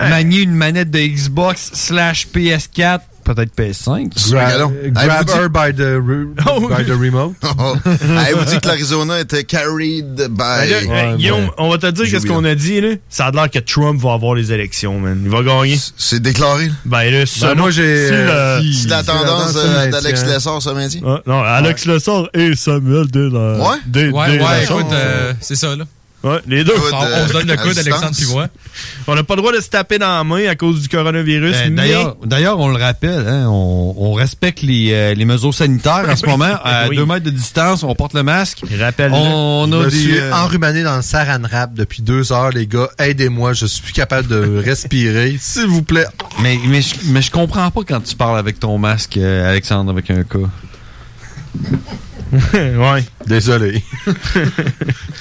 [0.00, 4.10] manier une manette de Xbox slash PS4, peut-être PS5.
[4.30, 6.34] Gra- grab her by the, re-
[6.68, 7.34] by the remote.
[7.42, 10.28] Avez-vous dit que l'Arizona était carried by...
[10.38, 12.94] Ben euh, Guillaume, on va te dire qu'est-ce qu'on a dit, là.
[13.08, 15.20] Ça a l'air que Trump va avoir les élections, man.
[15.24, 15.78] Il va gagner.
[15.96, 16.70] C'est déclaré?
[16.84, 20.70] Ben là, ça, Ben, moi, j'ai, si euh, C'est la tendance euh, d'Alex Lessard ce
[20.70, 20.98] matin?
[21.06, 23.58] Ah, non, Alex Lessard et Samuel la...
[23.58, 24.10] Ouais?
[24.12, 25.84] Ouais, ouais, écoute, euh, c'est ça, là.
[26.24, 26.72] Ouais, les deux.
[26.92, 28.46] On, on se donne le coude, Alexandre moi.
[29.08, 31.56] On n'a pas le droit de se taper dans la main à cause du coronavirus.
[31.56, 36.04] Euh, mais- D'ailleurs, on le rappelle, hein, on, on respecte les, euh, les mesures sanitaires
[36.08, 36.54] en ce moment.
[36.64, 36.96] À Oui.
[36.96, 38.62] deux mètres de distance, on porte le masque.
[39.10, 39.90] On a des...
[39.90, 42.88] suis euh, enrhumané dans le saran wrap depuis deux heures, les gars.
[43.00, 45.36] Aidez-moi, je suis plus capable de respirer.
[45.40, 46.06] S'il vous plaît.
[46.40, 49.90] Mais, mais, je, mais je comprends pas quand tu parles avec ton masque, euh, Alexandre,
[49.90, 50.38] avec un cas.
[52.32, 53.04] Ouais.
[53.26, 53.82] Désolé.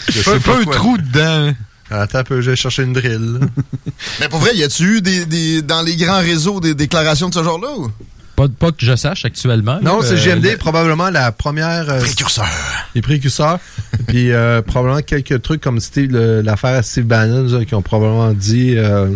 [0.07, 1.53] Je Fais- fais un trou dedans.
[1.89, 3.39] Attends un peu, je vais chercher une drill.
[4.21, 7.33] Mais pour vrai, y a-tu eu des, des, dans les grands réseaux des déclarations de
[7.33, 7.67] ce genre-là?
[7.77, 7.91] ou?
[8.37, 9.77] Pas, pas que je sache actuellement.
[9.83, 11.89] Non, c'est Euh, GMD, le- probablement la première.
[11.89, 12.47] euh, Précurseur.
[12.95, 13.59] les précurseurs.
[14.07, 17.81] Puis euh, probablement quelques trucs comme c'était le- l'affaire à Steve Bannon là, qui ont
[17.81, 19.09] probablement dit euh,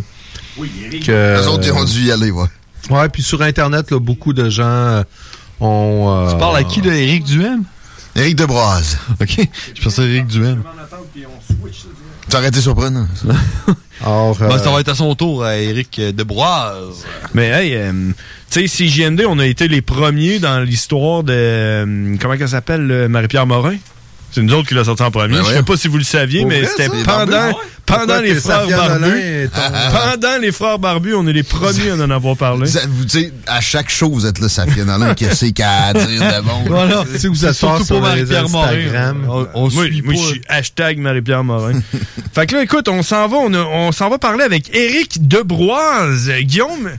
[1.06, 1.40] que.
[1.42, 2.48] Les autres, ils ont dû y aller, ouais.
[2.90, 5.04] Ouais, puis sur Internet, là, beaucoup de gens euh,
[5.62, 6.14] ont.
[6.28, 7.64] euh, Tu parles à qui, là, Éric Duhem?
[8.16, 8.98] Éric Debroise.
[9.22, 9.48] OK.
[9.76, 10.64] Je pensais à Éric Duhem.
[12.30, 13.08] Ça aurait été surprenant.
[13.16, 13.28] ça?
[13.28, 13.74] Euh,
[14.04, 17.06] Bon, ça va être à son tour, à Éric Debroise.
[17.34, 17.92] Mais hey, euh,
[18.52, 21.34] tu sais, CJMD, on a été les premiers dans l'histoire de...
[21.34, 23.78] euh, comment qu'elle s'appelle, euh, Marie-Pierre Morin?
[24.36, 25.38] C'est nous autres qui l'a sorti en premier.
[25.38, 29.00] Ben Je sais pas si vous le saviez, mais c'était pendant, pendant les frères Safia
[29.00, 29.50] Nolin barbus.
[30.12, 32.70] pendant les frères barbus, on est les premiers à en avoir parlé.
[32.90, 35.62] Vous, sais, à chaque show, vous êtes là, ça fait dans l'un qu'est-ce qu'il y
[35.62, 36.64] a à dire de bon?
[36.68, 37.06] Voilà.
[37.16, 38.74] Si vous êtes surtout pour Marie-Pierre Morin.
[38.74, 39.26] Instagram.
[39.30, 40.20] On, on moi, suit moi, pas.
[40.20, 41.80] je suis hashtag Marie-Pierre Morin.
[42.34, 46.30] fait que là, écoute, on s'en va, on s'en va parler avec Éric Debroise.
[46.42, 46.90] Guillaume,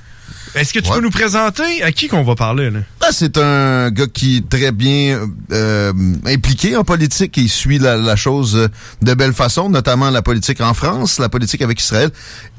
[0.56, 0.96] est-ce que tu Ouais.
[0.96, 2.80] peux nous présenter à qui qu'on va parler, là?
[3.02, 5.20] Ah, c'est un gars qui est très bien
[5.52, 5.92] euh,
[6.26, 8.68] impliqué en politique et il suit la, la chose
[9.02, 12.10] de belle façon, notamment la politique en France, la politique avec Israël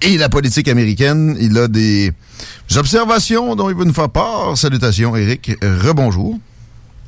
[0.02, 1.36] et la politique américaine.
[1.40, 2.14] Il a des
[2.78, 4.56] observations dont il veut nous faire part.
[4.58, 5.52] Salutations, Eric.
[5.62, 6.38] Rebonjour.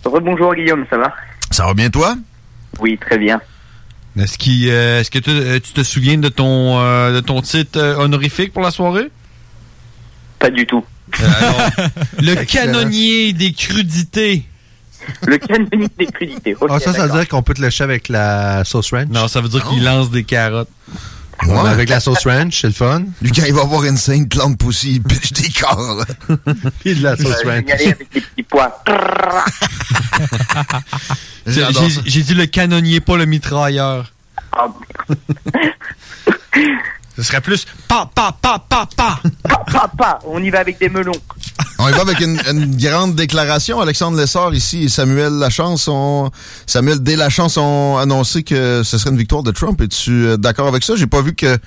[0.06, 1.14] Rebonjour Guillaume, ça va?
[1.52, 2.16] Ça va bien, toi?
[2.80, 3.40] Oui, très bien.
[4.18, 7.42] Est-ce qu'il, euh, est-ce que tu, euh, tu te souviens de ton, euh, de ton
[7.42, 9.10] titre euh, honorifique pour la soirée?
[10.40, 10.84] Pas du tout.
[12.20, 14.46] Le canonnier des crudités.
[15.26, 16.56] Le canonique des crudités.
[16.70, 19.08] Ah, ça, ça veut dire qu'on peut te lécher avec la sauce ranch?
[19.10, 20.70] Non, ça veut dire qu'il lance des carottes.
[21.48, 23.04] Ouais, avec la sauce ranch, c'est le fun.
[23.22, 26.06] Lui, quand il va avoir une scène plante pussy, il pitch des corps.
[26.82, 27.64] Puis de la sauce Euh, ranch.
[27.68, 28.84] y aller avec des petits pois.
[31.48, 34.12] J'ai, dit le canonnier, pas le mitrailleur.
[34.52, 34.68] Ah,
[37.20, 39.20] Ce serait plus pa, pa, pa, pa, pa.
[39.44, 40.20] pa, pa, pa.
[40.26, 41.12] On y va avec des melons.
[41.78, 43.82] On y va avec une, une grande déclaration.
[43.82, 46.32] Alexandre Lessard ici et Samuel Lachance ont,
[46.66, 49.82] Samuel Deslachance ont annoncé que ce serait une victoire de Trump.
[49.82, 50.96] Es-tu euh, d'accord avec ça?
[50.96, 51.58] J'ai pas vu que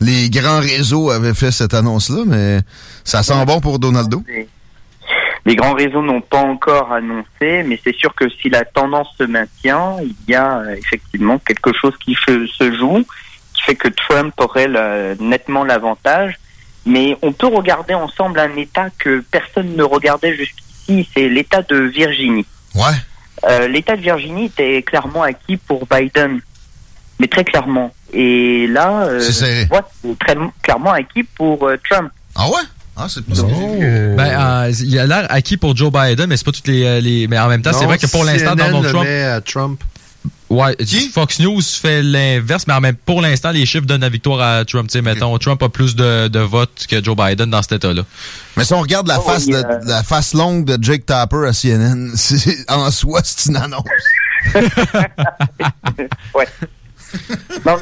[0.00, 2.60] les grands réseaux avaient fait cette annonce-là, mais
[3.04, 4.24] ça sent bon pour Donaldo.
[5.44, 9.24] Les grands réseaux n'ont pas encore annoncé, mais c'est sûr que si la tendance se
[9.24, 13.04] maintient, il y a euh, effectivement quelque chose qui se joue,
[13.66, 16.34] fait que Trump aurait le- nettement l'avantage.
[16.84, 21.76] Mais on peut regarder ensemble un État que personne ne regardait jusqu'ici, c'est l'État de
[21.76, 22.44] Virginie.
[22.74, 22.82] Ouais.
[23.48, 26.40] Euh, L'État de Virginie était clairement acquis pour Biden,
[27.20, 27.92] mais très clairement.
[28.12, 29.64] Et là, euh, C'est serré.
[29.70, 32.10] on voit que c'est très clairement acquis pour euh, Trump.
[32.34, 32.62] Ah ouais?
[32.96, 36.68] Ah, c'est Ben, euh, il a l'air acquis pour Joe Biden, mais c'est pas toutes
[36.68, 39.04] les, les- Mais en même temps, c'est vrai que pour l'instant, Donald Trump.
[39.04, 39.82] met à Trump.
[40.50, 40.76] Ouais,
[41.14, 44.64] Fox News fait l'inverse, mais en même pour l'instant, les chiffres donnent la victoire à
[44.66, 44.86] Trump.
[44.86, 48.02] Tu sais, mettons, Trump a plus de, de votes que Joe Biden dans cet état-là.
[48.58, 51.46] Mais si on regarde la, Oh, face, de- euh, la face longue de Jake Tapper
[51.48, 53.82] à CNN, c'est- en soi, c'est une annonce.
[56.34, 56.46] ouais.
[57.66, 57.76] Non,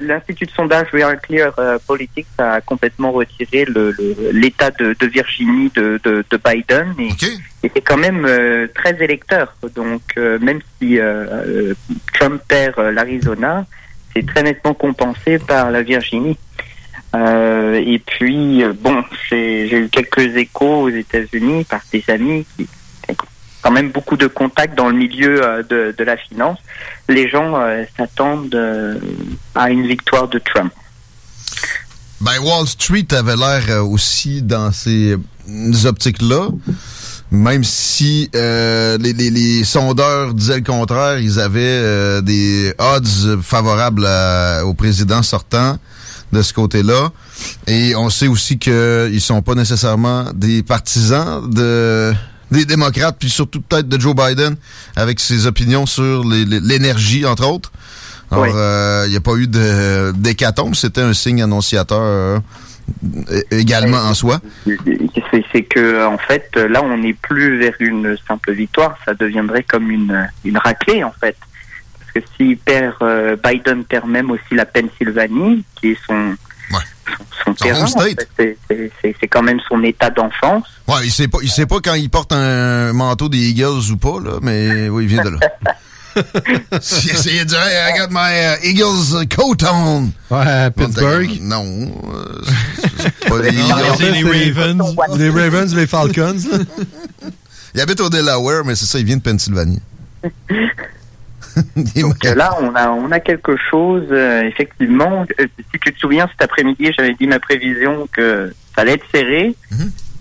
[0.00, 3.66] l'Institut de sondage We Are Clear euh, Politics a complètement retiré
[4.32, 7.08] l'État de, de Virginie de, de, de Biden et,
[7.62, 9.54] et c'est quand même euh, très électeur.
[9.74, 11.74] Donc euh, même si euh,
[12.14, 13.64] Trump perd l'Arizona,
[14.14, 16.36] c'est très nettement compensé par la Virginie.
[17.14, 22.66] Et puis bon, j'ai j'ai eu quelques échos aux États-Unis par des amis qui
[23.62, 26.58] quand même beaucoup de contacts dans le milieu euh, de, de la finance.
[27.08, 28.98] Les gens euh, s'attendent euh,
[29.54, 30.72] à une victoire de Trump.
[32.20, 35.16] Ben, Wall Street avait l'air euh, aussi dans ces
[35.84, 36.48] optiques-là.
[37.30, 44.06] Même si les, sondeurs disaient le contraire, ils avaient des odds favorables
[44.64, 45.78] au président sortant
[46.30, 47.10] de ce côté-là.
[47.66, 52.12] Et on sait aussi qu'ils sont pas nécessairement des partisans de
[52.52, 54.56] des démocrates, puis surtout peut-être de Joe Biden,
[54.96, 57.72] avec ses opinions sur l'énergie, entre autres.
[58.30, 58.50] Alors, Oui.
[59.06, 59.46] il n'y a pas eu
[60.14, 62.38] d'hécatombe, c'était un signe annonciateur euh,
[63.50, 64.40] également en soi.
[65.52, 69.90] C'est que en fait là on n'est plus vers une simple victoire, ça deviendrait comme
[69.90, 71.36] une une raclée en fait.
[72.14, 76.34] Parce que perd euh, Biden perd même aussi la Pennsylvanie qui est son
[76.70, 76.78] son,
[77.44, 77.82] son terrain.
[77.82, 78.28] en fait.
[78.38, 80.64] C'est- c'est- C'est c'est quand même son état d'enfance.
[80.88, 83.96] Ouais, il sait pas, il sait pas quand il porte un manteau des Eagles ou
[83.96, 85.38] pas, là, mais oui, il vient de là.
[86.80, 90.10] S'il essayait de dire, hey, I got my uh, Eagles coat on.
[90.30, 91.38] Ouais, Pittsburgh.
[91.40, 91.64] Non,
[92.14, 92.90] euh, c'est-
[93.22, 93.94] c'est pas les Eagles.
[93.96, 94.22] c'est les
[94.52, 94.94] Ravens.
[95.16, 96.36] Les Ravens, les Falcons.
[97.74, 99.80] Il habite au Delaware, mais c'est ça, il vient de Pennsylvanie.
[101.76, 105.26] Donc euh, là, on a, on a quelque chose, euh, effectivement.
[105.40, 109.06] Euh, si tu te souviens, cet après-midi, j'avais dit ma prévision que ça allait être
[109.12, 109.54] serré.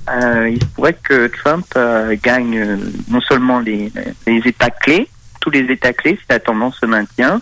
[0.10, 2.78] Euh, il se pourrait que Trump euh, gagne
[3.08, 3.91] non seulement les,
[4.28, 5.08] les États clés,
[5.40, 7.41] tous les États clés, si la tendance se maintient.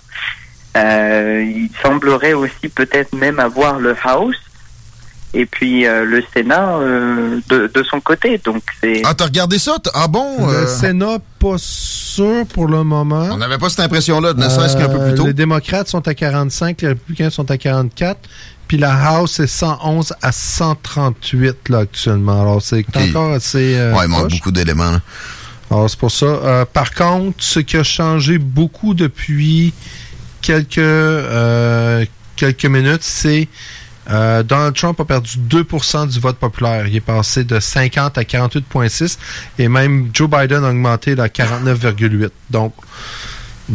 [0.76, 4.49] Il semblerait aussi peut-être même avoir le House
[5.34, 8.40] et puis euh, le Sénat euh, de, de son côté.
[8.44, 9.78] Donc c'est Ah, t'as regardé ça?
[9.94, 10.48] Ah bon?
[10.48, 13.28] Le euh, Sénat, pas sûr pour le moment.
[13.32, 15.24] On n'avait pas cette impression-là, ne serait-ce qu'un peu plus tôt.
[15.24, 18.20] Euh, Les démocrates sont à 45, les républicains sont à 44.
[18.68, 22.42] Puis la House est 111 à 138 là, actuellement.
[22.42, 23.76] Alors, c'est encore assez.
[23.76, 24.92] euh, ouais, il manque beaucoup d'éléments.
[24.92, 25.02] là.
[25.72, 26.26] Alors, c'est pour ça.
[26.26, 29.74] Euh, par contre, ce qui a changé beaucoup depuis
[30.42, 33.48] quelques, euh, quelques minutes, c'est
[34.10, 36.88] euh, Donald Trump a perdu 2% du vote populaire.
[36.88, 39.18] Il est passé de 50 à 48,6
[39.60, 42.30] et même Joe Biden a augmenté à 49,8.
[42.50, 42.74] Donc,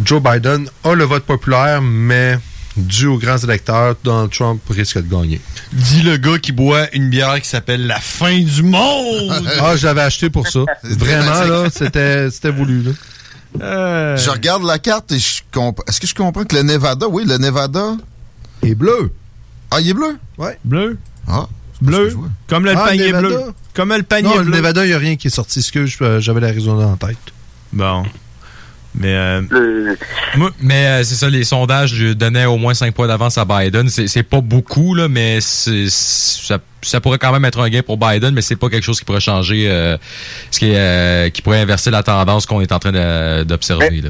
[0.03, 2.39] Joe Biden a le vote populaire, mais
[2.77, 5.41] dû aux grands électeurs, Donald Trump risque de gagner.
[5.73, 9.49] Dis le gars qui boit une bière qui s'appelle La fin du monde.
[9.61, 10.61] ah, je l'avais acheté pour ça.
[10.83, 12.83] Vraiment, là, c'était c'était voulu.
[12.83, 12.91] Là.
[13.63, 14.17] Euh.
[14.17, 15.85] Je regarde la carte et je comprends.
[15.87, 17.97] Est-ce que je comprends que le Nevada, oui, le Nevada.
[18.63, 19.13] est bleu.
[19.75, 20.17] Ah, il est bleu?
[20.39, 20.59] Ouais.
[20.65, 20.99] Bleu?
[21.29, 21.47] Ah.
[21.81, 22.15] Bleu?
[22.47, 23.29] Comme le Ah, panier Nevada.
[23.29, 23.41] bleu.
[23.75, 24.45] Comme le panier non, bleu.
[24.45, 25.59] le Nevada, il n'y a rien qui est sorti.
[25.59, 27.17] Excuse, euh, j'avais l'Arizona en tête.
[27.73, 28.05] Bon.
[28.95, 29.09] Mais.
[29.15, 29.43] euh,
[30.61, 33.89] Mais euh, c'est ça, les sondages donnaient au moins 5 points d'avance à Biden.
[33.89, 38.35] C'est pas beaucoup, là, mais ça, ça pourrait quand même être un gain pour Biden,
[38.35, 39.97] mais c'est pas quelque chose qui pourrait changer, euh,
[40.51, 42.93] ce qui, est, euh, qui pourrait inverser la tendance qu'on est en train
[43.45, 44.03] d'observer.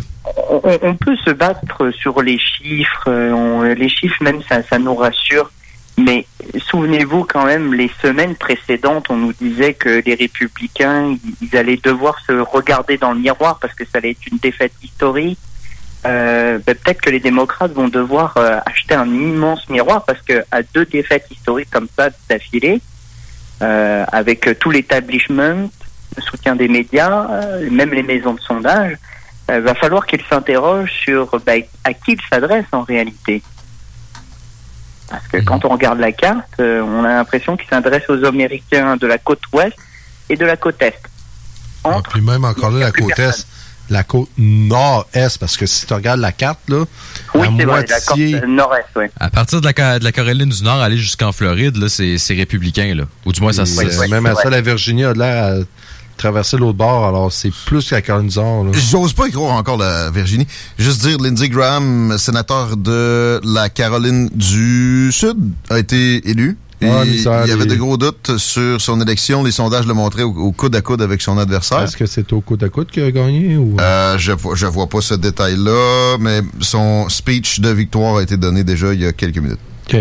[0.51, 4.79] on, on- peut se battre sur les chiffres, euh, on- les chiffres même ça, ça
[4.79, 5.51] nous rassure,
[5.99, 6.27] mais
[6.71, 12.17] souvenez-vous quand même, les semaines précédentes, on nous disait que les républicains, ils allaient devoir
[12.27, 15.39] se regarder dans le miroir parce que ça allait être une défaite historique.
[16.07, 20.45] Euh, ben, peut-être que les démocrates vont devoir euh, acheter un immense miroir parce que
[20.51, 22.81] à deux défaites historiques comme ça d'affilée,
[23.63, 25.71] euh, avec euh, tout l'établissement,
[26.17, 28.97] le soutien des médias, euh, même les maisons de sondage,
[29.49, 33.43] il va falloir qu'ils s'interrogent sur ben, à qui ils s'adressent en réalité.
[35.09, 38.97] Parce que quand on regarde la carte, euh, on a l'impression qu'ils s'adressent aux Américains
[38.97, 39.77] de la côte ouest
[40.29, 40.99] et de la côte est.
[41.85, 43.47] Ah, puis même encore là, la côte est.
[43.91, 46.85] La côte nord-est, parce que si tu regardes la carte, là,
[47.35, 48.41] Oui, la c'est vrai, la côte moitié.
[48.49, 49.05] nord-est, oui.
[49.21, 52.35] À partir de la, de la Caroline du Nord, aller jusqu'en Floride, là, c'est c'est
[52.35, 53.05] républicain, là.
[53.27, 53.79] Ou du moins, ça se...
[53.79, 55.55] Euh, même à ça, la Virginie a de l'air à
[56.17, 58.65] traverser l'autre bord, alors c'est plus que la Caroline du Nord.
[58.65, 58.71] là.
[58.73, 60.47] J'ose pas y croire encore la Virginie.
[60.79, 65.37] Juste dire, Lindsey Graham, sénateur de la Caroline du Sud,
[65.71, 66.57] a été élu.
[67.23, 69.43] Ça, il y avait les- de gros doutes sur son élection.
[69.43, 71.83] Les sondages le montraient au, au coude à coude avec son adversaire.
[71.83, 73.77] Est-ce que c'est au coude à coude qu'il a gagné ou...
[73.81, 78.37] Euh, je, vois- je vois pas ce détail-là, mais son speech de victoire a été
[78.37, 79.59] donné déjà il y a quelques minutes.
[79.93, 79.97] OK.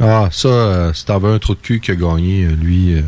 [0.00, 2.94] Ah, ça, euh, si t'avais un trou de cul qui a gagné, euh, lui...
[2.94, 3.02] euh,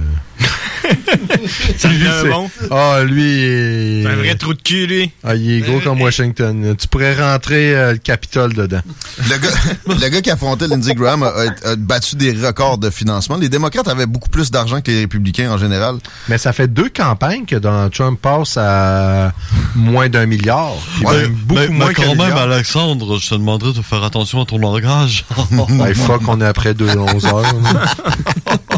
[1.78, 1.88] Ça
[2.30, 2.50] bon.
[2.70, 3.22] Ah, lui...
[3.22, 5.10] il- C'est un vrai trou de cul, lui.
[5.24, 6.74] Ah, il est gros comme Washington.
[6.78, 8.80] Tu pourrais rentrer euh, le Capitole dedans.
[9.18, 9.48] Le gars,
[9.86, 13.36] le gars qui affrontait Lindsey Graham a, a- a battu des records de financement.
[13.36, 15.96] Les démocrates avaient beaucoup plus d'argent que les républicains en général.
[16.28, 19.32] Mais ça fait deux campagnes que Donald Trump passe à
[19.74, 20.72] moins d'un milliard.
[20.96, 22.38] Puis Ouais, même beaucoup mais, mais moins quand qu'un même, milliard.
[22.50, 25.24] Alexandre, je te demanderais de faire attention à ton langage.
[25.70, 27.42] Ben, fuck, on est après 2 11 heures.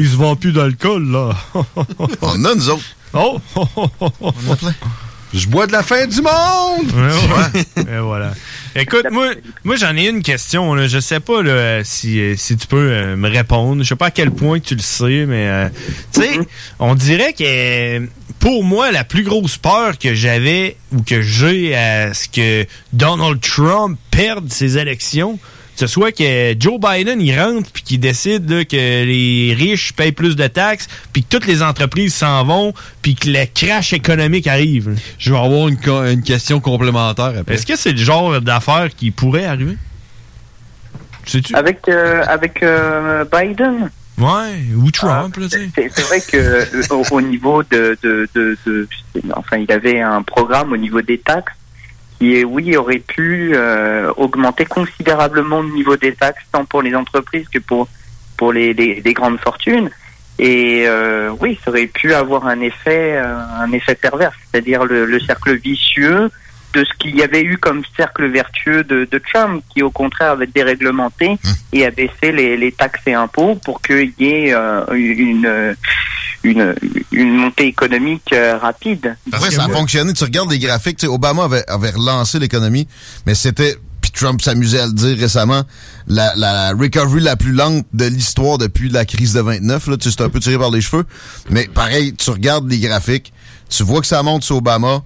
[0.00, 1.36] Il se vend plus d'alcool, là.
[2.22, 2.82] On a, nous autres.
[3.12, 3.38] Oh!
[5.34, 6.90] Je bois de la fin du monde!
[6.94, 7.84] Ouais, ouais.
[7.96, 8.32] Et voilà.
[8.74, 9.28] Écoute, moi,
[9.62, 10.74] moi j'en ai une question.
[10.74, 10.88] Là.
[10.88, 13.82] Je sais pas là, si, si tu peux euh, me répondre.
[13.82, 15.68] Je sais pas à quel point tu le sais, mais euh,
[16.14, 16.38] tu sais,
[16.78, 18.08] on dirait que
[18.38, 23.38] pour moi, la plus grosse peur que j'avais ou que j'ai à ce que Donald
[23.42, 25.38] Trump perde ses élections,
[25.80, 30.12] ce soit que Joe Biden il rentre puis qu'il décide là, que les riches payent
[30.12, 34.46] plus de taxes puis que toutes les entreprises s'en vont puis que le crash économique
[34.46, 34.94] arrive.
[35.18, 37.54] Je vais avoir une, question complémentaire après.
[37.54, 39.76] Est-ce que c'est le genre d'affaire qui pourrait arriver?
[41.24, 41.54] Sais-tu?
[41.54, 43.90] Avec, euh, avec euh, Biden?
[44.18, 45.70] Ouais, ou Trump, là, tu sais.
[45.74, 48.88] C'est c'est vrai que euh, au, au niveau de, de, de, de-
[49.34, 51.54] enfin, il avait un programme au niveau des taxes
[52.20, 56.94] qui, est, oui, aurait pu euh, augmenter considérablement le niveau des taxes tant pour les
[56.94, 57.88] entreprises que pour
[58.36, 59.90] pour les, les, les grandes fortunes.
[60.38, 65.06] Et euh, oui, ça aurait pu avoir un effet euh, un effet pervers, c'est-à-dire le,
[65.06, 66.30] le cercle vicieux
[66.72, 70.32] de ce qu'il y avait eu comme cercle vertueux de, de Trump, qui au contraire
[70.32, 71.38] avait déréglementé
[71.72, 75.74] et abaissé les, les taxes et impôts pour qu'il y ait euh, une,
[76.42, 76.74] une,
[77.12, 79.16] une montée économique euh, rapide.
[79.32, 80.12] Ouais, ça a fonctionné.
[80.12, 80.96] Tu regardes les graphiques.
[80.98, 82.88] tu sais, Obama avait, avait relancé l'économie,
[83.26, 85.62] mais c'était, puis Trump s'amusait à le dire récemment,
[86.06, 89.86] la, la recovery la plus lente de l'histoire depuis la crise de 29.
[89.88, 91.04] Là, tu sais, c'est un peu tiré par les cheveux.
[91.50, 93.32] Mais pareil, tu regardes les graphiques,
[93.68, 95.02] tu vois que ça monte sur Obama,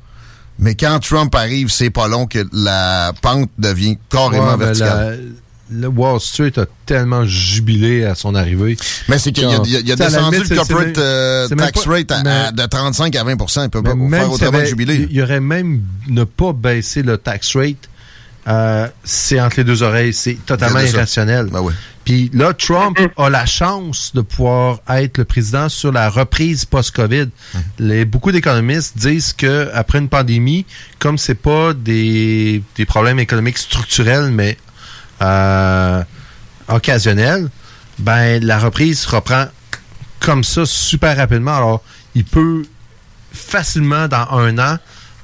[0.59, 5.11] mais quand Trump arrive, c'est pas long que la pente devient carrément Ouais, ben, verticale.
[5.21, 8.77] la- le Wall Street a tellement jubilé à son arrivée.
[9.09, 11.91] Mais c'est qu'il a, il a- il a descendu limite, le corporate euh, tax pas-
[11.91, 13.33] rate à- mais- à- de 35 à 20
[13.65, 15.07] Il peut pas faire autrement jubiler.
[15.11, 17.89] Il y aurait même ne pas baissé le tax rate.
[18.47, 20.13] euh, c'est entre les deux oreilles.
[20.13, 21.47] C'est totalement irrationnel.
[21.51, 21.63] Ben
[22.05, 27.29] Puis là, Trump a la chance de pouvoir être le président sur la reprise post-COVID.
[27.79, 30.67] Les, beaucoup d'économistes disent que après une pandémie,
[30.99, 34.59] comme c'est pas des, des problèmes économiques structurels, mais
[35.23, 36.03] euh,
[36.69, 37.49] occasionnels,
[37.99, 39.47] ben la reprise reprend
[40.21, 41.57] comme ça super rapidement.
[41.57, 41.83] Alors,
[42.15, 42.65] il peut
[43.33, 44.79] facilement dans un an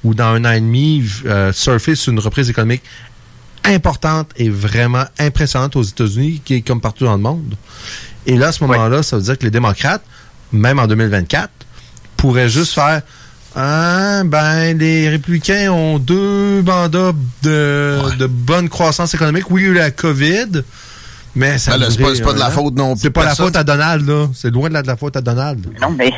[0.04, 2.82] ou dans un an et demi euh, surfer sur une reprise économique
[3.64, 7.54] importante et vraiment impressionnante aux États-Unis, qui est comme partout dans le monde.
[8.26, 10.02] Et là, à ce moment-là, ça veut dire que les démocrates,
[10.52, 11.50] même en 2024,
[12.16, 13.02] pourraient juste faire
[13.56, 17.12] ah, ben, les républicains ont deux mandats
[17.43, 19.51] de, de bonne croissance économique.
[19.51, 20.62] Oui, il y a eu la COVID,
[21.35, 23.35] mais ça Ben c'est pas- pas de la faute non plus C'est pas de la
[23.35, 24.28] faute à Donald, là.
[24.35, 25.66] C'est loin de la, de la faute à Donald.
[25.81, 26.12] Non, mais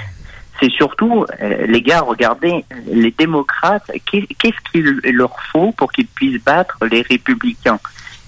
[0.60, 6.06] c'est surtout, euh, les gars, regardez, les démocrates, qu'est- qu'est-ce qu'il leur faut pour qu'ils
[6.06, 7.80] puissent battre les républicains?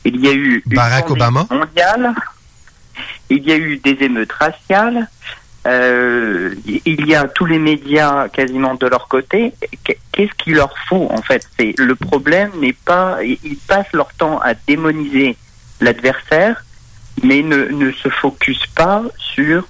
[0.07, 2.13] Il y a eu une Barack Obama mondiale,
[3.31, 5.09] il y a eu des émeutes raciales,
[5.67, 9.53] euh, il y a tous les médias quasiment de leur côté.
[9.85, 11.47] Qu- Qu'est-ce qu'il leur faut en fait?
[11.59, 15.37] C'est le problème n'est pas, ils passent leur temps à démoniser
[15.81, 16.65] l'adversaire,
[17.23, 19.67] mais ne, ne se focus pas sur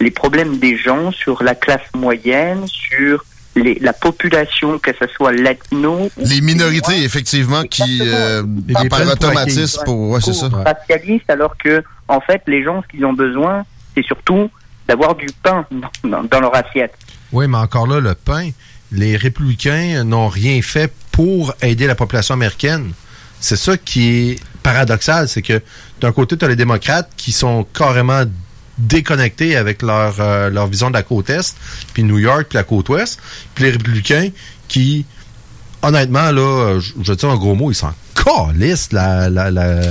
[0.00, 3.24] les problèmes des gens, sur la classe moyenne, sur
[3.56, 8.42] les- la population, que ce soit latino Les minorités, effectivement, qui, euh,
[8.72, 10.48] par, par automatisme, pour, ouais, c'est ça.
[10.64, 13.64] racialistes, alors que en fait les gens ce qu'ils ont besoin,
[13.94, 14.50] c'est surtout
[14.90, 15.64] d'avoir du pain
[16.02, 16.92] dans, leur assiette.
[17.30, 18.50] Oui, mais encore là, le pain,
[18.90, 22.90] les républicains n'ont rien fait pour aider la population américaine.
[23.38, 25.62] C'est ça qui est paradoxal, c'est que
[26.00, 28.24] d'un côté, tu as les démocrates qui sont carrément
[28.78, 31.56] déconnectés avec leur, euh, leur vision de la côte Est,
[31.94, 33.20] puis New York, puis la côte Ouest,
[33.54, 34.30] puis les républicains
[34.66, 35.06] qui,
[35.82, 39.30] honnêtement, là, je je dire un gros mot, ils s'en calissent la...
[39.30, 39.82] la, la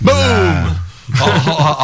[0.00, 0.85] Boom!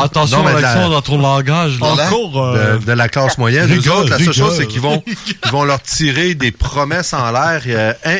[0.03, 1.79] Attention, Alexandre, dans ton langage.
[1.81, 1.93] là.
[1.93, 3.71] Encore, euh, de, de la classe moyenne.
[3.71, 7.13] rigole, Eux autres, la seule chose, c'est qu'ils vont, ils vont leur tirer des promesses
[7.13, 8.19] en l'air euh, in-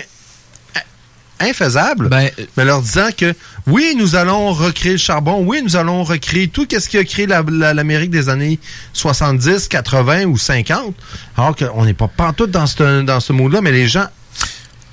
[1.41, 3.35] infaisable, Ben, mais leur disant que
[3.67, 7.27] oui, nous allons recréer le charbon, oui, nous allons recréer tout ce qui a créé
[7.27, 8.61] la- la- l'Amérique des années
[8.93, 10.95] 70, 80 ou 50,
[11.37, 14.07] alors qu'on n'est pas pantoute dans ce, dans ce monde-là, mais les gens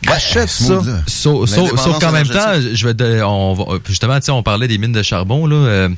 [0.08, 0.82] achètent ça.
[1.08, 5.04] Sauf, qu'en même temps, je vais te- on va- justement, on parlait des mines de
[5.04, 5.56] charbon là.
[5.56, 5.90] euh,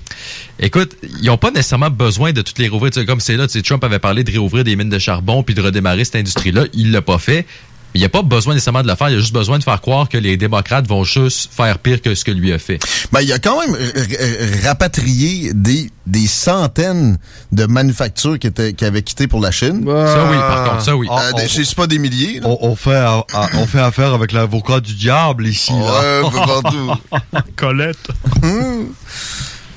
[0.59, 2.91] écoute, ils n'ont pas nécessairement besoin de toutes les rouvrir.
[2.91, 5.53] Tu sais, comme c'est là, Trump avait parlé de réouvrir des mines de charbon puis
[5.55, 6.65] de redémarrer cette industrie-là.
[6.73, 7.45] Il l'a pas fait.
[7.93, 9.09] Il n'y a pas besoin nécessairement de le faire.
[9.09, 12.15] Il a juste besoin de faire croire que les démocrates vont juste faire pire que
[12.15, 12.79] ce que lui a fait.
[13.11, 13.91] Ben, il a quand même euh,
[14.21, 17.17] euh, rapatrié des, des centaines
[17.51, 19.83] de manufactures qui, étaient, qui avaient quitté pour la Chine.
[19.85, 21.07] Ça oui, par contre, ça oui.
[21.11, 22.39] Euh, c'est pas des milliers.
[22.43, 23.05] On, on fait,
[23.55, 25.73] on fait affaire avec l'avocat du diable ici.
[25.73, 26.91] Ouais, partout.
[27.57, 28.07] Colette.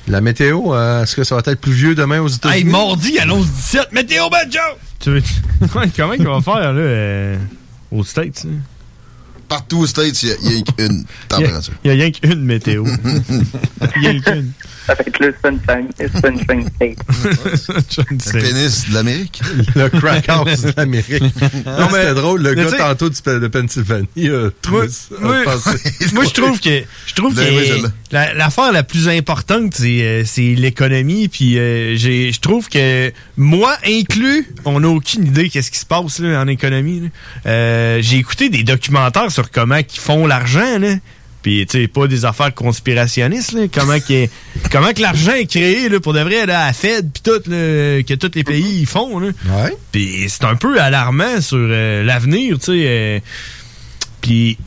[0.07, 2.59] La météo, euh, est-ce que ça va être plus vieux demain aux États-Unis?
[2.59, 4.59] Hey, mardi, annonce 17, météo banjo!
[4.99, 5.21] Tu veux-
[5.97, 7.37] comment il va faire, là, euh,
[7.91, 8.45] aux States?
[8.45, 8.59] hein?
[9.47, 11.73] Partout aux States, il y y, a une température.
[11.83, 12.85] Il y a rien qu'une météo.
[13.97, 14.51] Il y a qu'une.
[14.85, 16.97] Ça va être le Sunshine, le sunshine State.
[18.33, 19.41] Le pénis de l'Amérique.
[19.75, 21.21] le crack house de l'Amérique.
[21.65, 24.85] non, mais c'était drôle, le mais gars tantôt du, de Pennsylvanie a Moi,
[25.45, 25.79] pensé-
[26.13, 27.87] moi, je trouve que je trouve Ben que
[28.37, 33.75] l'affaire la, plus importante c'est euh, c'est l'économie puis euh, j'ai je trouve que moi
[33.85, 37.09] inclus on n'a aucune idée qu'est-ce qui se passe là, en économie.
[37.45, 40.95] Euh, j'ai écouté des documentaires sur comment ils font l'argent là
[41.45, 44.25] puis tu sais pas des affaires conspirationnistes là, comment que
[44.71, 47.49] comment que l'argent est créé là pour de vrai là à la Fed puis tout
[47.51, 49.29] là, que tous les pays ils font là.
[49.91, 52.71] Puis c'est un peu alarmant sur euh, l'avenir, tu sais.
[52.87, 53.19] euh,
[54.21, 54.57] puis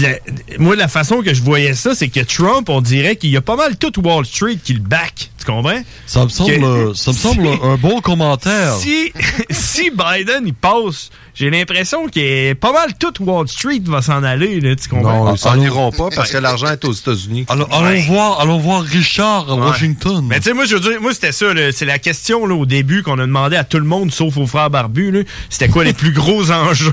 [0.00, 0.18] la-
[0.58, 3.40] moi, la façon que je voyais ça, c'est que Trump, on dirait qu'il y a
[3.40, 5.31] pas mal tout Wall Street qui le back.
[5.44, 5.82] Tu comprends?
[6.06, 8.74] Ça me semble, Que- euh, ça me semble si- un bon commentaire.
[8.76, 9.12] Si,
[9.50, 14.60] si Biden, il passe, j'ai l'impression que pas mal tout Wall Street va s'en aller,
[14.60, 15.24] là, tu comprends?
[15.24, 17.46] Non, ils s'en iront pas parce que l'argent est aux États-Unis.
[17.48, 19.62] Allons, allons voir, allons voir Richard à Ouais.
[19.62, 20.24] Washington.
[20.28, 21.72] Mais tu sais, moi, je veux dire, moi, c'était ça, là.
[21.72, 24.46] c'est la question là, au début qu'on a demandé à tout le monde, sauf aux
[24.46, 25.20] frères barbus, là.
[25.50, 26.92] C'était quoi les plus gros enjeux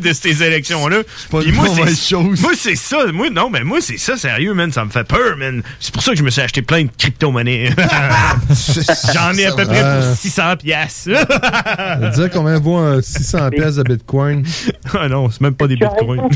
[0.00, 0.98] de ces élections-là?
[1.30, 2.98] pas Puis une moi, mauvaise c'est Moi, c'est ça.
[3.12, 4.72] Moi, non, mais moi, c'est ça, sérieux, man.
[4.72, 5.62] Ça me fait peur, man.
[5.80, 7.70] C'est pour ça que je me suis acheté plein de crypto-monnaies.
[9.14, 10.00] J'en ai à peu près Euh.
[10.08, 11.10] pour 600 piastres.
[11.14, 14.44] Ça veut dire combien vaut un 600 pièces de Bitcoin?
[14.98, 16.28] ah non, c'est même pas des bitcoins.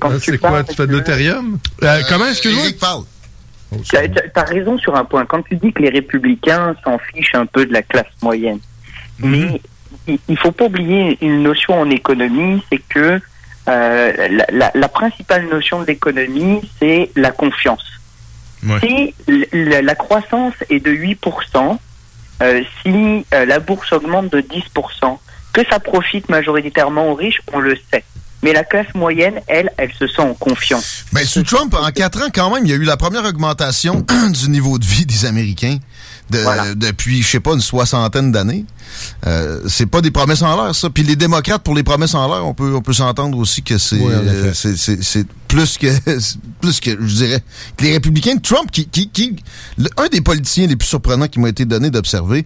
[0.00, 0.64] Ah, C'est quoi?
[0.64, 1.58] Tu fais de l'Ethereum?
[1.82, 2.64] Euh, comment, excuse-moi?
[2.80, 3.02] parle.
[3.84, 5.26] Tu as, raison sur un point.
[5.26, 8.60] Quand tu dis que les républicains s'en fichent un peu de la classe moyenne,
[9.18, 9.60] mais
[10.06, 13.20] il, il faut pas oublier une notion en économie, c'est que
[13.68, 17.84] euh, la, la- la principale notion de l'économie, c'est la confiance.
[18.80, 19.14] Si
[19.52, 21.78] la croissance est de 8%,
[22.42, 25.18] euh, si euh, la bourse augmente de 10%,
[25.52, 28.04] que ça profite majoritairement aux riches, on le sait.
[28.42, 31.04] Mais la classe moyenne, elle, elle se sent en confiance.
[31.12, 34.04] Ben, sous Trump, en quatre ans, quand même, il y a eu la première augmentation
[34.30, 35.78] du niveau de vie des Américains
[36.30, 38.64] de- depuis, je sais pas, une soixantaine d'années.
[39.26, 40.90] Euh, c'est pas des promesses en l'air, ça.
[40.90, 43.78] Puis les démocrates, pour les promesses en l'air, on peut, on peut s'entendre aussi que
[43.78, 45.86] c'est Oui, euh, c'est- c'est- c'est plus que,
[46.60, 47.40] plus que, je dirais,
[47.76, 48.36] que les républicains.
[48.38, 49.36] Trump, qui, qui, qui
[49.78, 52.44] le- un des politiciens les plus surprenants qui m'a été donné d'observer,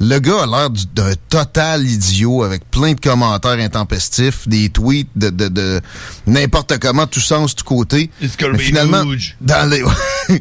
[0.00, 5.08] le gars a l'air du- d'un total idiot avec plein de commentaires intempestifs, des tweets
[5.16, 5.80] de, de, de
[6.26, 8.10] n'importe comment, tout sens, tout côté.
[8.52, 9.36] Mais finalement, huge.
[9.40, 9.82] dans les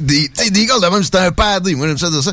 [0.00, 1.74] des, des gars de même, c'était un padé.
[1.74, 2.32] Moi, j'aime ça dire ça.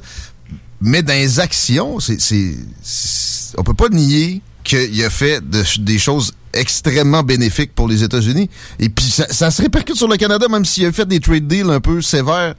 [0.81, 5.63] Mais dans les actions, c'est, c'est, c'est- on peut pas nier qu'il a fait de-
[5.79, 8.49] des choses extrêmement bénéfiques pour les États-Unis.
[8.79, 11.47] Et puis, ça, ça se répercute sur le Canada, même s'il a fait des trade
[11.47, 12.55] deals un peu sévères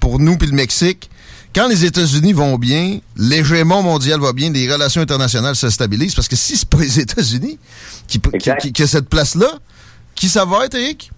[0.00, 1.10] pour nous puis le Mexique.
[1.54, 6.14] Quand les États-Unis vont bien, l'hégémon mondial va bien, les relations internationales se stabilisent.
[6.14, 7.58] Parce que si c'est pas les États-Unis
[8.08, 9.58] qui, qui, qui, qui a cette place-là,
[10.14, 11.10] qui ça va être, Eric?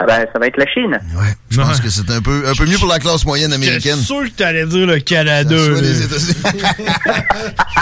[0.00, 0.92] Ah ben, ça va être la Chine.
[1.16, 3.94] Ouais, je pense que c'est un peu, un peu mieux pour la classe moyenne américaine.
[3.96, 5.56] J'étais sûr que t'allais dire le Canada.
[5.56, 6.58] Soit les États-Unis.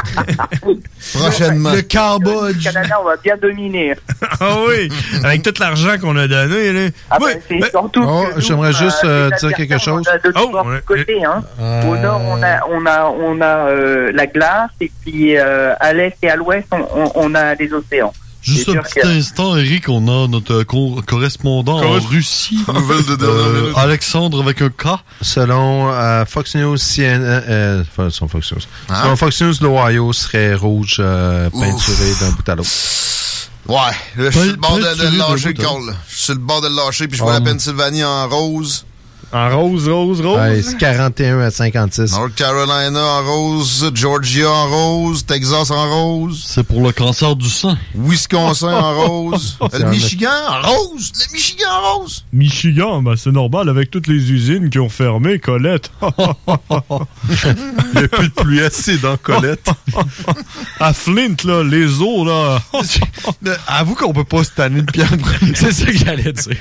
[1.14, 1.72] Prochainement.
[1.72, 2.56] Le Cambodge.
[2.56, 3.94] Le Canada, on va bien dominer.
[4.40, 4.88] ah oui,
[5.24, 6.72] avec tout l'argent qu'on a donné.
[6.72, 6.88] Là.
[7.10, 10.02] Ah Oui, ben, c'est mais- surtout Oh, j'aimerais juste, euh, dire quelque chose.
[10.06, 10.80] On a de Oh, trois ouais.
[10.84, 11.24] côtés.
[11.24, 11.42] Hein.
[11.60, 15.74] Euh, Au nord, on a, on a, on a euh, la glace, et puis euh,
[15.80, 18.12] à l'est et à l'ouest, on, on, on a les océans.
[18.46, 22.58] Juste un petit instant, Eric, on a notre co- correspondant en Russie.
[22.72, 23.76] Nouvelle de dernière Euh, minute.
[23.78, 24.86] Alexandre avec un K.
[25.20, 28.60] Selon euh, Fox News, CNN, euh, enfin, selon Fox News.
[28.88, 29.02] Hein?
[29.02, 32.70] Selon Fox News, l'Ohio serait rouge euh, peinturé d'un bout à l'autre.
[33.68, 35.86] Ouais, là, je suis sur le bord de, de lâcher le col.
[35.88, 35.92] là.
[36.08, 37.50] Je suis sur le bord de le lâcher, puis je vois Ah, la moi.
[37.52, 38.84] Pennsylvanie en rose.
[39.32, 40.38] En rose, rose, rose?
[40.38, 42.12] Ouais, c'est 41 à 56.
[42.12, 46.44] North Carolina en rose, Georgia en rose, Texas en rose.
[46.46, 47.76] C'est pour le cancer du sang.
[47.94, 49.58] Wisconsin en rose.
[49.72, 51.12] Le Michigan en rose.
[51.18, 52.24] Le Michigan en rose.
[52.32, 55.90] Michigan, ben c'est normal avec toutes les usines qui ont fermé, Colette.
[56.06, 59.68] Il n'y a plus de pluie acide dans Colette.
[60.80, 62.62] à Flint, là, les eaux, là.
[63.66, 65.10] Avoue qu'on peut pas se tanner de Pierre
[65.54, 66.56] C'est ça que j'allais dire.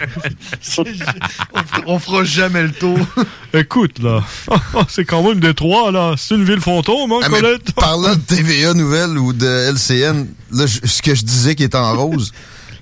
[1.86, 2.98] on fera jamais le tour.
[3.53, 4.23] Écoute, là,
[4.90, 6.15] c'est quand même Détroit, là.
[6.18, 7.72] C'est une ville fantôme, hein, Ah, Colette?
[7.73, 11.76] parlant de TVA Nouvelle ou de LCN, là, je- ce que je disais qui est
[11.76, 12.32] en rose,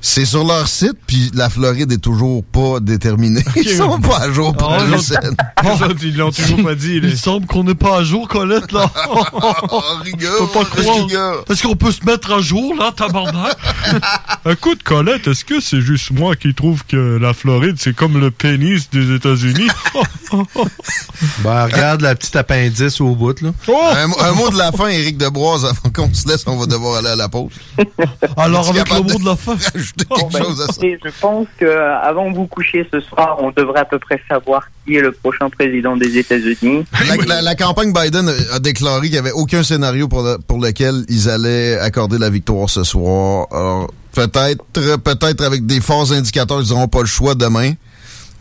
[0.05, 3.43] c'est sur leur site, puis la Floride est toujours pas déterminée.
[3.55, 5.33] Ils sont pas à jour pour LCN.
[6.03, 6.99] Ils l'ont toujours pas dit.
[7.01, 8.91] Il semble qu'on n'est pas à jour, Colette, là.
[10.03, 11.07] rigueur, Faut pas croire.
[11.49, 13.57] Est-ce qu'on peut se mettre à jour, là, tabarnak?
[14.49, 18.29] Écoute, Colette, est-ce que c'est juste moi qui trouve que la Floride, c'est comme le
[18.29, 19.69] pénis des États-Unis?
[21.43, 23.51] Ben, regarde la petite appendice au bout, là.
[23.67, 26.97] Un, un mot de la fin, Éric Deboise, avant qu'on se laisse, on va devoir
[26.97, 27.51] aller à la pause.
[28.35, 29.55] Alors, avec le mot de la fin.
[29.97, 30.71] rajouter Bon, quelque chose à ça?
[30.73, 33.99] écoutez, je pense que euh, avant de vous coucher ce soir, on devrait à peu
[33.99, 36.85] près savoir qui est le prochain président des États-Unis.
[37.07, 40.59] La, la- la campagne Biden a- déclaré qu'il n'y avait aucun scénario pour, le- pour
[40.59, 43.47] lequel ils allaient accorder la victoire ce soir.
[44.13, 47.71] Peut-être, peut-être avec des forts indicateurs, ils n'auront pas le choix demain.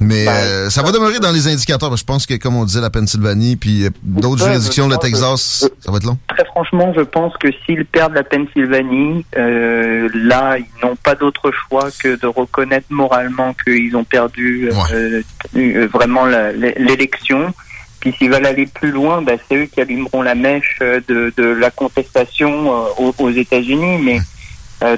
[0.03, 1.97] Mais Ben, euh, ça va demeurer dans les indicateurs.
[1.97, 5.91] Je pense que, comme on disait, la Pennsylvanie, puis euh, d'autres juridictions, le Texas, ça
[5.91, 6.19] va être long.
[6.29, 11.51] Très franchement, je pense que s'ils perdent la Pennsylvanie, euh, là, ils n'ont pas d'autre
[11.53, 15.23] choix que de reconnaître moralement qu'ils ont perdu euh,
[15.57, 17.53] euh, vraiment l'élection.
[18.01, 21.33] Puis s'ils veulent aller plus loin, bah, c'est eux qui allumeront la mèche euh, de,
[21.37, 23.99] de la contestation aux, aux États-Unis.
[24.03, 24.19] Mais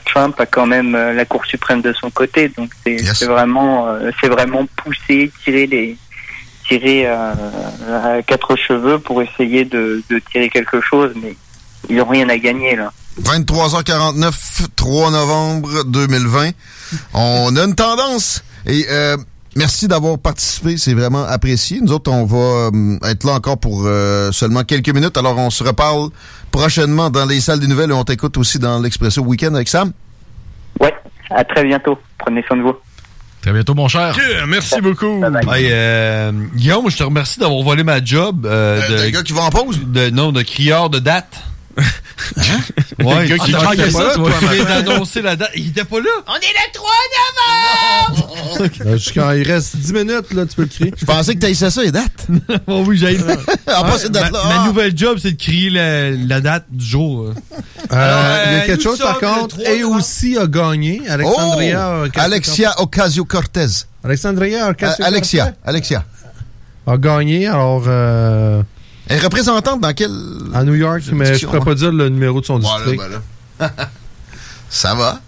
[0.04, 4.10] Trump a quand même euh, la Cour suprême de son côté, donc c'est vraiment, euh,
[4.20, 5.96] c'est vraiment pousser, tirer les
[6.66, 7.32] tirer euh,
[7.92, 11.36] à quatre cheveux pour essayer de, de tirer quelque chose, mais
[11.88, 12.92] ils n'ont rien à gagner là.
[13.22, 14.32] 23h49,
[14.74, 16.50] 3 novembre 2020.
[17.12, 18.42] On a une tendance.
[18.66, 19.16] Et euh,
[19.56, 21.80] merci d'avoir participé, c'est vraiment apprécié.
[21.80, 22.36] Nous autres, on va
[22.74, 25.16] euh, être là encore pour euh, seulement quelques minutes.
[25.16, 26.08] Alors, on se reparle
[26.50, 29.92] prochainement dans les salles des nouvelles et on t'écoute aussi dans l'Expresso Week-end avec Sam.
[30.80, 30.94] Ouais,
[31.30, 31.98] à très bientôt.
[32.18, 32.74] Prenez soin de vous.
[33.42, 34.16] Très bientôt, mon cher.
[34.48, 35.22] merci beaucoup.
[35.52, 38.46] Hey, euh, Guillaume, je te remercie d'avoir volé ma job.
[38.46, 39.78] Euh, Euh, de gars qui va en pause?
[39.86, 41.42] De, non, de crieur de date.
[41.76, 45.50] Ouais, Le gars qui Ah, manquait t'as ça, pas là, toi, toi, d'annoncer la date.
[45.56, 46.10] Il était pas là.
[46.28, 46.90] On est le 3
[48.08, 48.30] novembre!
[48.86, 50.94] Euh, Jusqu'à, il reste 10 minutes, là, tu peux le crier.
[50.96, 52.26] Je pensais que t'haïssais ça, les dates.
[52.68, 53.18] oh oui, j'ai.
[53.66, 54.38] Ah, pas cette date-là.
[54.46, 57.30] Ma, ma nouvelle job, c'est de crier la, la date du jour.
[57.30, 57.32] Euh,
[57.90, 61.02] il y a Euh, quelque chose, par contre, 3 et aussi a gagné.
[61.08, 61.96] Alexandria.
[62.02, 62.06] Oh!
[62.06, 63.66] Ocasio- Alexia Ocasio-Cortez.
[64.04, 65.52] Alexandria Ocasio- Euh, Alexia.
[65.64, 66.04] Alexia.
[66.86, 67.82] a gagné, alors.
[69.08, 70.10] Elle est représentante dans quelle.
[70.54, 73.02] à New York, mais je Juridiction, pourrais pas dire le numéro de son Voilà, district.
[73.58, 73.70] ben là.
[74.70, 75.20] Ça va?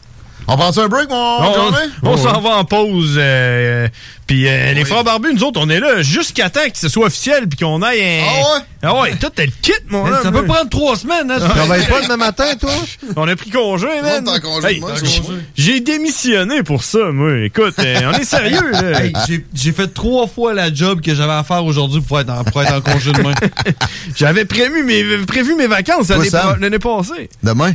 [0.48, 1.77] On prend un break, mon On, Johnny?
[2.05, 3.14] on s'en va en pause.
[3.16, 3.89] euh,
[4.28, 7.06] puis euh, les frères barbus, nous autres, on est là jusqu'à temps que ce soit
[7.06, 8.23] officiel puis qu'on aille un...
[8.24, 8.64] Ah ouais?
[8.82, 10.18] Ah ouais, tout est le kit, mon homme.
[10.23, 11.31] ça peut prendre trois semaines.
[11.31, 12.70] Hein, Tu travailles pas demain matin, toi?
[13.16, 14.24] On a pris congé, man.
[14.24, 15.39] monde est en congé Hey, demain, j'ai- congé.
[15.56, 17.39] J'ai démissionné pour ça, moi.
[17.44, 19.01] Écoute, euh, on est sérieux, là.
[19.05, 22.31] Hey, j'ai- j'ai fait trois fois la job que j'avais à faire aujourd'hui pour être
[22.31, 23.35] en, pour être en congé demain.
[24.16, 27.28] J'avais prévu mes, prévu mes vacances Toi, l'année passée.
[27.43, 27.73] Demain?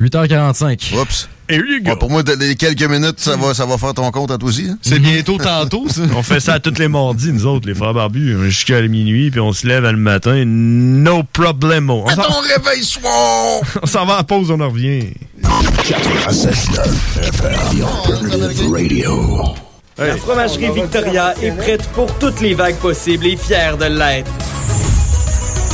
[0.00, 0.94] 8h45.
[1.00, 1.28] Oups.
[1.48, 1.90] Et you go.
[1.90, 4.48] Ouais, pour moi, les quelques minutes, ça va, ça va faire ton compte à toi
[4.48, 4.66] aussi.
[4.70, 4.78] hein?
[4.80, 6.00] C'est bientôt tantôt, ça.
[6.16, 9.52] On fait ça tous les mardis, nous autres, les frères barbus, jusqu'à minuit, puis on
[9.52, 10.42] se lève le matin.
[10.46, 12.04] No problemo.
[12.06, 13.60] On À ton réveil soir!
[13.82, 15.08] on s'en va en pause, on en revient.
[15.42, 17.84] 96.9 FM,
[18.22, 19.42] Alternative Radio.
[19.98, 24.30] La fromagerie Victoria est prête pour toutes les vagues possibles et fière de l'être.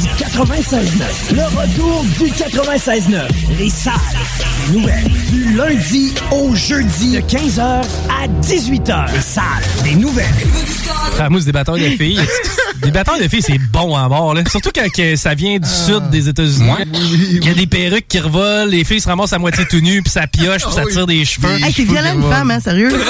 [0.00, 1.34] Du 96.9.
[1.34, 3.22] Le retour du 96.9.
[3.58, 3.94] Les salles
[4.66, 5.10] des nouvelles.
[5.30, 7.12] Du lundi au jeudi.
[7.12, 9.12] De 15h à 18h.
[9.12, 9.44] Les salles
[9.84, 10.26] des nouvelles.
[11.18, 12.20] Ah, moi, c'est des batailles de filles.
[12.82, 14.42] Des batailles de filles, c'est bon à mort, là.
[14.48, 16.70] Surtout quand que ça vient du sud des États-Unis.
[17.32, 20.00] Il y a des perruques qui revolent, les filles se ramassent à moitié tout nues,
[20.00, 21.56] puis ça pioche, puis ça tire des cheveux.
[21.56, 22.92] Hey, c'est violent une femme, hein, sérieux?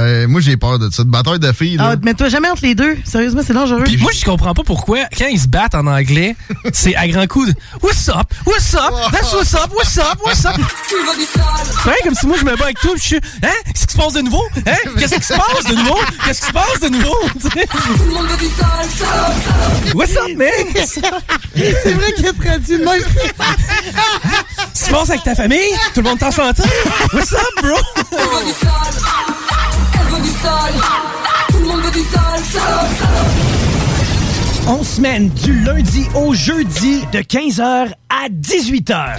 [0.00, 1.04] Euh, moi, j'ai peur de ça.
[1.04, 1.92] De bataille de filles, là.
[1.92, 2.96] Ah, mets-toi jamais entre les deux.
[3.04, 3.84] Sérieusement, c'est dangereux.
[3.84, 6.36] Puis moi, je comprends pas pourquoi, quand ils se battent en anglais,
[6.72, 8.32] c'est à grands coups de What's up?
[8.46, 8.92] What's up?
[9.12, 9.70] That's what's up?
[9.72, 10.18] What's up?
[10.24, 10.56] What's up?
[11.86, 13.48] Ouais, comme si moi, je me bats avec toi, puis je suis Hein?
[13.66, 14.42] Qu'est-ce qui se passe de nouveau?
[14.66, 14.76] Hein?
[14.98, 15.98] Qu'est-ce qui se passe de nouveau?
[16.24, 17.16] Qu'est-ce qui se passe de nouveau?
[17.40, 17.48] Tout
[19.96, 20.50] What's up, man?
[21.54, 23.02] c'est vrai qu'il a traduit le même.
[23.02, 25.58] Qu'est-ce qui se passe avec ta famille?
[25.94, 26.62] Tout le monde t'en s'entend?
[27.12, 27.76] What's up, bro?
[28.12, 28.18] Elle
[30.10, 30.74] veut du sale.
[31.50, 33.53] Tout le monde veut du sale,
[34.66, 39.18] On semaine du lundi au jeudi de 15h à 18h.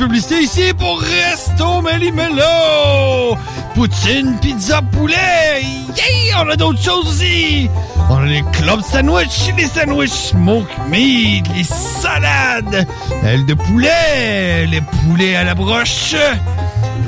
[0.00, 3.36] Publicité ici pour Resto Melimelo.
[3.74, 5.62] Poutine, pizza, poulet.
[5.94, 7.68] Yeah, on a d'autres choses aussi.
[8.08, 12.86] On a les clubs sandwich, les sandwichs smoke meat, les salades,
[13.24, 16.16] ailes de poulet, les poulets à la broche.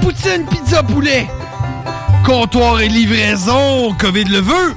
[0.02, 1.26] Poutine, pizza, poulet.
[2.26, 4.76] Comptoir et livraison, COVID le veut.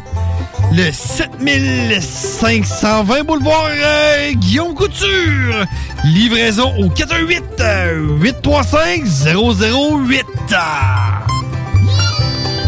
[0.71, 5.65] Le 7520 boulevard euh, Guillaume Couture.
[6.03, 10.25] Livraison au 418 euh, 835 008.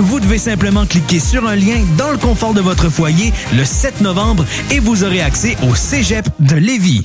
[0.00, 4.00] vous devez simplement cliquer sur un lien dans le confort de votre foyer le 7
[4.00, 7.04] novembre et vous aurez accès au Cégep de Lévis.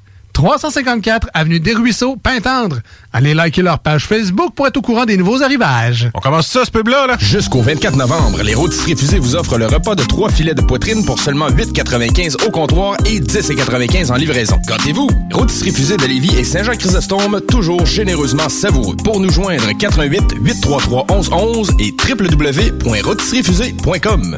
[0.41, 2.79] 354 Avenue des Ruisseaux, Pintendre.
[3.13, 6.09] Allez liker leur page Facebook pour être au courant des nouveaux arrivages.
[6.15, 7.15] On commence ça, ce pub-là, là?
[7.19, 11.05] Jusqu'au 24 novembre, les rôtisseries fusées vous offrent le repas de trois filets de poitrine
[11.05, 14.57] pour seulement 8,95 au comptoir et 10,95 en livraison.
[14.67, 15.09] Gâtez-vous!
[15.31, 18.95] Rôtisserie fusée de Lévis et Saint-Jean-Chrysostome, toujours généreusement savoureux.
[19.03, 24.37] Pour nous joindre, 88 833 1111 et www.rôtisseriefusée.com.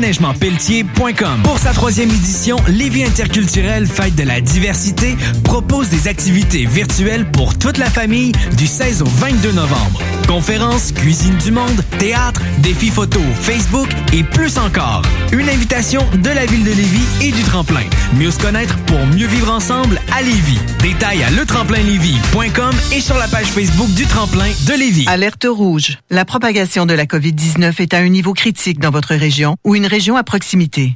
[0.01, 1.43] déneigementpelletier.com.
[1.43, 7.55] Pour sa troisième édition, Lévis Interculturel Fête de la diversité propose des activités virtuelles pour
[7.55, 10.01] toute la famille du 16 au 22 novembre.
[10.27, 15.03] Conférences, cuisine du monde, théâtre, défis photo, Facebook et plus encore.
[15.33, 17.83] Une invitation de la ville de Lévis et du tremplin.
[18.17, 20.57] Mieux se connaître pour mieux vivre ensemble à Lévis.
[20.81, 25.05] Détails à letremplinlévis.com et sur la page Facebook du tremplin de Lévis.
[25.07, 25.99] Alerte rouge.
[26.09, 29.90] La propagation de la COVID-19 est à un niveau critique dans votre région ou une
[29.91, 30.95] région à proximité.